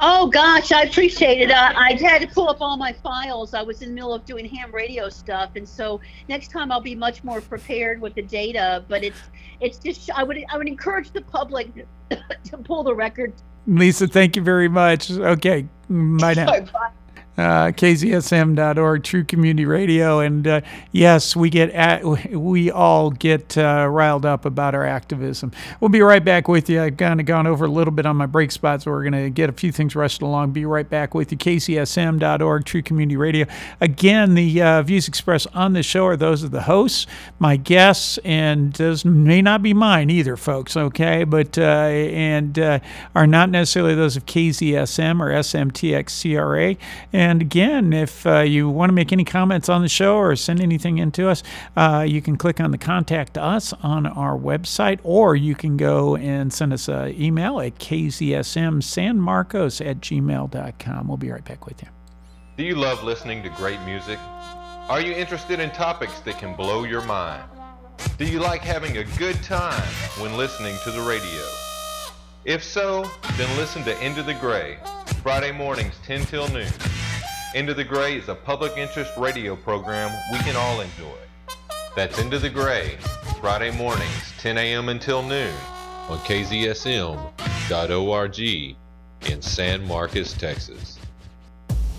Oh 0.00 0.26
gosh, 0.26 0.72
I 0.72 0.82
appreciate 0.82 1.40
it. 1.40 1.50
Uh, 1.50 1.72
I 1.74 1.94
had 1.94 2.20
to 2.20 2.26
pull 2.26 2.48
up 2.48 2.60
all 2.60 2.76
my 2.76 2.92
files. 2.92 3.54
I 3.54 3.62
was 3.62 3.80
in 3.80 3.90
the 3.90 3.94
middle 3.94 4.12
of 4.12 4.24
doing 4.24 4.44
ham 4.46 4.72
radio 4.74 5.08
stuff, 5.08 5.50
and 5.56 5.68
so 5.68 6.00
next 6.28 6.48
time 6.48 6.72
I'll 6.72 6.80
be 6.80 6.94
much 6.94 7.24
more 7.24 7.40
prepared 7.40 8.00
with 8.00 8.14
the 8.14 8.22
data. 8.22 8.84
But 8.88 9.04
it's 9.04 9.20
it's 9.60 9.78
just 9.78 10.10
I 10.10 10.24
would 10.24 10.44
I 10.50 10.58
would 10.58 10.68
encourage 10.68 11.12
the 11.12 11.22
public 11.22 11.68
to 12.10 12.58
pull 12.58 12.82
the 12.82 12.94
record 12.94 13.32
Lisa, 13.66 14.06
thank 14.06 14.36
you 14.36 14.42
very 14.42 14.68
much. 14.68 15.10
Okay, 15.10 15.66
bye 15.88 16.34
now. 16.34 16.46
Bye 16.46 16.90
uh, 17.36 17.72
kzsm.org, 17.72 19.02
True 19.02 19.24
Community 19.24 19.66
Radio, 19.66 20.20
and 20.20 20.46
uh, 20.46 20.60
yes, 20.92 21.34
we 21.34 21.50
get 21.50 21.70
at, 21.70 22.04
we 22.04 22.70
all 22.70 23.10
get 23.10 23.58
uh, 23.58 23.88
riled 23.90 24.24
up 24.24 24.44
about 24.44 24.74
our 24.74 24.86
activism. 24.86 25.50
We'll 25.80 25.88
be 25.88 26.00
right 26.00 26.24
back 26.24 26.46
with 26.46 26.70
you. 26.70 26.80
I've 26.80 26.96
kind 26.96 27.18
of 27.18 27.26
gone 27.26 27.46
over 27.46 27.64
a 27.64 27.70
little 27.70 27.92
bit 27.92 28.06
on 28.06 28.16
my 28.16 28.26
break 28.26 28.52
spot, 28.52 28.82
so 28.82 28.92
we're 28.92 29.02
going 29.02 29.24
to 29.24 29.30
get 29.30 29.50
a 29.50 29.52
few 29.52 29.72
things 29.72 29.96
rushed 29.96 30.22
along. 30.22 30.52
Be 30.52 30.64
right 30.64 30.88
back 30.88 31.14
with 31.14 31.32
you. 31.32 31.38
kzsm.org, 31.38 32.64
True 32.64 32.82
Community 32.82 33.16
Radio. 33.16 33.46
Again, 33.80 34.34
the 34.34 34.62
uh, 34.62 34.82
views 34.82 35.08
expressed 35.08 35.48
on 35.54 35.72
the 35.72 35.82
show 35.82 36.06
are 36.06 36.16
those 36.16 36.44
of 36.44 36.52
the 36.52 36.62
hosts, 36.62 37.06
my 37.40 37.56
guests, 37.56 38.18
and 38.18 38.72
those 38.74 39.04
may 39.04 39.42
not 39.42 39.60
be 39.62 39.74
mine 39.74 40.08
either, 40.08 40.36
folks. 40.36 40.76
Okay, 40.76 41.24
but 41.24 41.58
uh, 41.58 41.62
and 41.62 42.58
uh, 42.58 42.78
are 43.14 43.26
not 43.26 43.50
necessarily 43.50 43.96
those 43.96 44.16
of 44.16 44.24
KZSM 44.26 45.20
or 45.20 45.30
SMTX 45.30 46.94
And 47.12 47.23
and 47.24 47.40
again, 47.40 47.94
if 47.94 48.26
uh, 48.26 48.40
you 48.40 48.68
want 48.68 48.90
to 48.90 48.92
make 48.92 49.10
any 49.10 49.24
comments 49.24 49.70
on 49.70 49.80
the 49.80 49.88
show 49.88 50.16
or 50.16 50.36
send 50.36 50.60
anything 50.60 50.98
in 50.98 51.10
to 51.12 51.30
us, 51.30 51.42
uh, 51.74 52.04
you 52.06 52.20
can 52.20 52.36
click 52.36 52.60
on 52.60 52.70
the 52.70 52.76
contact 52.76 53.38
us 53.38 53.72
on 53.82 54.06
our 54.06 54.36
website, 54.36 55.00
or 55.02 55.34
you 55.34 55.54
can 55.54 55.78
go 55.78 56.16
and 56.16 56.52
send 56.52 56.74
us 56.74 56.86
an 56.86 57.18
email 57.18 57.60
at 57.60 57.78
kzsmsanmarcos 57.78 59.86
at 59.86 60.00
gmail.com. 60.00 61.08
We'll 61.08 61.16
be 61.16 61.30
right 61.30 61.44
back 61.46 61.64
with 61.64 61.82
you. 61.82 61.88
Do 62.58 62.64
you 62.64 62.74
love 62.74 63.02
listening 63.02 63.42
to 63.44 63.48
great 63.48 63.80
music? 63.86 64.18
Are 64.90 65.00
you 65.00 65.14
interested 65.14 65.60
in 65.60 65.70
topics 65.70 66.20
that 66.20 66.38
can 66.38 66.54
blow 66.54 66.84
your 66.84 67.06
mind? 67.06 67.42
Do 68.18 68.26
you 68.26 68.38
like 68.38 68.60
having 68.60 68.98
a 68.98 69.04
good 69.16 69.42
time 69.42 69.80
when 70.20 70.36
listening 70.36 70.76
to 70.84 70.90
the 70.90 71.00
radio? 71.00 71.42
If 72.44 72.62
so, 72.62 73.10
then 73.38 73.56
listen 73.56 73.82
to 73.84 73.98
Into 74.04 74.22
the 74.22 74.34
Gray, 74.34 74.76
Friday 75.22 75.52
mornings 75.52 75.94
10 76.04 76.26
till 76.26 76.48
noon. 76.48 76.68
Into 77.54 77.72
the 77.72 77.84
Gray 77.84 78.16
is 78.16 78.28
a 78.28 78.34
public 78.34 78.76
interest 78.76 79.16
radio 79.16 79.54
program 79.54 80.10
we 80.32 80.38
can 80.38 80.56
all 80.56 80.80
enjoy. 80.80 81.16
That's 81.94 82.18
Into 82.18 82.40
the 82.40 82.50
Gray, 82.50 82.96
Friday 83.40 83.70
mornings, 83.70 84.32
10 84.38 84.58
a.m. 84.58 84.88
until 84.88 85.22
noon 85.22 85.54
on 86.08 86.18
KZSM.org 86.18 87.20
in 89.30 89.40
San 89.40 89.86
Marcos, 89.86 90.32
Texas. 90.32 90.93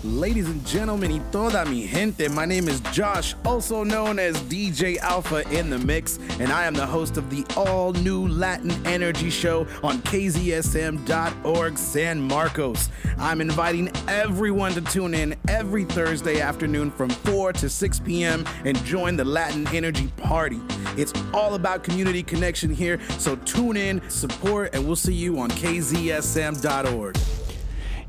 Ladies 0.06 0.48
and 0.48 0.64
gentlemen, 0.64 1.10
y 1.10 1.20
toda 1.32 1.64
mi 1.64 1.84
gente, 1.84 2.28
my 2.28 2.44
name 2.44 2.68
is 2.68 2.78
Josh, 2.92 3.34
also 3.44 3.82
known 3.82 4.20
as 4.20 4.40
DJ 4.42 4.98
Alpha 4.98 5.42
in 5.50 5.68
the 5.68 5.78
Mix, 5.78 6.18
and 6.38 6.52
I 6.52 6.64
am 6.64 6.74
the 6.74 6.86
host 6.86 7.16
of 7.16 7.28
the 7.28 7.44
all 7.56 7.92
new 7.92 8.28
Latin 8.28 8.70
Energy 8.86 9.30
Show 9.30 9.66
on 9.82 10.00
KZSM.org 10.02 11.76
San 11.76 12.20
Marcos. 12.20 12.88
I'm 13.18 13.40
inviting 13.40 13.90
everyone 14.06 14.72
to 14.74 14.80
tune 14.80 15.12
in 15.12 15.34
every 15.48 15.84
Thursday 15.84 16.40
afternoon 16.40 16.92
from 16.92 17.10
4 17.10 17.52
to 17.54 17.68
6 17.68 17.98
p.m. 18.00 18.44
and 18.64 18.82
join 18.84 19.16
the 19.16 19.24
Latin 19.24 19.66
Energy 19.74 20.06
Party. 20.18 20.60
It's 20.96 21.12
all 21.34 21.54
about 21.54 21.82
community 21.82 22.22
connection 22.22 22.70
here, 22.70 23.00
so 23.18 23.34
tune 23.36 23.76
in, 23.76 24.00
support, 24.08 24.72
and 24.72 24.86
we'll 24.86 24.94
see 24.94 25.14
you 25.14 25.40
on 25.40 25.50
KZSM.org. 25.50 27.16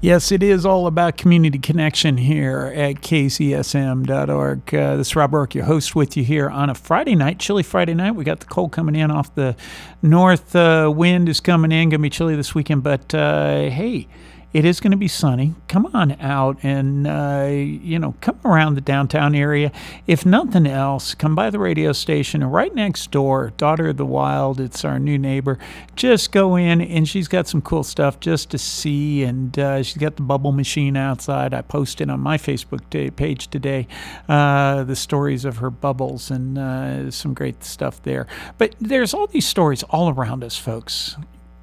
Yes, 0.08 0.32
it 0.32 0.42
is 0.42 0.66
all 0.66 0.88
about 0.88 1.18
community 1.18 1.60
connection 1.60 2.16
here 2.16 2.72
at 2.74 3.02
kzsm.org. 3.02 4.74
Uh, 4.74 4.96
this 4.96 5.08
is 5.08 5.16
Rob 5.18 5.32
Roark, 5.32 5.54
your 5.54 5.66
host, 5.66 5.98
with 5.98 6.16
you 6.16 6.24
here 6.24 6.50
on 6.50 6.70
a 6.70 6.76
Friday 6.76 7.14
night, 7.14 7.40
chilly 7.40 7.62
Friday 7.62 7.94
night. 7.94 8.12
We 8.12 8.24
got 8.24 8.40
the 8.40 8.46
cold 8.46 8.72
coming 8.72 8.96
in 8.96 9.12
off 9.12 9.36
the 9.36 9.58
north 10.02 10.56
uh, 10.56 10.90
wind 10.96 11.28
is 11.28 11.42
coming 11.42 11.74
in. 11.74 11.90
Going 11.90 12.00
to 12.00 12.04
be 12.04 12.10
chilly 12.10 12.38
this 12.38 12.56
weekend, 12.56 12.84
but 12.84 13.14
uh, 13.14 13.70
hey, 13.70 14.08
it 14.54 14.66
is 14.66 14.80
going 14.80 14.92
to 14.92 14.98
be 14.98 15.08
sunny. 15.08 15.54
Come 15.68 15.88
on 15.94 16.14
out 16.22 16.58
and, 16.64 17.06
uh, 17.06 17.48
you 17.52 18.00
know, 18.00 18.16
come 18.22 18.40
around 18.46 18.76
the 18.76 18.82
downtown 18.82 19.36
area. 19.36 19.72
If 20.08 20.26
nothing 20.26 20.66
else, 20.66 21.14
come 21.14 21.36
by 21.36 21.50
the 21.50 21.60
radio 21.60 21.92
station 21.92 22.44
right 22.44 22.74
next 22.74 23.12
door, 23.12 23.52
Daughter 23.58 23.90
of 23.90 23.98
the 23.98 24.06
Wild. 24.06 24.60
It's 24.60 24.86
our 24.86 25.00
new 25.00 25.18
neighbor. 25.18 25.60
Just 25.96 26.32
go 26.32 26.56
in, 26.56 26.82
and 26.82 27.08
she's 27.08 27.28
got 27.28 27.48
some 27.48 27.62
cool 27.62 27.84
stuff 27.84 28.20
just 28.20 28.50
to 28.52 28.58
see. 28.58 29.24
And 29.24 29.58
uh, 29.60 29.84
she's 29.84 29.98
got 29.98 30.16
the 30.16 30.22
bubble 30.24 30.54
machine 30.54 30.96
outside. 30.96 31.54
I 31.54 31.62
posted 31.62 32.10
on 32.10 32.22
my 32.22 32.38
Facebook 32.38 33.16
page 33.16 33.50
today 33.50 33.88
uh, 34.30 34.84
the 34.84 34.96
stories 34.96 35.44
of 35.46 35.58
her 35.58 35.70
bubbles 35.70 36.32
and 36.32 36.58
uh, 36.58 37.12
some 37.12 37.34
great 37.34 37.64
stuff 37.64 38.02
there. 38.04 38.28
But 38.58 38.76
there's 38.80 39.14
all 39.14 39.28
these 39.28 39.48
stories 39.48 39.84
all 39.84 40.10
around 40.10 40.44
us, 40.44 40.58
folks. 40.58 41.18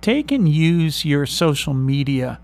Take 0.05 0.30
and 0.30 0.46
use 0.46 1.07
your 1.07 1.24
social 1.24 1.72
media 1.72 2.38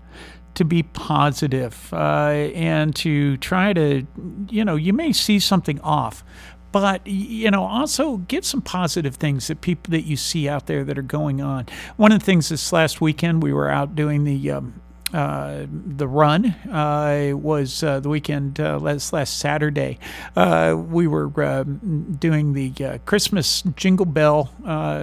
to 0.55 0.65
be 0.65 0.81
positive, 0.81 1.93
uh, 1.93 2.31
and 2.55 2.95
to 2.95 3.37
try 3.37 3.71
to, 3.71 4.07
you 4.49 4.65
know, 4.65 4.75
you 4.75 4.93
may 4.93 5.13
see 5.13 5.37
something 5.37 5.79
off, 5.81 6.23
but 6.71 7.05
you 7.05 7.51
know 7.51 7.63
also 7.63 8.17
get 8.17 8.45
some 8.45 8.63
positive 8.63 9.13
things 9.13 9.45
that 9.45 9.61
people 9.61 9.91
that 9.91 10.07
you 10.07 10.17
see 10.17 10.49
out 10.49 10.65
there 10.65 10.83
that 10.83 10.97
are 10.97 11.03
going 11.03 11.39
on. 11.39 11.67
One 11.97 12.11
of 12.11 12.17
the 12.17 12.25
things 12.25 12.49
this 12.49 12.73
last 12.73 12.99
weekend 12.99 13.43
we 13.43 13.53
were 13.53 13.69
out 13.69 13.95
doing 13.95 14.23
the 14.23 14.49
um, 14.49 14.81
uh, 15.13 15.65
the 15.69 16.07
run 16.07 16.45
uh, 16.71 17.31
was 17.33 17.83
uh, 17.83 17.99
the 17.99 18.09
weekend 18.09 18.59
uh, 18.59 18.77
last 18.79 19.11
last 19.11 19.39
Saturday. 19.39 19.99
Uh, 20.35 20.75
we 20.77 21.07
were 21.07 21.27
doing 22.19 22.53
the 22.53 22.99
Christmas 23.05 23.61
Jingle 23.75 24.05
Bell 24.05 24.51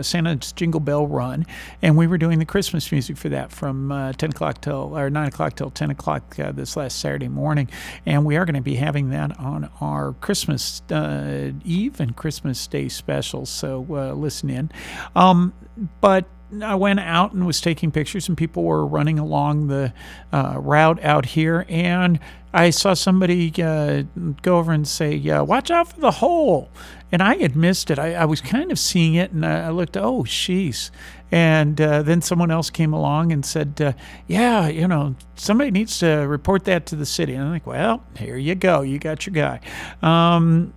Santa's 0.03 0.53
Jingle 0.53 0.81
Bell 0.81 1.07
run, 1.07 1.47
and 1.83 1.97
we 1.97 2.07
were 2.07 2.19
doing 2.19 2.39
the 2.39 2.45
Christmas 2.45 2.91
music 2.91 3.17
for 3.17 3.29
that 3.29 3.53
from 3.53 4.13
10 4.17 4.31
o'clock 4.31 4.61
till 4.61 4.97
or 4.97 5.11
9 5.11 5.29
o'clock 5.29 5.57
till 5.57 5.71
10 5.71 5.91
o'clock 5.91 6.37
this 6.37 6.77
last 6.77 6.99
Saturday 6.99 7.29
morning, 7.29 7.69
and 8.07 8.25
we 8.25 8.37
are 8.37 8.45
going 8.45 8.55
to 8.55 8.61
be 8.61 8.77
having 8.77 9.11
that 9.11 9.39
on 9.39 9.71
our 9.81 10.15
Christmas 10.15 10.83
Eve 10.91 12.01
and 12.01 12.17
Christmas 12.17 12.67
Day 12.67 12.89
specials. 12.89 13.51
So 13.51 13.81
listen 14.17 14.51
in, 14.51 14.71
um, 15.15 15.53
but 16.01 16.25
I 16.63 16.75
went 16.75 17.01
out 17.01 17.33
and 17.33 17.47
was 17.47 17.61
taking 17.61 17.91
pictures, 17.91 18.29
and 18.29 18.37
people 18.37 18.65
were 18.65 18.87
running 18.87 19.19
along 19.19 19.69
the 19.69 19.93
uh, 20.33 20.55
route 20.57 21.03
out 21.05 21.27
here, 21.27 21.67
and 21.69 22.19
I 22.53 22.71
saw 22.71 22.95
somebody 22.95 23.53
uh, 23.63 24.05
go 24.41 24.59
over 24.59 24.73
and 24.73 24.89
say, 24.89 25.15
"Yeah, 25.15 25.41
"Watch 25.43 25.71
out 25.71 25.89
for 25.89 26.01
the 26.01 26.11
hole," 26.11 26.71
and 27.13 27.23
I 27.23 27.37
had 27.37 27.55
missed 27.55 27.91
it. 27.91 27.99
I, 27.99 28.15
I 28.15 28.25
was 28.25 28.41
kind 28.41 28.73
of 28.73 28.79
seeing 28.79 29.15
it, 29.15 29.33
and 29.33 29.45
I, 29.45 29.69
looked, 29.71 29.97
"Oh, 29.97 30.23
sheesh!" 30.23 30.91
And 31.31 31.79
uh, 31.79 32.03
then 32.03 32.23
someone 32.23 32.51
else 32.51 32.71
came 32.71 32.95
along 32.95 33.33
and 33.33 33.45
said, 33.45 33.81
uh, 33.81 33.93
"Yeah, 34.27 34.69
you 34.69 34.89
know, 34.89 35.17
somebody 35.35 35.71
needs 35.71 35.99
to 35.99 36.27
report 36.27 36.65
that 36.65 36.87
to 36.87 36.97
the 36.97 37.07
city." 37.07 37.35
And 37.35 37.45
I'm 37.45 37.51
like, 37.51 37.67
"Well, 37.67 38.03
here 38.17 38.39
you 38.39 38.55
go. 38.55 38.81
You 38.81 38.99
got 38.99 39.27
your 39.27 39.35
guy." 39.35 39.61
Um, 40.03 40.73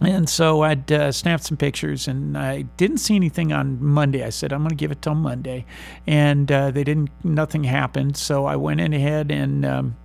and 0.00 0.28
so 0.28 0.62
I'd 0.62 0.90
uh, 0.92 1.12
snapped 1.12 1.44
some 1.44 1.56
pictures, 1.56 2.08
and 2.08 2.36
I 2.36 2.62
didn't 2.62 2.98
see 2.98 3.16
anything 3.16 3.52
on 3.52 3.82
Monday. 3.82 4.24
I 4.24 4.30
said 4.30 4.52
I'm 4.52 4.60
going 4.60 4.70
to 4.70 4.76
give 4.76 4.90
it 4.90 5.02
till 5.02 5.14
Monday, 5.14 5.64
and 6.06 6.50
uh, 6.50 6.70
they 6.70 6.84
didn't. 6.84 7.10
Nothing 7.24 7.64
happened. 7.64 8.16
So 8.16 8.46
I 8.46 8.56
went 8.56 8.80
in 8.80 8.92
ahead 8.92 9.30
and. 9.30 9.64
Um, 9.64 9.96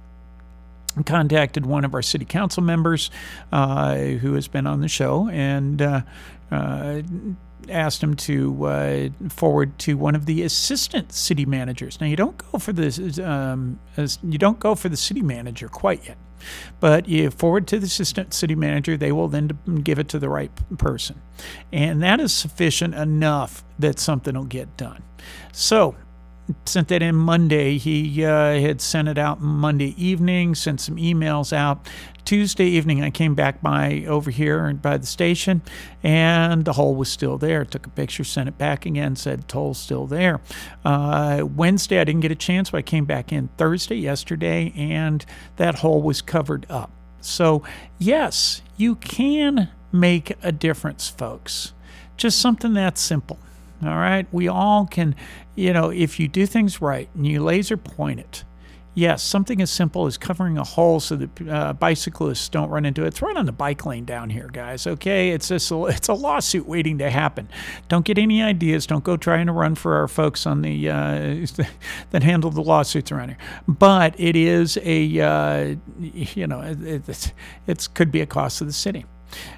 contacted 1.06 1.66
one 1.66 1.86
of 1.86 1.94
our 1.94 2.02
city 2.02 2.26
council 2.26 2.62
members 2.62 3.10
uh, 3.54 3.96
who 3.96 4.34
has 4.34 4.50
been 4.50 4.68
on 4.68 4.82
the 4.82 4.90
show 4.90 5.30
and 5.30 5.82
uh, 5.82 6.02
uh, 6.52 7.02
asked 7.70 8.04
him 8.04 8.16
to 8.16 8.66
uh, 8.66 9.10
forward 9.30 9.78
to 9.80 9.96
one 9.96 10.16
of 10.16 10.26
the 10.26 10.44
assistant 10.44 11.14
city 11.14 11.46
managers. 11.46 12.00
Now 12.02 12.08
you 12.08 12.16
don't 12.16 12.38
go 12.52 12.58
for 12.58 12.74
this, 12.74 13.20
um, 13.20 13.80
you 14.24 14.38
don't 14.38 14.60
go 14.60 14.76
for 14.76 14.90
the 14.90 14.98
city 14.98 15.22
manager 15.22 15.70
quite 15.70 16.06
yet. 16.06 16.18
But 16.80 17.08
you 17.08 17.30
forward 17.32 17.68
to 17.68 17.80
the 17.80 17.86
assistant 17.86 18.34
city 18.34 18.56
manager, 18.56 18.98
they 18.98 19.12
will 19.12 19.28
then 19.28 19.50
give 19.84 20.00
it 20.00 20.08
to 20.10 20.20
the 20.20 20.30
right 20.30 20.52
person. 20.78 21.22
And 21.72 22.02
that 22.04 22.20
is 22.20 22.34
sufficient 22.34 22.96
enough 22.96 23.64
that 23.80 24.00
something 24.00 24.36
will 24.36 24.46
get 24.46 24.78
done. 24.78 25.04
So 25.52 25.96
sent 26.66 26.88
that 26.90 27.02
in 27.02 27.16
Monday. 27.16 27.78
He 27.78 28.26
uh, 28.26 28.60
had 28.60 28.82
sent 28.82 29.08
it 29.08 29.18
out 29.18 29.42
Monday 29.42 29.94
evening, 29.98 30.56
sent 30.56 30.82
some 30.82 30.98
emails 30.98 31.54
out. 31.54 31.88
Tuesday 32.26 32.66
evening, 32.66 33.04
I 33.04 33.10
came 33.10 33.36
back 33.36 33.62
by 33.62 34.06
over 34.08 34.32
here 34.32 34.66
and 34.66 34.82
by 34.82 34.98
the 34.98 35.06
station, 35.06 35.62
and 36.04 36.66
the 36.66 36.74
hole 36.74 36.96
was 36.96 37.10
still 37.10 37.38
there. 37.38 37.66
Took 37.66 37.88
a 37.88 37.90
picture, 37.90 38.24
sent 38.24 38.48
it 38.48 38.58
back 38.58 38.86
again, 38.86 39.16
said 39.16 39.48
toll's 39.48 39.80
still 39.80 40.08
there. 40.08 40.40
Uh, 40.86 41.44
Wednesday, 41.44 42.00
I 42.00 42.04
didn't 42.04 42.22
get 42.22 42.32
a 42.32 42.36
chance, 42.36 42.72
but 42.72 42.78
I 42.78 42.82
came 42.84 43.06
back 43.06 43.32
in 43.32 43.50
Thursday, 43.58 43.96
yesterday, 43.96 44.74
and 44.76 45.26
that 45.58 45.76
hole 45.76 46.02
was 46.02 46.22
covered 46.22 46.66
up. 46.70 46.92
So, 47.22 47.64
yes, 48.00 48.62
you 48.78 48.96
can 48.96 49.70
make 49.92 50.34
a 50.42 50.52
difference, 50.52 51.10
folks. 51.10 51.74
Just 52.18 52.40
something 52.40 52.74
that 52.74 52.98
simple. 52.98 53.40
All 53.84 53.90
right. 53.90 54.28
We 54.32 54.48
all 54.48 54.86
can, 54.86 55.16
you 55.56 55.74
know, 55.74 55.90
if 55.90 56.20
you 56.20 56.28
do 56.28 56.46
things 56.46 56.82
right 56.82 57.10
and 57.16 57.26
you 57.26 57.44
laser 57.44 57.78
point 57.78 58.20
it, 58.20 58.44
yes, 58.94 59.24
something 59.24 59.62
as 59.62 59.72
simple 59.72 60.06
as 60.06 60.18
covering 60.18 60.58
a 60.58 60.64
hole 60.64 61.00
so 61.00 61.16
that 61.16 61.50
uh, 61.50 61.74
bicyclists 61.74 62.50
don't 62.50 62.70
run 62.70 62.86
into 62.86 63.04
it. 63.04 63.08
It's 63.08 63.22
right 63.22 63.36
on 63.36 63.46
the 63.46 63.52
bike 63.52 63.86
lane 63.86 64.06
down 64.06 64.30
here, 64.30 64.50
guys. 64.52 64.88
Okay. 64.88 65.32
It's 65.32 65.48
just 65.48 65.72
a, 65.72 65.86
it's 65.86 66.08
a 66.10 66.14
lawsuit 66.14 66.68
waiting 66.68 66.98
to 67.00 67.10
happen. 67.10 67.50
Don't 67.88 68.06
get 68.06 68.18
any 68.18 68.42
ideas. 68.42 68.86
Don't 68.86 69.04
go 69.04 69.18
trying 69.18 69.48
to 69.48 69.54
run 69.54 69.76
for 69.76 69.96
our 69.96 70.08
folks 70.08 70.46
on 70.46 70.62
the, 70.62 70.90
uh, 70.90 71.46
that 72.12 72.24
handle 72.24 72.52
the 72.52 72.62
lawsuits 72.64 73.12
around 73.12 73.30
here. 73.30 73.38
But 73.68 74.20
it 74.20 74.36
is 74.36 74.78
a, 74.84 75.20
uh, 75.20 75.76
you 76.00 76.48
know, 76.48 76.62
it, 76.62 77.08
it, 77.10 77.34
it 77.68 77.90
could 77.94 78.12
be 78.12 78.22
a 78.22 78.26
cost 78.26 78.62
of 78.62 78.68
the 78.68 78.74
city. 78.74 79.06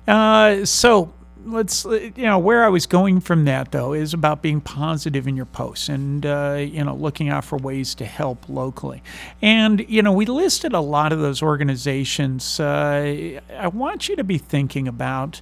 Uh, 0.07 0.65
so 0.65 1.13
let's 1.45 1.85
you 1.85 2.13
know 2.17 2.39
where 2.39 2.63
I 2.63 2.69
was 2.69 2.85
going 2.85 3.19
from 3.19 3.45
that 3.45 3.71
though 3.71 3.93
is 3.93 4.13
about 4.13 4.41
being 4.41 4.61
positive 4.61 5.27
in 5.27 5.35
your 5.35 5.45
posts 5.45 5.89
and 5.89 6.25
uh, 6.25 6.57
you 6.59 6.83
know 6.83 6.95
looking 6.95 7.29
out 7.29 7.45
for 7.45 7.57
ways 7.57 7.95
to 7.95 8.05
help 8.05 8.47
locally. 8.49 9.03
And 9.41 9.85
you 9.89 10.01
know 10.01 10.11
we 10.11 10.25
listed 10.25 10.73
a 10.73 10.79
lot 10.79 11.11
of 11.11 11.19
those 11.19 11.41
organizations. 11.41 12.59
Uh, 12.59 13.39
I 13.57 13.67
want 13.67 14.09
you 14.09 14.15
to 14.15 14.23
be 14.23 14.37
thinking 14.37 14.87
about 14.87 15.41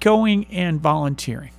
going 0.00 0.46
and 0.46 0.80
volunteering 0.80 1.50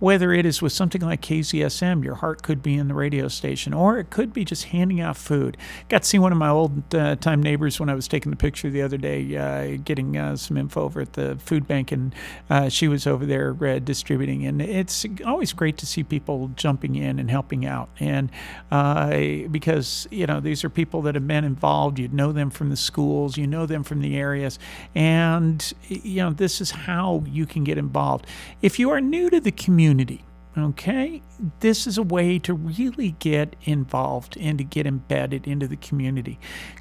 whether 0.00 0.32
it 0.32 0.46
is 0.46 0.60
with 0.62 0.72
something 0.72 1.02
like 1.02 1.20
KZSM, 1.20 2.02
your 2.02 2.16
heart 2.16 2.42
could 2.42 2.62
be 2.62 2.74
in 2.74 2.88
the 2.88 2.94
radio 2.94 3.28
station, 3.28 3.74
or 3.74 3.98
it 3.98 4.08
could 4.08 4.32
be 4.32 4.44
just 4.46 4.64
handing 4.64 5.00
out 5.00 5.16
food. 5.16 5.58
Got 5.90 6.02
to 6.02 6.08
see 6.08 6.18
one 6.18 6.32
of 6.32 6.38
my 6.38 6.48
old 6.48 6.94
uh, 6.94 7.16
time 7.16 7.42
neighbors 7.42 7.78
when 7.78 7.90
I 7.90 7.94
was 7.94 8.08
taking 8.08 8.30
the 8.30 8.36
picture 8.36 8.70
the 8.70 8.80
other 8.80 8.96
day, 8.96 9.36
uh, 9.36 9.78
getting 9.84 10.16
uh, 10.16 10.36
some 10.36 10.56
info 10.56 10.82
over 10.84 11.02
at 11.02 11.12
the 11.12 11.36
food 11.36 11.68
bank, 11.68 11.92
and 11.92 12.14
uh, 12.48 12.70
she 12.70 12.88
was 12.88 13.06
over 13.06 13.26
there 13.26 13.54
uh, 13.62 13.78
distributing. 13.78 14.46
And 14.46 14.62
it's 14.62 15.04
always 15.26 15.52
great 15.52 15.76
to 15.78 15.86
see 15.86 16.02
people 16.02 16.48
jumping 16.56 16.96
in 16.96 17.18
and 17.18 17.30
helping 17.30 17.66
out. 17.66 17.90
And 18.00 18.30
uh, 18.70 19.10
because, 19.50 20.08
you 20.10 20.26
know, 20.26 20.40
these 20.40 20.64
are 20.64 20.70
people 20.70 21.02
that 21.02 21.14
have 21.14 21.28
been 21.28 21.44
involved, 21.44 21.98
you 21.98 22.08
know 22.08 22.32
them 22.32 22.48
from 22.48 22.70
the 22.70 22.76
schools, 22.76 23.36
you 23.36 23.46
know 23.46 23.66
them 23.66 23.84
from 23.84 24.00
the 24.00 24.16
areas, 24.16 24.58
and, 24.94 25.72
you 25.88 26.22
know, 26.22 26.30
this 26.30 26.62
is 26.62 26.70
how 26.70 27.22
you 27.28 27.44
can 27.44 27.64
get 27.64 27.76
involved. 27.76 28.26
If 28.62 28.78
you 28.78 28.88
are 28.88 29.00
new 29.02 29.28
to 29.28 29.40
the 29.40 29.52
community, 29.52 29.89
community. 29.90 30.24
Okay, 30.56 31.22
this 31.60 31.86
is 31.86 31.98
a 31.98 32.02
way 32.02 32.38
to 32.40 32.54
really 32.54 33.12
get 33.18 33.56
involved 33.62 34.36
and 34.36 34.58
to 34.58 34.64
get 34.64 34.86
embedded 34.86 35.46
into 35.46 35.66
the 35.66 35.76
community. 35.76 36.38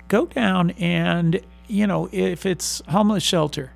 Go 0.07 0.25
down 0.25 0.71
and, 0.71 1.39
you 1.67 1.87
know, 1.87 2.09
if 2.11 2.45
it's 2.45 2.81
homeless 2.87 3.23
shelter, 3.23 3.73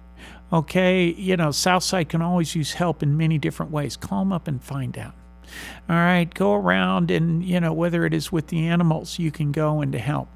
okay, 0.52 1.06
you 1.06 1.38
know, 1.38 1.52
Southside 1.52 2.10
can 2.10 2.22
always 2.22 2.56
use 2.56 2.74
help 2.74 3.02
in 3.02 3.18
many 3.18 3.38
different 3.38 3.72
ways. 3.72 3.96
Call 3.96 4.20
them 4.20 4.34
up 4.34 4.48
and 4.48 4.64
find 4.64 4.98
out. 4.98 5.14
All 5.90 5.96
right, 5.96 6.32
go 6.34 6.54
around 6.54 7.12
and, 7.12 7.44
you 7.44 7.60
know, 7.60 7.74
whether 7.74 8.06
it 8.06 8.14
is 8.14 8.32
with 8.32 8.48
the 8.48 8.68
animals, 8.68 9.20
you 9.20 9.32
can 9.32 9.52
go 9.52 9.82
and 9.82 9.92
to 9.94 10.00
help. 10.00 10.28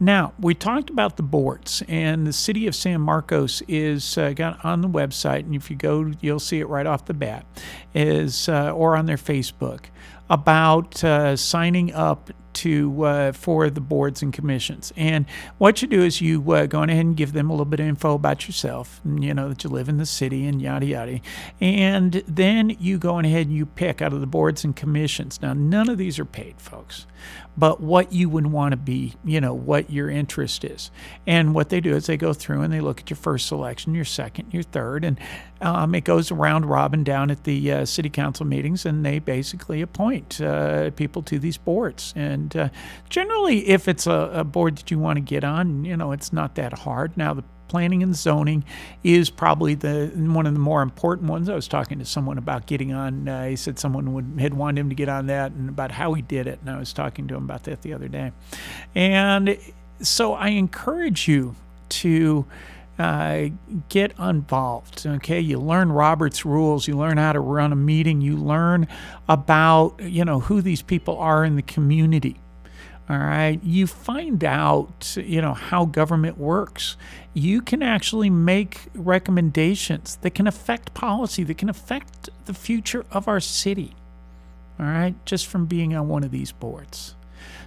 Now, 0.00 0.32
we 0.38 0.54
talked 0.54 0.90
about 0.90 1.16
the 1.16 1.22
boards, 1.22 1.82
and 1.88 2.26
the 2.26 2.32
city 2.32 2.66
of 2.66 2.74
San 2.74 3.00
Marcos 3.00 3.62
is 3.68 4.18
uh, 4.18 4.32
got 4.32 4.64
on 4.64 4.80
the 4.80 4.88
website, 4.88 5.40
and 5.40 5.54
if 5.54 5.70
you 5.70 5.76
go, 5.76 6.12
you'll 6.20 6.40
see 6.40 6.60
it 6.60 6.68
right 6.68 6.86
off 6.86 7.06
the 7.06 7.14
bat, 7.14 7.46
is 7.94 8.48
uh, 8.48 8.72
or 8.72 8.96
on 8.96 9.06
their 9.06 9.16
Facebook 9.16 9.86
about 10.30 11.02
uh, 11.04 11.36
signing 11.36 11.92
up 11.92 12.30
to 12.54 13.04
uh, 13.04 13.32
for 13.32 13.70
the 13.70 13.80
boards 13.80 14.22
and 14.22 14.32
commissions. 14.32 14.92
And 14.96 15.26
what 15.58 15.82
you 15.82 15.88
do 15.88 16.02
is 16.02 16.20
you 16.20 16.52
uh, 16.52 16.66
go 16.66 16.82
ahead 16.82 17.04
and 17.04 17.16
give 17.16 17.32
them 17.32 17.50
a 17.50 17.52
little 17.52 17.64
bit 17.64 17.80
of 17.80 17.86
info 17.86 18.14
about 18.14 18.46
yourself, 18.46 19.00
you 19.04 19.34
know 19.34 19.48
that 19.48 19.64
you 19.64 19.70
live 19.70 19.88
in 19.88 19.98
the 19.98 20.06
city 20.06 20.46
and 20.46 20.60
yada 20.60 20.86
yada. 20.86 21.20
And 21.60 22.22
then 22.26 22.70
you 22.80 22.98
go 22.98 23.18
ahead 23.18 23.46
and 23.46 23.56
you 23.56 23.66
pick 23.66 24.00
out 24.02 24.12
of 24.12 24.20
the 24.20 24.26
boards 24.26 24.64
and 24.64 24.74
commissions. 24.74 25.40
Now 25.42 25.52
none 25.52 25.88
of 25.88 25.98
these 25.98 26.18
are 26.18 26.24
paid, 26.24 26.60
folks 26.60 27.06
but 27.56 27.80
what 27.80 28.12
you 28.12 28.28
would 28.28 28.46
want 28.48 28.72
to 28.72 28.76
be, 28.76 29.14
you 29.24 29.40
know, 29.40 29.54
what 29.54 29.90
your 29.90 30.10
interest 30.10 30.64
is. 30.64 30.90
And 31.26 31.54
what 31.54 31.68
they 31.68 31.80
do 31.80 31.94
is 31.94 32.06
they 32.06 32.16
go 32.16 32.32
through 32.32 32.62
and 32.62 32.72
they 32.72 32.80
look 32.80 33.00
at 33.00 33.10
your 33.10 33.16
first 33.16 33.46
selection, 33.46 33.94
your 33.94 34.04
second, 34.04 34.52
your 34.52 34.64
third, 34.64 35.04
and 35.04 35.18
um, 35.60 35.94
it 35.94 36.04
goes 36.04 36.30
around 36.30 36.66
robin 36.66 37.04
down 37.04 37.30
at 37.30 37.44
the 37.44 37.72
uh, 37.72 37.84
city 37.84 38.10
council 38.10 38.44
meetings, 38.44 38.84
and 38.84 39.06
they 39.06 39.18
basically 39.18 39.80
appoint 39.82 40.40
uh, 40.40 40.90
people 40.90 41.22
to 41.22 41.38
these 41.38 41.56
boards. 41.56 42.12
And 42.16 42.43
uh, 42.56 42.68
generally, 43.08 43.68
if 43.68 43.88
it's 43.88 44.06
a, 44.06 44.30
a 44.34 44.44
board 44.44 44.78
that 44.78 44.90
you 44.90 44.98
want 44.98 45.16
to 45.16 45.20
get 45.20 45.44
on, 45.44 45.84
you 45.84 45.96
know, 45.96 46.12
it's 46.12 46.32
not 46.32 46.54
that 46.56 46.72
hard. 46.80 47.16
Now, 47.16 47.34
the 47.34 47.44
planning 47.68 48.02
and 48.02 48.14
zoning 48.14 48.64
is 49.02 49.30
probably 49.30 49.74
the 49.74 50.12
one 50.14 50.46
of 50.46 50.52
the 50.52 50.60
more 50.60 50.82
important 50.82 51.28
ones. 51.28 51.48
I 51.48 51.54
was 51.54 51.68
talking 51.68 51.98
to 51.98 52.04
someone 52.04 52.38
about 52.38 52.66
getting 52.66 52.92
on. 52.92 53.28
Uh, 53.28 53.48
he 53.48 53.56
said 53.56 53.78
someone 53.78 54.12
would, 54.12 54.36
had 54.38 54.54
wanted 54.54 54.80
him 54.80 54.88
to 54.90 54.94
get 54.94 55.08
on 55.08 55.26
that 55.26 55.52
and 55.52 55.68
about 55.68 55.90
how 55.90 56.12
he 56.12 56.22
did 56.22 56.46
it, 56.46 56.58
and 56.60 56.70
I 56.70 56.78
was 56.78 56.92
talking 56.92 57.26
to 57.28 57.34
him 57.34 57.44
about 57.44 57.64
that 57.64 57.82
the 57.82 57.94
other 57.94 58.08
day. 58.08 58.32
And 58.94 59.58
so 60.00 60.34
I 60.34 60.48
encourage 60.48 61.28
you 61.28 61.54
to. 61.90 62.46
Uh, 62.98 63.46
get 63.88 64.16
involved. 64.20 65.04
Okay, 65.04 65.40
you 65.40 65.58
learn 65.58 65.90
Robert's 65.90 66.44
rules. 66.44 66.86
You 66.86 66.96
learn 66.96 67.16
how 67.16 67.32
to 67.32 67.40
run 67.40 67.72
a 67.72 67.76
meeting. 67.76 68.20
You 68.20 68.36
learn 68.36 68.86
about 69.28 70.00
you 70.00 70.24
know 70.24 70.40
who 70.40 70.60
these 70.60 70.82
people 70.82 71.18
are 71.18 71.44
in 71.44 71.56
the 71.56 71.62
community 71.62 72.38
all 73.08 73.18
right 73.18 73.62
you 73.62 73.86
find 73.86 74.42
out 74.42 75.16
you 75.22 75.40
know 75.40 75.52
how 75.52 75.84
government 75.84 76.38
works 76.38 76.96
you 77.34 77.60
can 77.60 77.82
actually 77.82 78.30
make 78.30 78.86
recommendations 78.94 80.16
that 80.22 80.30
can 80.30 80.46
affect 80.46 80.94
policy 80.94 81.42
that 81.44 81.58
can 81.58 81.68
affect 81.68 82.30
the 82.46 82.54
future 82.54 83.04
of 83.10 83.28
our 83.28 83.40
city 83.40 83.94
all 84.80 84.86
right 84.86 85.14
just 85.26 85.46
from 85.46 85.66
being 85.66 85.94
on 85.94 86.08
one 86.08 86.24
of 86.24 86.30
these 86.30 86.52
boards 86.52 87.14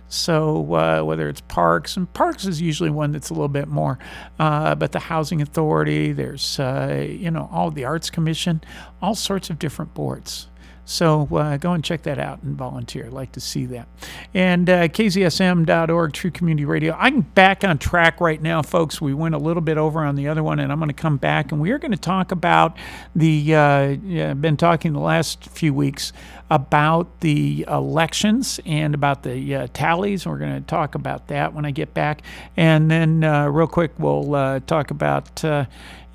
So 0.10 0.74
uh, 0.74 1.04
whether 1.04 1.28
it's 1.28 1.42
parks, 1.42 1.98
and 1.98 2.12
parks 2.14 2.46
is 2.46 2.62
usually 2.62 2.90
one 2.90 3.12
that's 3.12 3.30
a 3.30 3.34
little 3.34 3.48
bit 3.50 3.68
more, 3.68 4.00
uh, 4.40 4.76
but 4.76 4.92
the 4.94 5.00
housing 5.00 5.42
authority, 5.42 6.14
there's 6.14 6.60
uh, 6.60 7.06
you 7.10 7.32
know 7.32 7.50
all 7.52 7.72
the 7.72 7.86
arts 7.86 8.10
commission, 8.10 8.62
all 9.02 9.16
sorts 9.16 9.50
of 9.50 9.60
different 9.60 9.94
boards. 9.94 10.48
So 10.90 11.28
uh, 11.36 11.58
go 11.58 11.74
and 11.74 11.84
check 11.84 12.04
that 12.04 12.18
out 12.18 12.44
and 12.44 12.56
volunteer. 12.56 13.08
I'd 13.08 13.12
like 13.12 13.34
to 13.34 13.42
see 13.42 13.66
that. 13.66 13.90
And 14.34 14.70
uh, 14.70 14.88
kzsm.org, 14.88 16.14
True 16.14 16.32
Community 16.32 16.64
Radio. 16.64 16.96
I'm 16.98 17.22
back 17.22 17.66
on 17.66 17.78
track 17.78 18.22
right 18.22 18.42
now, 18.42 18.62
folks. 18.62 19.02
We 19.02 19.14
went 19.14 19.36
a 19.36 19.38
little 19.38 19.60
bit 19.60 19.78
over 19.78 20.00
on 20.00 20.16
the 20.16 20.30
other 20.30 20.42
one, 20.42 20.60
and 20.60 20.72
I'm 20.72 20.80
going 20.80 20.88
to 20.88 20.94
come 20.94 21.18
back 21.18 21.52
and 21.52 21.60
we 21.60 21.72
are 21.72 21.78
going 21.78 21.92
to 21.92 21.98
talk 21.98 22.32
about 22.32 22.78
the. 23.14 23.54
Uh, 23.54 23.88
yeah, 24.06 24.34
been 24.34 24.56
talking 24.56 24.94
the 24.94 25.00
last 25.00 25.44
few 25.50 25.74
weeks 25.74 26.14
about 26.50 27.20
the 27.20 27.66
elections 27.68 28.60
and 28.66 28.94
about 28.94 29.24
the 29.24 29.56
uh, 29.56 29.68
tallies. 29.74 30.26
We're 30.26 30.38
going 30.38 30.56
to 30.56 30.68
talk 30.68 30.96
about 30.96 31.28
that 31.28 31.54
when 31.54 31.66
I 31.66 31.72
get 31.72 31.94
back. 31.94 32.22
And 32.56 32.90
then, 32.90 33.24
uh, 33.24 33.48
real 33.48 33.68
quick, 33.68 33.92
we'll 33.98 34.34
uh, 34.36 34.60
talk 34.62 34.92
about 34.92 35.44
uh, 35.44 35.66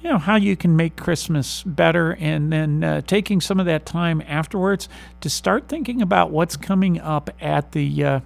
you 0.00 0.10
know 0.10 0.18
how 0.18 0.36
you 0.36 0.56
can 0.56 0.74
make 0.74 0.96
Christmas 0.96 1.62
better, 1.62 2.16
and 2.18 2.52
then 2.52 2.82
uh, 2.82 3.00
taking 3.02 3.40
some 3.40 3.60
of 3.60 3.66
that 3.66 3.86
time 3.86 4.20
afterwards 4.26 4.88
to 5.20 5.30
start 5.30 5.68
thinking 5.68 6.02
about 6.02 6.30
what's 6.30 6.56
coming 6.56 6.98
up 6.98 7.30
at 7.40 7.70
the 7.70 8.20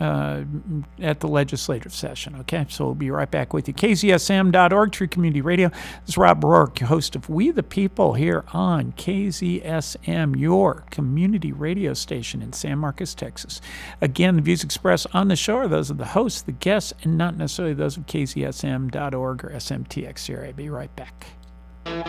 uh, 0.00 0.44
at 1.00 1.20
the 1.20 1.28
legislative 1.28 1.94
session. 1.94 2.36
Okay, 2.40 2.66
so 2.68 2.84
we'll 2.84 2.94
be 2.94 3.10
right 3.10 3.30
back 3.30 3.52
with 3.52 3.68
you. 3.68 3.74
KZSM.org, 3.74 4.92
True 4.92 5.08
Community 5.08 5.40
Radio. 5.40 5.68
This 5.68 6.10
is 6.10 6.18
Rob 6.18 6.42
Roark, 6.42 6.78
host 6.80 7.16
of 7.16 7.28
We 7.28 7.50
the 7.50 7.62
People 7.62 8.14
here 8.14 8.44
on 8.52 8.92
KZSM, 8.92 10.38
your 10.38 10.84
community 10.90 11.52
radio 11.52 11.94
station 11.94 12.42
in 12.42 12.52
San 12.52 12.78
Marcos, 12.78 13.14
Texas. 13.14 13.60
Again, 14.00 14.36
the 14.36 14.42
views 14.42 14.62
expressed 14.62 15.06
on 15.12 15.28
the 15.28 15.36
show 15.36 15.56
are 15.56 15.68
those 15.68 15.90
of 15.90 15.98
the 15.98 16.06
hosts, 16.06 16.42
the 16.42 16.52
guests, 16.52 16.92
and 17.02 17.16
not 17.16 17.36
necessarily 17.36 17.74
those 17.74 17.96
of 17.96 18.06
KZSM.org 18.06 19.44
or 19.44 19.50
SMTX 19.50 20.26
here. 20.26 20.44
I'll 20.46 20.52
be 20.52 20.70
right 20.70 20.94
back. 20.96 21.35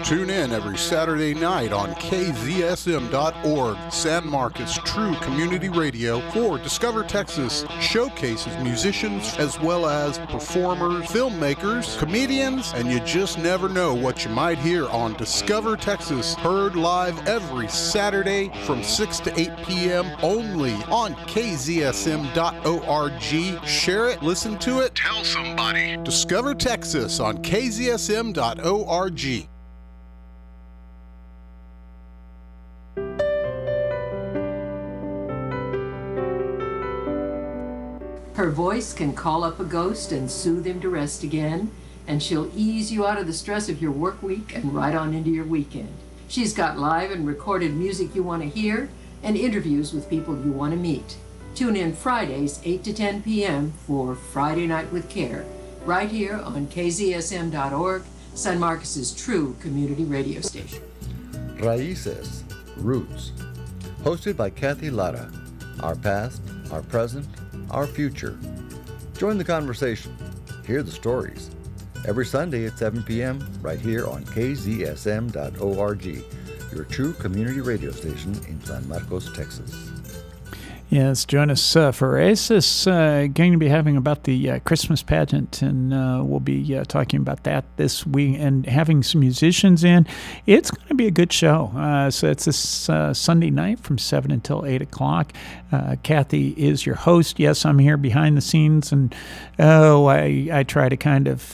Tune 0.03 0.29
in 0.29 0.51
every 0.51 0.77
Saturday 0.77 1.33
night 1.33 1.73
on 1.73 1.93
KZSM.org, 1.95 3.77
San 3.91 4.27
Marcos 4.27 4.77
True 4.85 5.15
Community 5.15 5.69
Radio 5.69 6.21
for 6.31 6.57
Discover 6.57 7.03
Texas 7.03 7.65
showcases 7.81 8.55
musicians 8.63 9.35
as 9.37 9.59
well 9.59 9.85
as 9.85 10.17
performers, 10.19 11.05
filmmakers, 11.07 11.97
comedians, 11.99 12.71
and 12.73 12.89
you 12.91 12.99
just 13.01 13.37
never 13.37 13.67
know 13.67 13.93
what 13.93 14.23
you 14.23 14.31
might 14.31 14.57
hear 14.57 14.87
on 14.89 15.13
Discover 15.13 15.77
Texas, 15.77 16.35
heard 16.35 16.75
live 16.75 17.27
every 17.27 17.67
Saturday 17.67 18.49
from 18.65 18.83
6 18.83 19.19
to 19.21 19.39
8 19.39 19.51
p.m. 19.65 20.05
only 20.21 20.73
on 20.85 21.15
KZSM.org. 21.27 23.21
Share 23.67 24.09
it, 24.09 24.23
listen 24.23 24.57
to 24.59 24.79
it, 24.79 24.95
tell 24.95 25.23
somebody. 25.23 25.97
Discover 25.97 26.55
Texas 26.55 27.19
on 27.19 27.39
KZSM.org. 27.39 28.37
Her 38.37 38.51
voice 38.51 38.93
can 38.93 39.13
call 39.13 39.43
up 39.43 39.59
a 39.59 39.63
ghost 39.63 40.11
and 40.11 40.29
soothe 40.29 40.67
him 40.67 40.79
to 40.81 40.89
rest 40.89 41.23
again, 41.23 41.71
and 42.05 42.21
she'll 42.21 42.51
ease 42.55 42.91
you 42.91 43.03
out 43.03 43.17
of 43.17 43.25
the 43.25 43.33
stress 43.33 43.67
of 43.67 43.81
your 43.81 43.89
work 43.89 44.21
week 44.21 44.55
and 44.55 44.75
right 44.75 44.93
on 44.93 45.15
into 45.15 45.31
your 45.31 45.43
weekend. 45.43 45.91
She's 46.27 46.53
got 46.53 46.77
live 46.77 47.09
and 47.09 47.25
recorded 47.25 47.73
music 47.73 48.13
you 48.13 48.21
want 48.21 48.43
to 48.43 48.47
hear 48.47 48.89
and 49.23 49.35
interviews 49.35 49.91
with 49.91 50.07
people 50.07 50.39
you 50.45 50.51
want 50.51 50.71
to 50.73 50.79
meet. 50.79 51.17
Tune 51.55 51.75
in 51.75 51.95
Fridays, 51.95 52.61
8 52.63 52.83
to 52.83 52.93
10 52.93 53.23
p.m. 53.23 53.73
for 53.87 54.13
Friday 54.13 54.67
Night 54.67 54.91
with 54.91 55.09
Care, 55.09 55.43
right 55.83 56.11
here 56.11 56.35
on 56.35 56.67
KZSM.org, 56.67 58.03
San 58.35 58.59
Marcos's 58.59 59.15
true 59.15 59.55
community 59.61 60.03
radio 60.03 60.41
station. 60.41 60.83
Raíces, 61.55 62.43
Roots, 62.75 63.31
hosted 64.03 64.37
by 64.37 64.51
Kathy 64.51 64.91
Lara. 64.91 65.31
Our 65.79 65.95
past, 65.95 66.43
our 66.71 66.83
present, 66.83 67.27
our 67.71 67.87
future. 67.87 68.37
Join 69.17 69.37
the 69.37 69.43
conversation. 69.43 70.15
Hear 70.65 70.83
the 70.83 70.91
stories. 70.91 71.49
Every 72.07 72.25
Sunday 72.25 72.65
at 72.65 72.77
7 72.77 73.03
p.m. 73.03 73.45
right 73.61 73.79
here 73.79 74.07
on 74.07 74.23
kzsm.org, 74.25 76.05
your 76.73 76.83
true 76.85 77.13
community 77.13 77.61
radio 77.61 77.91
station 77.91 78.33
in 78.47 78.63
San 78.63 78.87
Marcos, 78.87 79.31
Texas. 79.33 79.96
Yes, 80.89 81.25
join 81.25 81.51
us 81.51 81.75
uh, 81.75 81.91
for 81.91 82.17
Oasis. 82.17 82.87
Uh, 82.87 83.27
going 83.33 83.51
to 83.51 83.57
be 83.57 83.67
having 83.67 83.97
about 83.97 84.23
the 84.23 84.51
uh, 84.51 84.59
Christmas 84.59 85.03
pageant, 85.03 85.61
and 85.61 85.93
uh, 85.93 86.21
we'll 86.23 86.39
be 86.39 86.77
uh, 86.77 86.85
talking 86.85 87.19
about 87.19 87.43
that 87.43 87.65
this 87.75 88.07
week 88.07 88.37
and 88.39 88.65
having 88.65 89.03
some 89.03 89.19
musicians 89.19 89.83
in. 89.83 90.07
It's 90.45 90.71
going 90.71 90.87
to 90.87 90.95
be 90.95 91.05
a 91.05 91.11
good 91.11 91.33
show. 91.33 91.73
Uh, 91.75 92.09
so 92.09 92.27
it's 92.29 92.45
this 92.45 92.57
Sunday 92.57 93.49
night 93.49 93.81
from 93.81 93.97
7 93.97 94.31
until 94.31 94.65
8 94.65 94.81
o'clock. 94.81 95.33
Kathy 96.03 96.51
is 96.51 96.85
your 96.85 96.95
host. 96.95 97.37
Yes, 97.37 97.65
I'm 97.65 97.79
here 97.79 97.97
behind 97.97 98.37
the 98.37 98.41
scenes, 98.41 98.93
and 98.93 99.13
oh, 99.59 100.05
I, 100.05 100.47
I 100.53 100.63
try 100.63 100.87
to 100.87 100.95
kind 100.95 101.27
of 101.27 101.51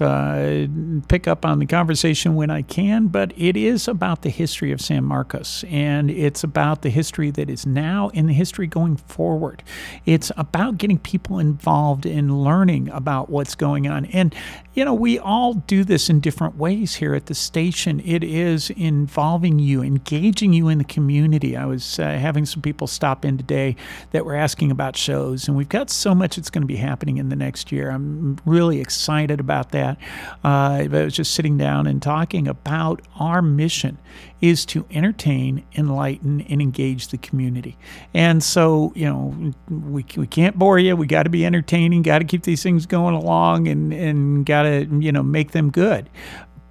pick 1.08 1.28
up 1.28 1.44
on 1.44 1.58
the 1.58 1.66
conversation 1.66 2.36
when 2.36 2.52
I 2.52 2.62
can, 2.62 3.08
but 3.08 3.34
it 3.36 3.58
is 3.58 3.88
about 3.88 4.22
the 4.22 4.30
history 4.30 4.72
of 4.72 4.80
San 4.80 5.04
Marcos, 5.04 5.66
and 5.70 6.12
it's 6.12 6.44
about 6.44 6.84
the 6.84 6.92
history 6.92 7.32
that 7.32 7.50
is 7.50 7.66
now 7.66 8.12
and 8.14 8.30
the 8.30 8.34
history 8.34 8.68
going 8.68 8.96
forward 8.98 9.23
forward. 9.24 9.64
It's 10.06 10.34
about 10.36 10.78
getting 10.78 10.98
people 11.00 11.40
involved 11.40 12.06
in 12.06 12.44
learning 12.44 12.90
about 12.90 13.30
what's 13.30 13.56
going 13.56 13.88
on. 13.88 14.04
And, 14.08 14.36
you 14.74 14.84
know, 14.84 14.94
we 14.94 15.20
all 15.20 15.54
do 15.54 15.84
this 15.84 16.10
in 16.10 16.20
different 16.20 16.58
ways 16.58 16.96
here 16.96 17.14
at 17.14 17.28
the 17.28 17.36
station. 17.36 18.02
It 18.04 18.24
is 18.24 18.72
involving 18.72 19.60
you, 19.60 19.84
engaging 19.84 20.52
you 20.52 20.68
in 20.68 20.80
the 20.80 20.84
community. 20.84 21.56
I 21.56 21.66
was 21.66 22.00
uh, 22.00 22.04
having 22.04 22.46
some 22.46 22.62
people 22.62 22.88
stop 22.88 23.24
in 23.24 23.38
today 23.38 23.76
that 24.12 24.26
were 24.26 24.36
asking 24.36 24.72
about 24.72 24.98
shows, 24.98 25.48
and 25.48 25.56
we've 25.56 25.70
got 25.70 25.92
so 25.92 26.16
much 26.16 26.38
that's 26.38 26.50
going 26.50 26.64
to 26.64 26.68
be 26.68 26.78
happening 26.78 27.18
in 27.18 27.30
the 27.30 27.36
next 27.36 27.72
year. 27.72 27.92
I'm 27.92 28.40
really 28.46 28.82
excited 28.82 29.40
about 29.40 29.72
that. 29.72 29.98
Uh, 30.44 30.82
I 30.84 30.88
was 30.90 31.14
just 31.14 31.36
sitting 31.36 31.58
down 31.58 31.86
and 31.86 32.02
talking 32.02 32.48
about 32.48 33.02
our 33.20 33.42
mission 33.42 34.00
is 34.44 34.66
to 34.66 34.86
entertain, 34.92 35.64
enlighten, 35.74 36.42
and 36.42 36.62
engage 36.62 37.08
the 37.08 37.18
community. 37.18 37.78
And 38.14 38.44
so, 38.44 38.92
you 38.94 39.06
know, 39.06 39.54
we, 39.70 40.06
we 40.18 40.28
can't 40.28 40.60
bore 40.60 40.78
you. 40.78 40.98
We 40.98 41.08
got 41.08 41.24
to 41.24 41.30
be 41.30 41.46
entertaining, 41.46 42.02
got 42.02 42.20
to 42.20 42.26
keep 42.26 42.44
these 42.44 42.62
things 42.62 42.86
going 42.86 43.16
along, 43.16 43.70
and, 43.70 43.94
and 43.94 44.46
got 44.46 44.63
to, 44.64 45.00
you 45.00 45.12
know, 45.12 45.24
make 45.24 45.52
them 45.52 45.70
good 45.70 46.10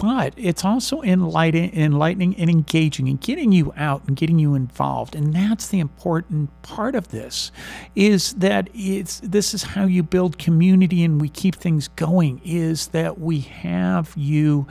but 0.03 0.35
it's 0.37 0.65
also 0.65 1.01
enlightening, 1.03 1.73
enlightening 1.79 2.35
and 2.35 2.51
engaging 2.51 3.09
and 3.09 3.21
getting 3.21 3.53
you 3.53 3.73
out 3.77 4.03
and 4.09 4.17
getting 4.17 4.37
you 4.37 4.57
involved. 4.57 5.15
And 5.15 5.33
that's 5.33 5.69
the 5.69 5.79
important 5.79 6.51
part 6.63 6.97
of 6.97 7.13
this 7.13 7.53
is 7.95 8.33
that 8.33 8.69
it's 8.75 9.21
this 9.21 9.55
is 9.55 9.63
how 9.63 9.85
you 9.85 10.03
build 10.03 10.39
community 10.39 11.05
and 11.05 11.21
we 11.21 11.29
keep 11.29 11.55
things 11.55 11.87
going 11.87 12.41
is 12.45 12.89
that 12.89 13.21
we 13.21 13.43
have 13.43 14.13
you 14.17 14.67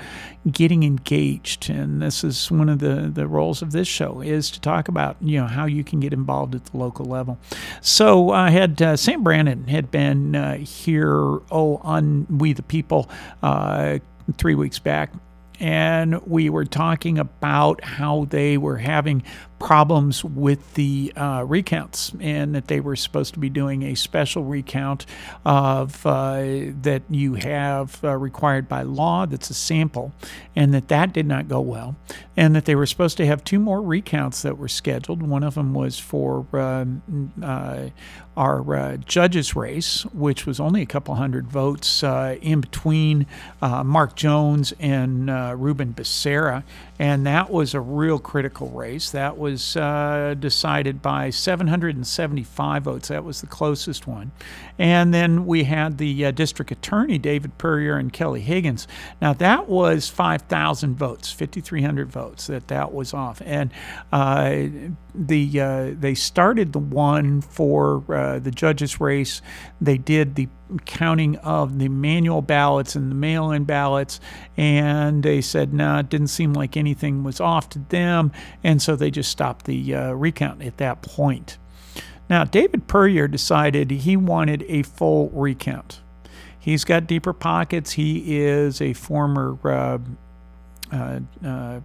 getting 0.51 0.83
engaged. 0.83 1.69
And 1.69 2.01
this 2.01 2.25
is 2.25 2.51
one 2.51 2.67
of 2.67 2.79
the, 2.79 3.09
the 3.09 3.25
roles 3.25 3.61
of 3.61 3.71
this 3.71 3.87
show 3.87 4.19
is 4.19 4.51
to 4.51 4.59
talk 4.59 4.89
about, 4.89 5.15
you 5.21 5.39
know, 5.39 5.47
how 5.47 5.65
you 5.65 5.85
can 5.85 6.01
get 6.01 6.11
involved 6.11 6.55
at 6.55 6.65
the 6.65 6.75
local 6.75 7.05
level. 7.05 7.37
So 7.79 8.31
I 8.31 8.49
had 8.49 8.81
uh, 8.81 8.97
Sam 8.97 9.23
Brannon 9.23 9.69
had 9.69 9.91
been 9.91 10.35
uh, 10.35 10.57
here, 10.57 11.13
oh, 11.51 11.79
on 11.83 12.27
We 12.29 12.51
the 12.51 12.63
People 12.63 13.09
uh, 13.41 13.99
three 14.37 14.55
weeks 14.55 14.79
back 14.79 15.11
and 15.61 16.19
we 16.25 16.49
were 16.49 16.65
talking 16.65 17.19
about 17.19 17.83
how 17.83 18.25
they 18.25 18.57
were 18.57 18.77
having 18.77 19.23
problems 19.61 20.25
with 20.25 20.73
the 20.73 21.13
uh, 21.15 21.45
recounts 21.47 22.13
and 22.19 22.55
that 22.55 22.67
they 22.67 22.79
were 22.79 22.95
supposed 22.95 23.31
to 23.31 23.39
be 23.39 23.47
doing 23.47 23.83
a 23.83 23.93
special 23.93 24.43
recount 24.43 25.05
of 25.45 26.03
uh, 26.03 26.41
that 26.81 27.03
you 27.11 27.35
have 27.35 28.03
uh, 28.03 28.17
required 28.17 28.67
by 28.67 28.81
law 28.81 29.23
that's 29.27 29.51
a 29.51 29.53
sample 29.53 30.11
and 30.55 30.73
that 30.73 30.87
that 30.87 31.13
did 31.13 31.27
not 31.27 31.47
go 31.47 31.61
well 31.61 31.95
and 32.35 32.55
that 32.55 32.65
they 32.65 32.73
were 32.73 32.87
supposed 32.87 33.17
to 33.17 33.25
have 33.27 33.43
two 33.43 33.59
more 33.59 33.83
recounts 33.83 34.41
that 34.41 34.57
were 34.57 34.67
scheduled. 34.67 35.21
One 35.21 35.43
of 35.43 35.53
them 35.53 35.75
was 35.75 35.99
for 35.99 36.43
um, 36.57 37.31
uh, 37.43 37.89
our 38.35 38.75
uh, 38.75 38.97
judges 38.97 39.55
race 39.55 40.05
which 40.07 40.47
was 40.47 40.59
only 40.59 40.81
a 40.81 40.87
couple 40.87 41.13
hundred 41.13 41.47
votes 41.47 42.03
uh, 42.03 42.35
in 42.41 42.61
between 42.61 43.27
Mark 43.61 44.15
Jones 44.15 44.73
and 44.79 45.29
Ruben 45.61 45.93
Becerra 45.93 46.63
and 47.01 47.25
that 47.25 47.49
was 47.49 47.73
a 47.73 47.81
real 47.81 48.19
critical 48.19 48.69
race. 48.69 49.09
That 49.09 49.35
was 49.35 49.75
uh, 49.75 50.35
decided 50.37 51.01
by 51.01 51.31
775 51.31 52.83
votes. 52.83 53.07
That 53.07 53.23
was 53.23 53.41
the 53.41 53.47
closest 53.47 54.05
one. 54.05 54.31
And 54.77 55.11
then 55.11 55.47
we 55.47 55.63
had 55.63 55.97
the 55.97 56.27
uh, 56.27 56.29
district 56.29 56.69
attorney, 56.69 57.17
David 57.17 57.57
Puryear 57.57 57.97
and 57.97 58.13
Kelly 58.13 58.41
Higgins. 58.41 58.87
Now, 59.19 59.33
that 59.33 59.67
was 59.67 60.09
5,000 60.09 60.95
votes, 60.95 61.31
5,300 61.31 62.07
votes 62.07 62.45
that 62.45 62.67
that 62.67 62.93
was 62.93 63.15
off. 63.15 63.41
And 63.43 63.71
uh, 64.11 64.61
the 65.13 65.59
uh, 65.59 65.91
they 65.99 66.13
started 66.13 66.73
the 66.73 66.79
one 66.79 67.41
for 67.41 68.03
uh, 68.13 68.39
the 68.39 68.51
judges 68.51 68.99
race. 68.99 69.41
They 69.79 69.97
did 69.97 70.35
the 70.35 70.47
counting 70.85 71.35
of 71.37 71.79
the 71.79 71.89
manual 71.89 72.41
ballots 72.41 72.95
and 72.95 73.11
the 73.11 73.15
mail-in 73.15 73.65
ballots, 73.65 74.19
and 74.57 75.23
they 75.23 75.41
said 75.41 75.73
no, 75.73 75.93
nah, 75.93 75.99
it 75.99 76.09
didn't 76.09 76.27
seem 76.27 76.53
like 76.53 76.77
anything 76.77 77.23
was 77.23 77.39
off 77.39 77.69
to 77.69 77.79
them, 77.79 78.31
and 78.63 78.81
so 78.81 78.95
they 78.95 79.11
just 79.11 79.29
stopped 79.29 79.65
the 79.65 79.95
uh, 79.95 80.11
recount 80.11 80.61
at 80.61 80.77
that 80.77 81.01
point. 81.01 81.57
Now, 82.29 82.45
David 82.45 82.87
Puryear 82.87 83.27
decided 83.29 83.91
he 83.91 84.15
wanted 84.15 84.63
a 84.69 84.83
full 84.83 85.29
recount. 85.31 85.99
He's 86.57 86.85
got 86.85 87.07
deeper 87.07 87.33
pockets. 87.33 87.91
He 87.91 88.37
is 88.37 88.81
a 88.81 88.93
former 88.93 89.57
uh, 89.65 89.97
uh, 90.93 91.19
uh, 91.43 91.81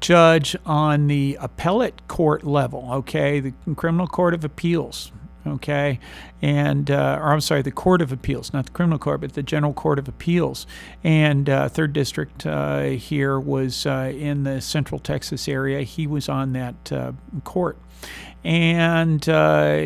judge 0.00 0.56
on 0.64 1.06
the 1.08 1.36
appellate 1.40 2.06
court 2.08 2.44
level, 2.44 2.88
okay, 2.90 3.40
the 3.40 3.52
criminal 3.76 4.06
court 4.06 4.34
of 4.34 4.44
appeals, 4.44 5.12
okay, 5.46 5.98
and 6.40 6.90
uh, 6.90 7.18
or 7.20 7.32
I'm 7.32 7.40
sorry, 7.40 7.62
the 7.62 7.70
court 7.70 8.00
of 8.00 8.12
appeals, 8.12 8.52
not 8.52 8.66
the 8.66 8.72
criminal 8.72 8.98
court, 8.98 9.20
but 9.20 9.34
the 9.34 9.42
general 9.42 9.74
court 9.74 9.98
of 9.98 10.08
appeals, 10.08 10.66
and 11.02 11.48
uh, 11.50 11.68
third 11.68 11.92
district 11.92 12.46
uh, 12.46 12.82
here 12.82 13.38
was 13.38 13.86
uh, 13.86 14.12
in 14.14 14.44
the 14.44 14.60
central 14.60 14.98
Texas 14.98 15.48
area. 15.48 15.82
He 15.82 16.06
was 16.06 16.28
on 16.28 16.52
that 16.54 16.92
uh, 16.92 17.12
court, 17.44 17.78
and 18.42 19.28
uh, 19.28 19.82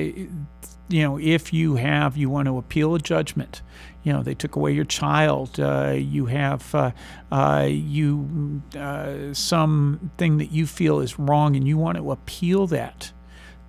you 0.89 1.03
know, 1.03 1.19
if 1.19 1.53
you 1.53 1.77
have 1.77 2.17
you 2.17 2.31
want 2.31 2.47
to 2.47 2.57
appeal 2.57 2.95
a 2.95 2.99
judgment 2.99 3.63
you 4.03 4.13
know 4.13 4.23
they 4.23 4.35
took 4.35 4.57
away 4.57 4.73
your 4.73 4.85
child 4.85 5.59
uh, 5.61 5.95
you 5.97 6.27
have 6.27 6.75
uh, 6.75 6.91
uh, 7.33 7.67
you 7.69 8.63
uh, 8.77 9.33
something 9.33 10.39
that 10.39 10.51
you 10.51 10.67
feel 10.67 11.01
is 11.01 11.19
wrong 11.19 11.57
and 11.57 11.67
you 11.67 11.77
want 11.77 11.99
to 11.99 12.11
appeal 12.11 12.67
that 12.67 13.13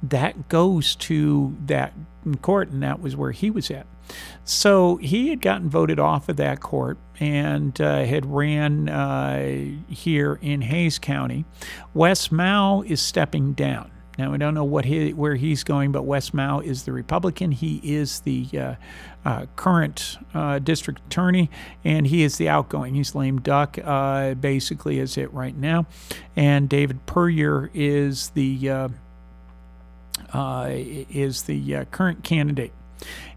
that 0.02 0.48
goes 0.48 0.96
to 0.96 1.58
that 1.66 1.94
court 2.42 2.70
and 2.70 2.82
that 2.82 3.02
was 3.02 3.16
where 3.16 3.32
he 3.32 3.50
was 3.50 3.70
at 3.70 3.86
so 4.44 4.98
he 4.98 5.30
had 5.30 5.42
gotten 5.42 5.70
voted 5.70 6.00
off 6.00 6.30
of 6.30 6.38
that 6.38 6.62
court 6.62 6.98
and 7.20 7.80
uh, 7.82 8.06
had 8.06 8.26
ran 8.26 8.90
uh, 8.90 9.78
here 9.88 10.40
in 10.42 10.62
Hays 10.62 11.00
County. 11.00 11.46
Wes 11.94 12.32
Mau 12.32 12.82
is 12.82 13.02
stepping 13.02 13.54
down. 13.54 13.92
Now 14.20 14.32
we 14.32 14.38
don't 14.38 14.54
know 14.54 14.66
what 14.66 14.84
he, 14.84 15.14
where 15.14 15.36
he's 15.36 15.64
going, 15.64 15.94
but 15.94 16.04
Wes 16.04 16.34
Mau 16.34 16.60
is 16.60 16.84
the 16.84 16.92
Republican. 16.92 17.54
He 17.54 17.80
is 17.82 18.20
the 18.20 18.50
uh, 18.54 18.76
uh, 19.24 19.46
current 19.56 20.18
uh, 20.34 20.60
district 20.60 21.00
attorney, 21.08 21.50
and 21.86 22.06
he 22.06 22.24
is 22.24 22.36
the 22.36 22.50
outgoing. 22.50 22.96
He's 22.96 23.16
lame 23.16 23.40
duck, 23.40 23.78
uh, 23.82 24.34
basically, 24.34 25.00
is 25.00 25.18
it 25.18 25.32
right 25.32 25.56
now. 25.56 25.86
And 26.36 26.68
David 26.68 27.06
Puryear 27.06 27.72
is 27.74 28.32
the 28.32 28.70
uh, 28.70 28.90
uh, 30.34 30.68
is 30.70 31.44
the 31.44 31.86
current 31.86 32.26
candidate 32.26 32.74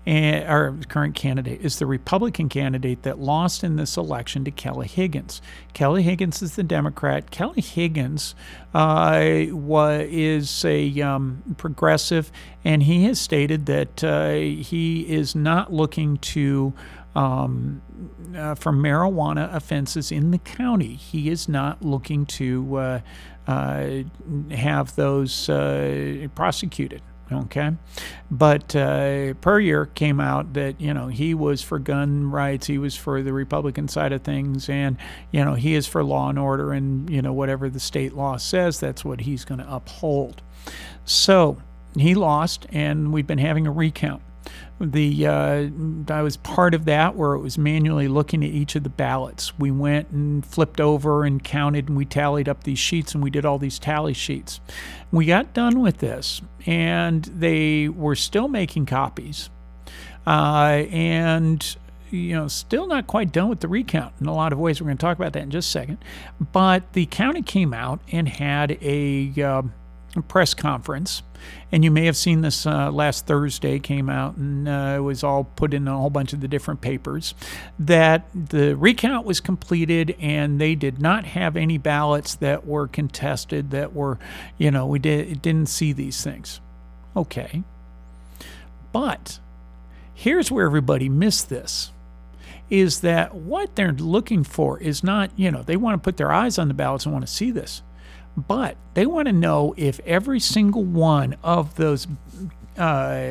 and 0.05 0.44
our 0.48 0.72
current 0.88 1.14
candidate 1.14 1.61
is 1.61 1.78
the 1.78 1.86
Republican 1.86 2.48
candidate 2.48 3.03
that 3.03 3.18
lost 3.18 3.62
in 3.62 3.76
this 3.76 3.96
election 3.96 4.44
to 4.44 4.50
Kelly 4.50 4.88
Higgins. 4.88 5.40
Kelly 5.74 6.03
Higgins 6.03 6.42
is 6.42 6.57
the 6.57 6.64
Democrat. 6.64 7.30
Kelly 7.30 7.62
Higgins 7.62 8.34
uh, 8.74 9.30
is 9.34 10.64
a 10.64 11.00
um, 11.00 11.42
progressive, 11.57 12.32
and 12.64 12.82
he 12.82 13.05
has 13.05 13.20
stated 13.20 13.66
that 13.66 14.03
uh, 14.03 14.32
he 14.32 15.07
is 15.09 15.34
not 15.34 15.72
looking 15.72 16.16
to. 16.18 16.72
Um, 17.14 17.82
uh, 18.34 18.55
for 18.55 18.72
marijuana 18.72 19.55
offenses 19.55 20.11
in 20.11 20.30
the 20.30 20.38
county. 20.38 20.94
He 20.94 21.28
is 21.28 21.48
not 21.50 21.82
looking 21.82 22.24
to 22.26 22.76
uh, 22.76 23.00
uh, 23.46 24.03
have 24.50 24.96
those 24.96 25.48
uh, 25.50 26.28
prosecuted. 26.34 27.03
Okay, 27.30 27.70
but 28.30 28.76
uh, 28.76 29.34
Puryear 29.40 29.86
came 29.86 30.20
out 30.20 30.52
that 30.54 30.80
you 30.80 30.92
know 30.92 31.06
he 31.06 31.34
was 31.34 31.62
for 31.62 31.78
gun 31.78 32.30
rights, 32.30 32.66
he 32.66 32.78
was 32.78 32.96
for 32.96 33.22
the 33.22 33.32
Republican 33.32 33.88
side 33.88 34.12
of 34.12 34.22
things, 34.22 34.68
and 34.68 34.96
you 35.30 35.44
know 35.44 35.54
he 35.54 35.74
is 35.74 35.86
for 35.86 36.04
law 36.04 36.28
and 36.28 36.38
order, 36.38 36.72
and 36.72 37.08
you 37.08 37.22
know 37.22 37.32
whatever 37.32 37.70
the 37.70 37.80
state 37.80 38.12
law 38.14 38.36
says, 38.36 38.80
that's 38.80 39.04
what 39.04 39.20
he's 39.22 39.44
going 39.44 39.60
to 39.60 39.74
uphold. 39.74 40.42
So 41.04 41.58
he 41.96 42.14
lost, 42.14 42.66
and 42.70 43.12
we've 43.12 43.26
been 43.26 43.38
having 43.38 43.66
a 43.66 43.72
recount 43.72 44.22
the 44.80 45.26
uh, 45.26 45.68
I 46.09 46.22
was 46.22 46.36
part 46.36 46.74
of 46.74 46.84
that 46.86 47.14
where 47.14 47.34
it 47.34 47.40
was 47.40 47.57
manually 47.57 48.09
looking 48.09 48.43
at 48.45 48.51
each 48.51 48.74
of 48.74 48.82
the 48.82 48.88
ballots. 48.88 49.59
We 49.59 49.70
went 49.70 50.11
and 50.11 50.45
flipped 50.45 50.80
over 50.80 51.24
and 51.24 51.43
counted 51.43 51.88
and 51.88 51.97
we 51.97 52.05
tallied 52.05 52.49
up 52.49 52.64
these 52.64 52.78
sheets 52.78 53.14
and 53.14 53.22
we 53.22 53.30
did 53.30 53.45
all 53.45 53.59
these 53.59 53.78
tally 53.78 54.14
sheets. 54.14 54.61
We 55.11 55.26
got 55.26 55.55
done 55.55 55.80
with 55.80 55.99
this 55.99 56.43
and 56.66 57.24
they 57.24 57.88
were 57.88 58.16
still 58.16 58.49
making 58.49 58.86
copies, 58.86 59.51
uh, 60.26 60.84
and 60.90 61.76
you 62.12 62.34
know, 62.34 62.47
still 62.47 62.86
not 62.86 63.07
quite 63.07 63.32
done 63.32 63.49
with 63.49 63.61
the 63.61 63.68
recount 63.68 64.14
in 64.20 64.26
a 64.26 64.34
lot 64.34 64.53
of 64.53 64.59
ways. 64.59 64.80
We're 64.80 64.86
going 64.86 64.99
to 64.99 65.01
talk 65.01 65.16
about 65.16 65.32
that 65.32 65.43
in 65.43 65.51
just 65.51 65.68
a 65.68 65.72
second. 65.72 65.99
But 66.53 66.93
the 66.93 67.07
county 67.07 67.43
came 67.43 67.72
out 67.72 68.01
and 68.12 68.28
had 68.28 68.78
a 68.82 69.32
uh, 69.43 69.62
press 70.20 70.52
conference. 70.52 71.22
And 71.72 71.82
you 71.82 71.90
may 71.90 72.04
have 72.04 72.16
seen 72.16 72.42
this 72.42 72.66
uh, 72.66 72.90
last 72.90 73.26
Thursday 73.26 73.78
came 73.78 74.10
out 74.10 74.36
and 74.36 74.68
uh, 74.68 74.94
it 74.96 75.00
was 75.00 75.24
all 75.24 75.44
put 75.44 75.72
in 75.72 75.88
a 75.88 75.96
whole 75.96 76.10
bunch 76.10 76.32
of 76.32 76.40
the 76.40 76.48
different 76.48 76.80
papers 76.80 77.34
that 77.78 78.26
the 78.34 78.76
recount 78.76 79.26
was 79.26 79.40
completed 79.40 80.14
and 80.20 80.60
they 80.60 80.74
did 80.74 81.00
not 81.00 81.24
have 81.24 81.56
any 81.56 81.78
ballots 81.78 82.34
that 82.36 82.66
were 82.66 82.86
contested 82.86 83.70
that 83.70 83.94
were, 83.94 84.18
you 84.58 84.70
know, 84.70 84.86
we 84.86 84.98
did, 84.98 85.40
didn't 85.40 85.68
see 85.68 85.92
these 85.92 86.22
things. 86.22 86.60
Okay. 87.16 87.62
But 88.92 89.40
here's 90.12 90.50
where 90.50 90.66
everybody 90.66 91.08
missed 91.08 91.48
this 91.48 91.90
is 92.70 93.00
that 93.00 93.34
what 93.34 93.76
they're 93.76 93.92
looking 93.92 94.44
for 94.44 94.78
is 94.78 95.02
not, 95.02 95.30
you 95.36 95.50
know, 95.50 95.62
they 95.62 95.76
want 95.76 95.94
to 95.94 96.04
put 96.04 96.16
their 96.16 96.32
eyes 96.32 96.58
on 96.58 96.68
the 96.68 96.74
ballots 96.74 97.04
and 97.04 97.12
want 97.12 97.26
to 97.26 97.32
see 97.32 97.50
this. 97.50 97.82
But 98.37 98.76
they 98.95 99.07
want 99.07 99.26
to 99.26 99.33
know 99.33 99.74
if 99.76 100.01
every 100.01 100.41
single 100.41 100.83
one 100.85 101.37
of 101.43 101.76
those, 101.76 102.07
uh, 102.78 103.26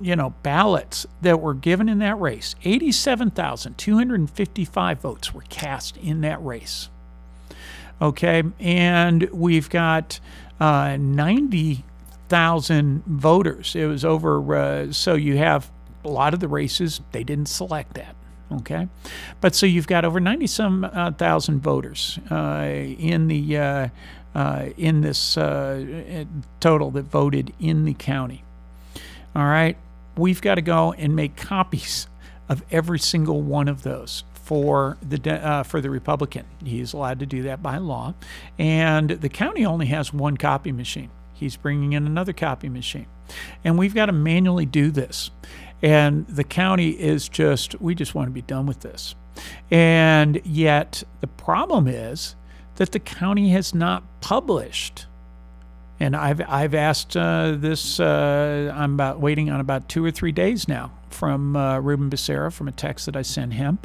you 0.00 0.16
know, 0.16 0.34
ballots 0.42 1.06
that 1.22 1.40
were 1.40 1.54
given 1.54 1.88
in 1.88 2.00
that 2.00 2.20
race, 2.20 2.54
87,255 2.64 5.00
votes 5.00 5.32
were 5.32 5.44
cast 5.48 5.96
in 5.96 6.20
that 6.20 6.44
race. 6.44 6.90
Okay, 8.02 8.42
and 8.60 9.22
we've 9.30 9.70
got 9.70 10.20
uh, 10.60 10.98
90,000 10.98 13.04
voters. 13.06 13.76
It 13.76 13.86
was 13.86 14.04
over, 14.04 14.54
uh, 14.54 14.92
so 14.92 15.14
you 15.14 15.38
have 15.38 15.70
a 16.04 16.08
lot 16.08 16.34
of 16.34 16.40
the 16.40 16.48
races, 16.48 17.00
they 17.12 17.24
didn't 17.24 17.46
select 17.46 17.94
that. 17.94 18.14
Okay, 18.60 18.88
but 19.40 19.54
so 19.54 19.66
you've 19.66 19.86
got 19.86 20.04
over 20.04 20.20
ninety 20.20 20.46
some 20.46 20.84
uh, 20.84 21.12
thousand 21.12 21.60
voters 21.60 22.18
uh, 22.30 22.64
in 22.66 23.28
the 23.28 23.58
uh, 23.58 23.88
uh 24.34 24.66
in 24.76 25.00
this 25.00 25.36
uh, 25.36 26.24
total 26.60 26.90
that 26.92 27.04
voted 27.04 27.52
in 27.58 27.84
the 27.84 27.94
county. 27.94 28.44
All 29.34 29.46
right, 29.46 29.76
we've 30.16 30.40
got 30.40 30.56
to 30.56 30.62
go 30.62 30.92
and 30.92 31.16
make 31.16 31.36
copies 31.36 32.06
of 32.48 32.62
every 32.70 32.98
single 32.98 33.40
one 33.40 33.68
of 33.68 33.82
those 33.82 34.24
for 34.44 34.98
the 35.02 35.32
uh, 35.32 35.62
for 35.62 35.80
the 35.80 35.90
Republican. 35.90 36.44
He's 36.62 36.92
allowed 36.92 37.18
to 37.20 37.26
do 37.26 37.42
that 37.44 37.62
by 37.62 37.78
law, 37.78 38.14
and 38.58 39.10
the 39.10 39.28
county 39.28 39.64
only 39.64 39.86
has 39.86 40.12
one 40.12 40.36
copy 40.36 40.70
machine. 40.70 41.10
He's 41.32 41.56
bringing 41.56 41.94
in 41.94 42.06
another 42.06 42.32
copy 42.32 42.68
machine, 42.68 43.06
and 43.64 43.78
we've 43.78 43.94
got 43.94 44.06
to 44.06 44.12
manually 44.12 44.66
do 44.66 44.90
this. 44.90 45.30
And 45.82 46.26
the 46.26 46.44
county 46.44 46.90
is 46.90 47.28
just, 47.28 47.80
we 47.80 47.94
just 47.94 48.14
want 48.14 48.28
to 48.28 48.32
be 48.32 48.42
done 48.42 48.66
with 48.66 48.80
this. 48.80 49.14
And 49.70 50.40
yet, 50.44 51.02
the 51.20 51.26
problem 51.26 51.86
is 51.88 52.36
that 52.76 52.92
the 52.92 53.00
county 53.00 53.50
has 53.50 53.74
not 53.74 54.02
published. 54.20 55.06
And 56.00 56.16
I've, 56.16 56.40
I've 56.48 56.74
asked 56.74 57.16
uh, 57.16 57.52
this, 57.56 58.00
uh, 58.00 58.72
I'm 58.74 58.94
about 58.94 59.20
waiting 59.20 59.50
on 59.50 59.60
about 59.60 59.88
two 59.88 60.04
or 60.04 60.10
three 60.10 60.32
days 60.32 60.66
now 60.66 60.92
from 61.10 61.54
uh, 61.54 61.78
Ruben 61.78 62.10
Becerra 62.10 62.52
from 62.52 62.66
a 62.66 62.72
text 62.72 63.06
that 63.06 63.16
I 63.16 63.22
sent 63.22 63.54
him. 63.54 63.78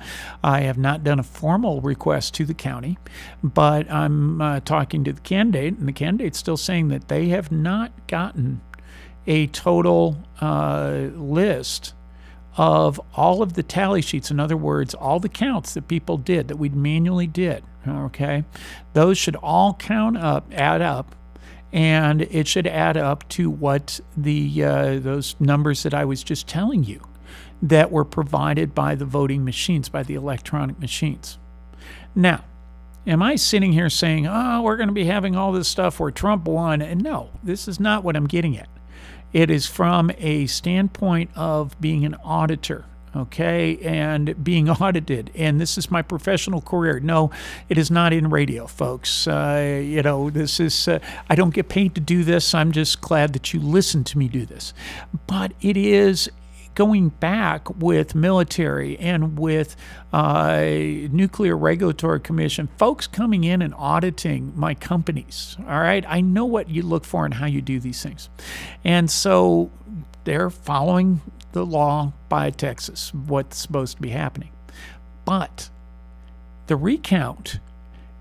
I 0.43 0.61
have 0.61 0.77
not 0.77 1.03
done 1.03 1.19
a 1.19 1.23
formal 1.23 1.81
request 1.81 2.33
to 2.35 2.45
the 2.45 2.55
county, 2.55 2.97
but 3.43 3.89
I'm 3.91 4.41
uh, 4.41 4.59
talking 4.61 5.03
to 5.03 5.13
the 5.13 5.21
candidate, 5.21 5.77
and 5.77 5.87
the 5.87 5.93
candidate's 5.93 6.39
still 6.39 6.57
saying 6.57 6.87
that 6.87 7.07
they 7.07 7.27
have 7.27 7.51
not 7.51 8.07
gotten 8.07 8.61
a 9.27 9.47
total 9.47 10.17
uh, 10.41 11.09
list 11.15 11.93
of 12.57 12.99
all 13.15 13.41
of 13.41 13.53
the 13.53 13.63
tally 13.63 14.01
sheets. 14.01 14.31
In 14.31 14.39
other 14.39 14.57
words, 14.57 14.93
all 14.93 15.19
the 15.19 15.29
counts 15.29 15.73
that 15.75 15.87
people 15.87 16.17
did 16.17 16.47
that 16.47 16.57
we'd 16.57 16.75
manually 16.75 17.27
did. 17.27 17.63
Okay, 17.87 18.43
those 18.93 19.17
should 19.17 19.37
all 19.37 19.73
count 19.75 20.17
up, 20.17 20.51
add 20.53 20.81
up, 20.81 21.15
and 21.71 22.23
it 22.23 22.47
should 22.47 22.67
add 22.67 22.97
up 22.97 23.27
to 23.29 23.49
what 23.49 23.99
the 24.17 24.63
uh, 24.63 24.99
those 24.99 25.35
numbers 25.39 25.83
that 25.83 25.93
I 25.93 26.03
was 26.05 26.23
just 26.23 26.47
telling 26.47 26.83
you 26.83 27.01
that 27.61 27.91
were 27.91 28.05
provided 28.05 28.73
by 28.75 28.95
the 28.95 29.05
voting 29.05 29.45
machines, 29.45 29.89
by 29.89 30.03
the 30.03 30.15
electronic 30.15 30.79
machines. 30.79 31.37
Now, 32.15 32.43
am 33.05 33.21
I 33.21 33.35
sitting 33.35 33.73
here 33.73 33.89
saying, 33.89 34.27
oh, 34.27 34.61
we're 34.61 34.77
going 34.77 34.89
to 34.89 34.93
be 34.93 35.05
having 35.05 35.35
all 35.35 35.51
this 35.51 35.67
stuff 35.67 35.99
where 35.99 36.11
Trump 36.11 36.45
won? 36.45 36.81
And 36.81 37.03
no, 37.03 37.29
this 37.43 37.67
is 37.67 37.79
not 37.79 38.03
what 38.03 38.15
I'm 38.15 38.27
getting 38.27 38.57
at. 38.57 38.69
It 39.33 39.49
is 39.49 39.65
from 39.65 40.11
a 40.17 40.47
standpoint 40.47 41.31
of 41.35 41.79
being 41.79 42.05
an 42.05 42.15
auditor 42.23 42.85
okay, 43.15 43.77
and 43.79 44.43
being 44.43 44.69
audited. 44.69 45.31
And 45.35 45.59
this 45.59 45.77
is 45.77 45.89
my 45.91 46.01
professional 46.01 46.61
career. 46.61 46.99
No, 46.99 47.31
it 47.67 47.77
is 47.77 47.89
not 47.89 48.13
in 48.13 48.29
radio, 48.29 48.67
folks. 48.67 49.27
Uh, 49.27 49.81
you 49.83 50.01
know, 50.01 50.29
this 50.29 50.59
is, 50.59 50.87
uh, 50.87 50.99
I 51.29 51.35
don't 51.35 51.53
get 51.53 51.69
paid 51.69 51.95
to 51.95 52.01
do 52.01 52.23
this. 52.23 52.53
I'm 52.53 52.71
just 52.71 53.01
glad 53.01 53.33
that 53.33 53.53
you 53.53 53.59
listen 53.59 54.03
to 54.05 54.17
me 54.17 54.27
do 54.27 54.45
this. 54.45 54.73
But 55.27 55.53
it 55.61 55.77
is 55.77 56.29
going 56.79 57.09
back 57.09 57.69
with 57.81 58.15
military 58.15 58.97
and 58.99 59.37
with 59.37 59.75
uh, 60.13 60.61
nuclear 61.11 61.57
regulatory 61.57 62.21
commission 62.21 62.69
folks 62.77 63.05
coming 63.05 63.43
in 63.43 63.61
and 63.61 63.73
auditing 63.75 64.53
my 64.55 64.73
companies 64.73 65.57
all 65.67 65.81
right 65.81 66.05
i 66.07 66.21
know 66.21 66.45
what 66.45 66.69
you 66.69 66.81
look 66.81 67.03
for 67.03 67.25
and 67.25 67.33
how 67.33 67.45
you 67.45 67.61
do 67.61 67.81
these 67.81 68.01
things 68.01 68.29
and 68.85 69.11
so 69.11 69.69
they're 70.23 70.49
following 70.49 71.21
the 71.51 71.65
law 71.65 72.13
by 72.27 72.51
Texas, 72.51 73.13
what's 73.13 73.57
supposed 73.57 73.97
to 73.97 74.01
be 74.01 74.09
happening. 74.09 74.51
But 75.25 75.69
the 76.67 76.75
recount 76.75 77.59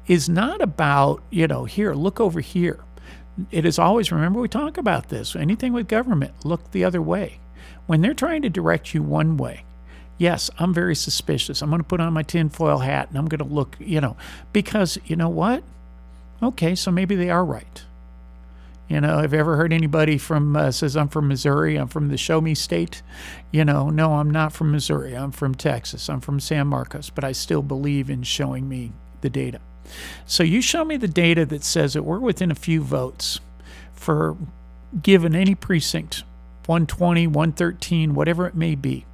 is 0.06 0.28
not 0.28 0.62
about, 0.62 1.22
you 1.30 1.46
know, 1.46 1.64
here, 1.64 1.92
look 1.94 2.20
over 2.20 2.40
here. 2.40 2.80
It 3.50 3.64
is 3.64 3.78
always, 3.78 4.10
remember, 4.10 4.40
we 4.40 4.48
talk 4.48 4.78
about 4.78 5.10
this. 5.10 5.36
Anything 5.36 5.72
with 5.72 5.86
government, 5.86 6.44
look 6.44 6.70
the 6.70 6.84
other 6.84 7.02
way. 7.02 7.38
When 7.88 8.02
they're 8.02 8.12
trying 8.12 8.42
to 8.42 8.50
direct 8.50 8.92
you 8.92 9.02
one 9.02 9.38
way, 9.38 9.64
yes, 10.18 10.50
I'm 10.58 10.74
very 10.74 10.94
suspicious. 10.94 11.62
I'm 11.62 11.70
going 11.70 11.80
to 11.80 11.88
put 11.88 12.00
on 12.00 12.12
my 12.12 12.22
tinfoil 12.22 12.78
hat 12.78 13.08
and 13.08 13.16
I'm 13.16 13.26
going 13.26 13.38
to 13.38 13.54
look, 13.54 13.76
you 13.80 13.98
know, 13.98 14.14
because 14.52 14.98
you 15.06 15.16
know 15.16 15.30
what? 15.30 15.64
Okay, 16.42 16.74
so 16.74 16.90
maybe 16.90 17.16
they 17.16 17.30
are 17.30 17.44
right. 17.44 17.82
You 18.90 19.00
know, 19.00 19.18
have 19.18 19.32
you 19.32 19.38
ever 19.38 19.56
heard 19.56 19.72
anybody 19.72 20.18
from 20.18 20.54
uh, 20.54 20.70
says 20.70 20.98
I'm 20.98 21.08
from 21.08 21.28
Missouri? 21.28 21.76
I'm 21.76 21.88
from 21.88 22.08
the 22.08 22.18
Show 22.18 22.42
Me 22.42 22.54
State. 22.54 23.00
You 23.50 23.64
know, 23.64 23.88
no, 23.88 24.16
I'm 24.16 24.30
not 24.30 24.52
from 24.52 24.70
Missouri. 24.70 25.14
I'm 25.14 25.32
from 25.32 25.54
Texas. 25.54 26.10
I'm 26.10 26.20
from 26.20 26.40
San 26.40 26.66
Marcos, 26.66 27.08
but 27.08 27.24
I 27.24 27.32
still 27.32 27.62
believe 27.62 28.10
in 28.10 28.22
showing 28.22 28.68
me 28.68 28.92
the 29.22 29.30
data. 29.30 29.60
So 30.26 30.42
you 30.42 30.60
show 30.60 30.84
me 30.84 30.98
the 30.98 31.08
data 31.08 31.46
that 31.46 31.64
says 31.64 31.94
that 31.94 32.02
we're 32.02 32.18
within 32.18 32.50
a 32.50 32.54
few 32.54 32.82
votes 32.82 33.40
for 33.94 34.36
given 35.02 35.34
any 35.34 35.54
precinct, 35.54 36.24
120, 36.68 37.26
113, 37.26 38.14
whatever 38.14 38.46
it 38.46 38.54
may 38.54 38.74
be. 38.74 39.06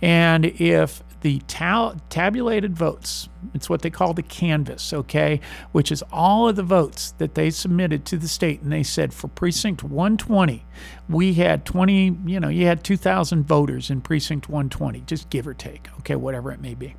And 0.00 0.46
if 0.46 1.02
the 1.22 1.40
tabulated 1.48 2.76
votes, 2.76 3.28
it's 3.54 3.70
what 3.70 3.80
they 3.80 3.88
call 3.88 4.12
the 4.12 4.22
canvas, 4.22 4.92
okay, 4.92 5.40
which 5.72 5.90
is 5.90 6.04
all 6.12 6.48
of 6.48 6.56
the 6.56 6.62
votes 6.62 7.12
that 7.12 7.34
they 7.34 7.48
submitted 7.50 8.04
to 8.04 8.18
the 8.18 8.28
state. 8.28 8.60
And 8.60 8.70
they 8.70 8.82
said 8.82 9.14
for 9.14 9.28
precinct 9.28 9.82
120, 9.82 10.66
we 11.08 11.32
had 11.32 11.64
20, 11.64 12.18
you 12.26 12.38
know, 12.38 12.48
you 12.48 12.66
had 12.66 12.84
2,000 12.84 13.44
voters 13.44 13.88
in 13.90 14.02
precinct 14.02 14.50
120, 14.50 15.00
just 15.06 15.30
give 15.30 15.46
or 15.48 15.54
take, 15.54 15.88
okay, 16.00 16.14
whatever 16.14 16.52
it 16.52 16.60
may 16.60 16.74
be. 16.74 16.94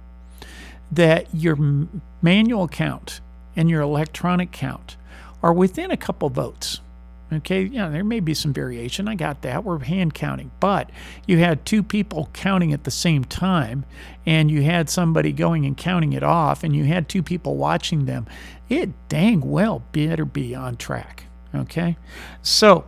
That 0.91 1.27
your 1.33 1.57
manual 2.21 2.67
count 2.67 3.21
and 3.55 3.69
your 3.69 3.81
electronic 3.81 4.51
count 4.51 4.97
are 5.43 5.53
within 5.53 5.91
a 5.91 5.97
couple 5.97 6.29
votes. 6.29 6.81
Okay, 7.33 7.63
yeah, 7.63 7.89
there 7.89 8.03
may 8.03 8.19
be 8.19 8.35
some 8.35 8.53
variation. 8.53 9.07
I 9.07 9.15
got 9.15 9.41
that. 9.41 9.63
We're 9.63 9.79
hand 9.79 10.13
counting. 10.13 10.51
But 10.59 10.91
you 11.25 11.39
had 11.39 11.65
two 11.65 11.81
people 11.81 12.29
counting 12.33 12.71
at 12.71 12.83
the 12.83 12.91
same 12.91 13.23
time, 13.23 13.83
and 14.25 14.51
you 14.51 14.61
had 14.61 14.89
somebody 14.89 15.31
going 15.31 15.65
and 15.65 15.75
counting 15.75 16.13
it 16.13 16.23
off, 16.23 16.63
and 16.63 16.75
you 16.75 16.83
had 16.85 17.09
two 17.09 17.23
people 17.23 17.57
watching 17.57 18.05
them. 18.05 18.27
It 18.69 18.91
dang 19.09 19.41
well 19.41 19.83
better 19.91 20.23
be 20.23 20.53
on 20.53 20.77
track. 20.77 21.25
Okay, 21.53 21.97
so 22.43 22.85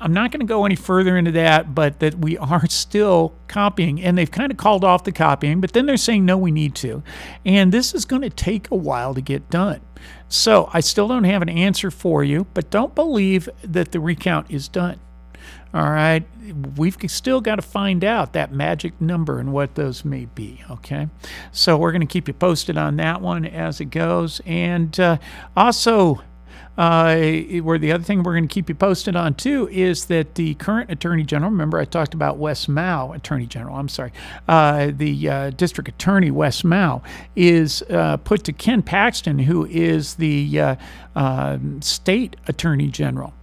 I'm 0.00 0.14
not 0.14 0.30
going 0.30 0.40
to 0.40 0.46
go 0.46 0.64
any 0.64 0.76
further 0.76 1.16
into 1.16 1.32
that, 1.32 1.74
but 1.74 2.00
that 2.00 2.16
we 2.18 2.38
are 2.38 2.66
still 2.68 3.34
copying, 3.48 4.00
and 4.00 4.16
they've 4.16 4.30
kind 4.30 4.50
of 4.50 4.58
called 4.58 4.84
off 4.84 5.04
the 5.04 5.12
copying, 5.12 5.60
but 5.60 5.72
then 5.72 5.86
they're 5.86 5.96
saying, 5.96 6.24
no, 6.24 6.38
we 6.38 6.50
need 6.50 6.74
to. 6.76 7.02
And 7.44 7.72
this 7.72 7.94
is 7.94 8.04
going 8.04 8.22
to 8.22 8.30
take 8.30 8.70
a 8.70 8.76
while 8.76 9.14
to 9.14 9.20
get 9.20 9.50
done. 9.50 9.80
So 10.28 10.70
I 10.72 10.80
still 10.80 11.08
don't 11.08 11.24
have 11.24 11.42
an 11.42 11.48
answer 11.48 11.90
for 11.90 12.24
you, 12.24 12.46
but 12.54 12.70
don't 12.70 12.94
believe 12.94 13.48
that 13.62 13.92
the 13.92 14.00
recount 14.00 14.50
is 14.50 14.68
done. 14.68 14.98
All 15.72 15.88
right, 15.88 16.24
we've 16.76 16.96
still 17.06 17.40
got 17.40 17.56
to 17.56 17.62
find 17.62 18.02
out 18.02 18.32
that 18.32 18.50
magic 18.52 19.00
number 19.00 19.38
and 19.38 19.52
what 19.52 19.76
those 19.76 20.04
may 20.04 20.24
be. 20.24 20.64
Okay, 20.68 21.08
so 21.52 21.76
we're 21.76 21.92
going 21.92 22.00
to 22.00 22.08
keep 22.08 22.26
you 22.26 22.34
posted 22.34 22.76
on 22.76 22.96
that 22.96 23.20
one 23.20 23.46
as 23.46 23.80
it 23.80 23.86
goes, 23.86 24.40
and 24.44 24.98
uh, 24.98 25.18
also 25.56 26.22
uh, 26.80 27.14
where 27.60 27.76
the 27.76 27.92
other 27.92 28.02
thing 28.02 28.22
we're 28.22 28.32
going 28.32 28.48
to 28.48 28.52
keep 28.52 28.70
you 28.70 28.74
posted 28.74 29.14
on 29.14 29.34
too 29.34 29.68
is 29.70 30.06
that 30.06 30.36
the 30.36 30.54
current 30.54 30.90
Attorney 30.90 31.24
General, 31.24 31.50
remember 31.50 31.78
I 31.78 31.84
talked 31.84 32.14
about 32.14 32.38
Wes 32.38 32.68
Mau, 32.68 33.12
Attorney 33.12 33.44
General, 33.44 33.76
I'm 33.76 33.90
sorry, 33.90 34.12
uh, 34.48 34.90
the 34.90 35.28
uh, 35.28 35.50
District 35.50 35.90
Attorney 35.90 36.30
Wes 36.30 36.64
Mao 36.64 37.02
is 37.36 37.82
uh, 37.90 38.16
put 38.16 38.44
to 38.44 38.54
Ken 38.54 38.80
Paxton, 38.80 39.40
who 39.40 39.66
is 39.66 40.14
the 40.14 40.58
uh, 40.58 40.76
um, 41.14 41.82
State 41.82 42.36
Attorney 42.48 42.88
General, 42.88 43.34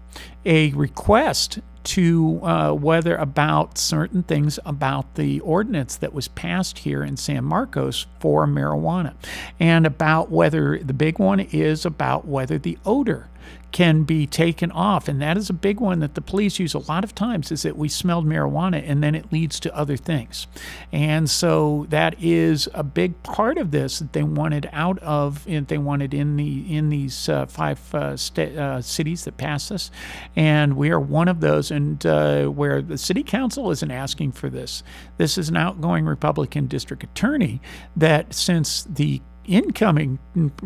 a 0.43 0.71
request 0.71 1.59
to 1.87 2.41
uh, 2.43 2.73
whether 2.73 3.15
about 3.15 3.77
certain 3.77 4.21
things 4.21 4.59
about 4.65 5.15
the 5.15 5.39
ordinance 5.39 5.95
that 5.95 6.13
was 6.13 6.27
passed 6.27 6.79
here 6.79 7.01
in 7.03 7.15
San 7.15 7.45
Marcos 7.45 8.05
for 8.19 8.45
marijuana, 8.45 9.13
and 9.59 9.85
about 9.85 10.29
whether 10.29 10.77
the 10.79 10.93
big 10.93 11.17
one 11.17 11.39
is 11.39 11.85
about 11.85 12.27
whether 12.27 12.57
the 12.57 12.77
odor 12.85 13.29
can 13.71 14.03
be 14.03 14.25
taken 14.25 14.71
off. 14.71 15.07
And 15.07 15.21
that 15.21 15.37
is 15.37 15.49
a 15.49 15.53
big 15.53 15.79
one 15.79 15.99
that 15.99 16.15
the 16.15 16.21
police 16.21 16.59
use 16.59 16.73
a 16.73 16.79
lot 16.79 17.03
of 17.03 17.13
times 17.13 17.51
is 17.51 17.63
that 17.63 17.77
we 17.77 17.89
smelled 17.89 18.25
marijuana 18.25 18.83
and 18.87 19.03
then 19.03 19.13
it 19.13 19.31
leads 19.31 19.59
to 19.61 19.75
other 19.75 19.97
things. 19.97 20.47
And 20.91 21.29
so 21.29 21.85
that 21.89 22.15
is 22.19 22.69
a 22.73 22.83
big 22.83 23.21
part 23.23 23.57
of 23.57 23.71
this 23.71 23.99
that 23.99 24.13
they 24.13 24.23
wanted 24.23 24.69
out 24.71 24.99
of 24.99 25.45
they 25.45 25.77
wanted 25.77 26.13
in 26.13 26.37
the 26.37 26.75
in 26.75 26.89
these 26.89 27.29
uh, 27.29 27.45
five 27.45 27.79
uh, 27.93 28.17
uh, 28.37 28.81
cities 28.81 29.25
that 29.25 29.37
passed 29.37 29.69
this. 29.69 29.91
And 30.35 30.77
we 30.77 30.89
are 30.91 30.99
one 30.99 31.27
of 31.27 31.41
those 31.41 31.69
and 31.69 32.03
uh, 32.05 32.45
where 32.45 32.81
the 32.81 32.97
city 32.97 33.23
council 33.23 33.69
isn't 33.71 33.91
asking 33.91 34.31
for 34.31 34.49
this. 34.49 34.81
This 35.17 35.37
is 35.37 35.49
an 35.49 35.57
outgoing 35.57 36.05
republican 36.05 36.67
district 36.67 37.03
attorney 37.03 37.61
that 37.95 38.33
since 38.33 38.83
the 38.83 39.21
incoming 39.47 40.19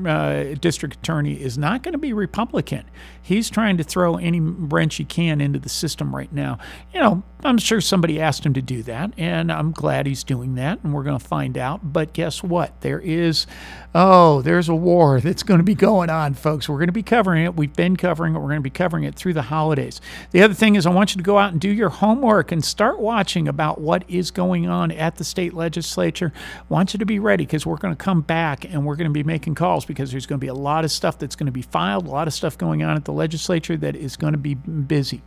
uh, 0.05 0.55
district 0.59 0.95
attorney 0.95 1.33
is 1.33 1.57
not 1.57 1.83
going 1.83 1.93
to 1.93 1.97
be 1.97 2.13
Republican. 2.13 2.83
He's 3.21 3.49
trying 3.49 3.77
to 3.77 3.83
throw 3.83 4.17
any 4.17 4.39
wrench 4.39 4.95
he 4.95 5.05
can 5.05 5.39
into 5.39 5.59
the 5.59 5.69
system 5.69 6.13
right 6.15 6.31
now. 6.33 6.57
You 6.93 6.99
know, 6.99 7.23
I'm 7.43 7.57
sure 7.57 7.81
somebody 7.81 8.19
asked 8.19 8.45
him 8.45 8.53
to 8.53 8.61
do 8.61 8.83
that, 8.83 9.13
and 9.17 9.51
I'm 9.51 9.71
glad 9.71 10.05
he's 10.05 10.23
doing 10.23 10.55
that, 10.55 10.79
and 10.83 10.93
we're 10.93 11.03
going 11.03 11.17
to 11.17 11.25
find 11.25 11.57
out. 11.57 11.93
But 11.93 12.13
guess 12.13 12.43
what? 12.43 12.79
There 12.81 12.99
is, 12.99 13.47
oh, 13.95 14.41
there's 14.41 14.69
a 14.69 14.75
war 14.75 15.19
that's 15.19 15.41
going 15.41 15.57
to 15.57 15.63
be 15.63 15.73
going 15.73 16.09
on, 16.09 16.35
folks. 16.35 16.69
We're 16.69 16.77
going 16.77 16.87
to 16.87 16.93
be 16.93 17.03
covering 17.03 17.43
it. 17.43 17.55
We've 17.55 17.75
been 17.75 17.97
covering 17.97 18.35
it. 18.35 18.39
We're 18.39 18.47
going 18.47 18.57
to 18.57 18.61
be 18.61 18.69
covering 18.69 19.05
it 19.05 19.15
through 19.15 19.33
the 19.33 19.41
holidays. 19.41 20.01
The 20.31 20.43
other 20.43 20.53
thing 20.53 20.75
is, 20.75 20.85
I 20.85 20.91
want 20.91 21.15
you 21.15 21.17
to 21.17 21.23
go 21.23 21.39
out 21.39 21.51
and 21.51 21.59
do 21.59 21.69
your 21.69 21.89
homework 21.89 22.51
and 22.51 22.63
start 22.63 22.99
watching 22.99 23.47
about 23.47 23.81
what 23.81 24.03
is 24.07 24.29
going 24.29 24.67
on 24.67 24.91
at 24.91 25.15
the 25.15 25.23
state 25.23 25.53
legislature. 25.53 26.31
I 26.35 26.63
want 26.69 26.93
you 26.93 26.99
to 26.99 27.05
be 27.05 27.19
ready 27.19 27.45
because 27.45 27.65
we're 27.65 27.77
going 27.77 27.95
to 27.95 28.03
come 28.03 28.21
back 28.21 28.65
and 28.65 28.85
we're 28.85 28.95
going 28.95 29.09
to 29.09 29.13
be 29.13 29.23
making 29.23 29.55
calls 29.55 29.83
because 29.85 30.11
there's 30.11 30.25
going 30.25 30.39
to 30.39 30.43
be 30.43 30.47
a 30.47 30.53
lot 30.53 30.85
of 30.85 30.91
stuff 30.91 31.17
that's 31.17 31.35
going 31.35 31.47
to 31.47 31.51
be 31.51 31.63
filed, 31.63 32.05
a 32.05 32.09
lot 32.09 32.27
of 32.27 32.33
stuff 32.33 32.57
going 32.57 32.83
on 32.83 32.95
at 32.95 33.05
the 33.05 33.13
legislature 33.13 33.77
that 33.77 33.95
is 33.95 34.15
going 34.15 34.33
to 34.33 34.39
be 34.39 34.53
busy. 34.53 35.21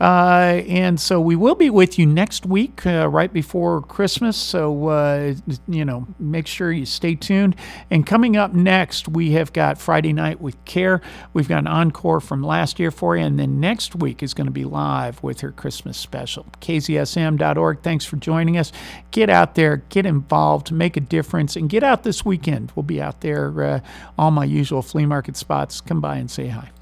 Uh, 0.00 0.62
and 0.68 1.00
so 1.00 1.20
we 1.20 1.36
will 1.36 1.53
will 1.54 1.58
be 1.60 1.70
with 1.70 2.00
you 2.00 2.04
next 2.04 2.44
week, 2.44 2.84
uh, 2.84 3.08
right 3.08 3.32
before 3.32 3.80
Christmas. 3.80 4.36
So, 4.36 4.88
uh, 4.88 5.34
you 5.68 5.84
know, 5.84 6.08
make 6.18 6.48
sure 6.48 6.72
you 6.72 6.84
stay 6.84 7.14
tuned. 7.14 7.54
And 7.92 8.04
coming 8.04 8.36
up 8.36 8.52
next, 8.52 9.06
we 9.06 9.30
have 9.32 9.52
got 9.52 9.78
Friday 9.78 10.12
Night 10.12 10.40
with 10.40 10.62
Care. 10.64 11.00
We've 11.32 11.46
got 11.46 11.58
an 11.58 11.68
encore 11.68 12.18
from 12.18 12.42
last 12.42 12.80
year 12.80 12.90
for 12.90 13.16
you. 13.16 13.22
And 13.22 13.38
then 13.38 13.60
next 13.60 13.94
week 13.94 14.20
is 14.20 14.34
going 14.34 14.48
to 14.48 14.52
be 14.52 14.64
live 14.64 15.22
with 15.22 15.42
her 15.42 15.52
Christmas 15.52 15.96
special. 15.96 16.44
KZSM.org. 16.60 17.82
Thanks 17.84 18.04
for 18.04 18.16
joining 18.16 18.58
us. 18.58 18.72
Get 19.12 19.30
out 19.30 19.54
there, 19.54 19.76
get 19.90 20.06
involved, 20.06 20.72
make 20.72 20.96
a 20.96 21.00
difference, 21.00 21.54
and 21.54 21.70
get 21.70 21.84
out 21.84 22.02
this 22.02 22.24
weekend. 22.24 22.72
We'll 22.74 22.82
be 22.82 23.00
out 23.00 23.20
there, 23.20 23.62
uh, 23.62 23.80
all 24.18 24.32
my 24.32 24.44
usual 24.44 24.82
flea 24.82 25.06
market 25.06 25.36
spots. 25.36 25.80
Come 25.80 26.00
by 26.00 26.16
and 26.16 26.28
say 26.28 26.48
hi. 26.48 26.72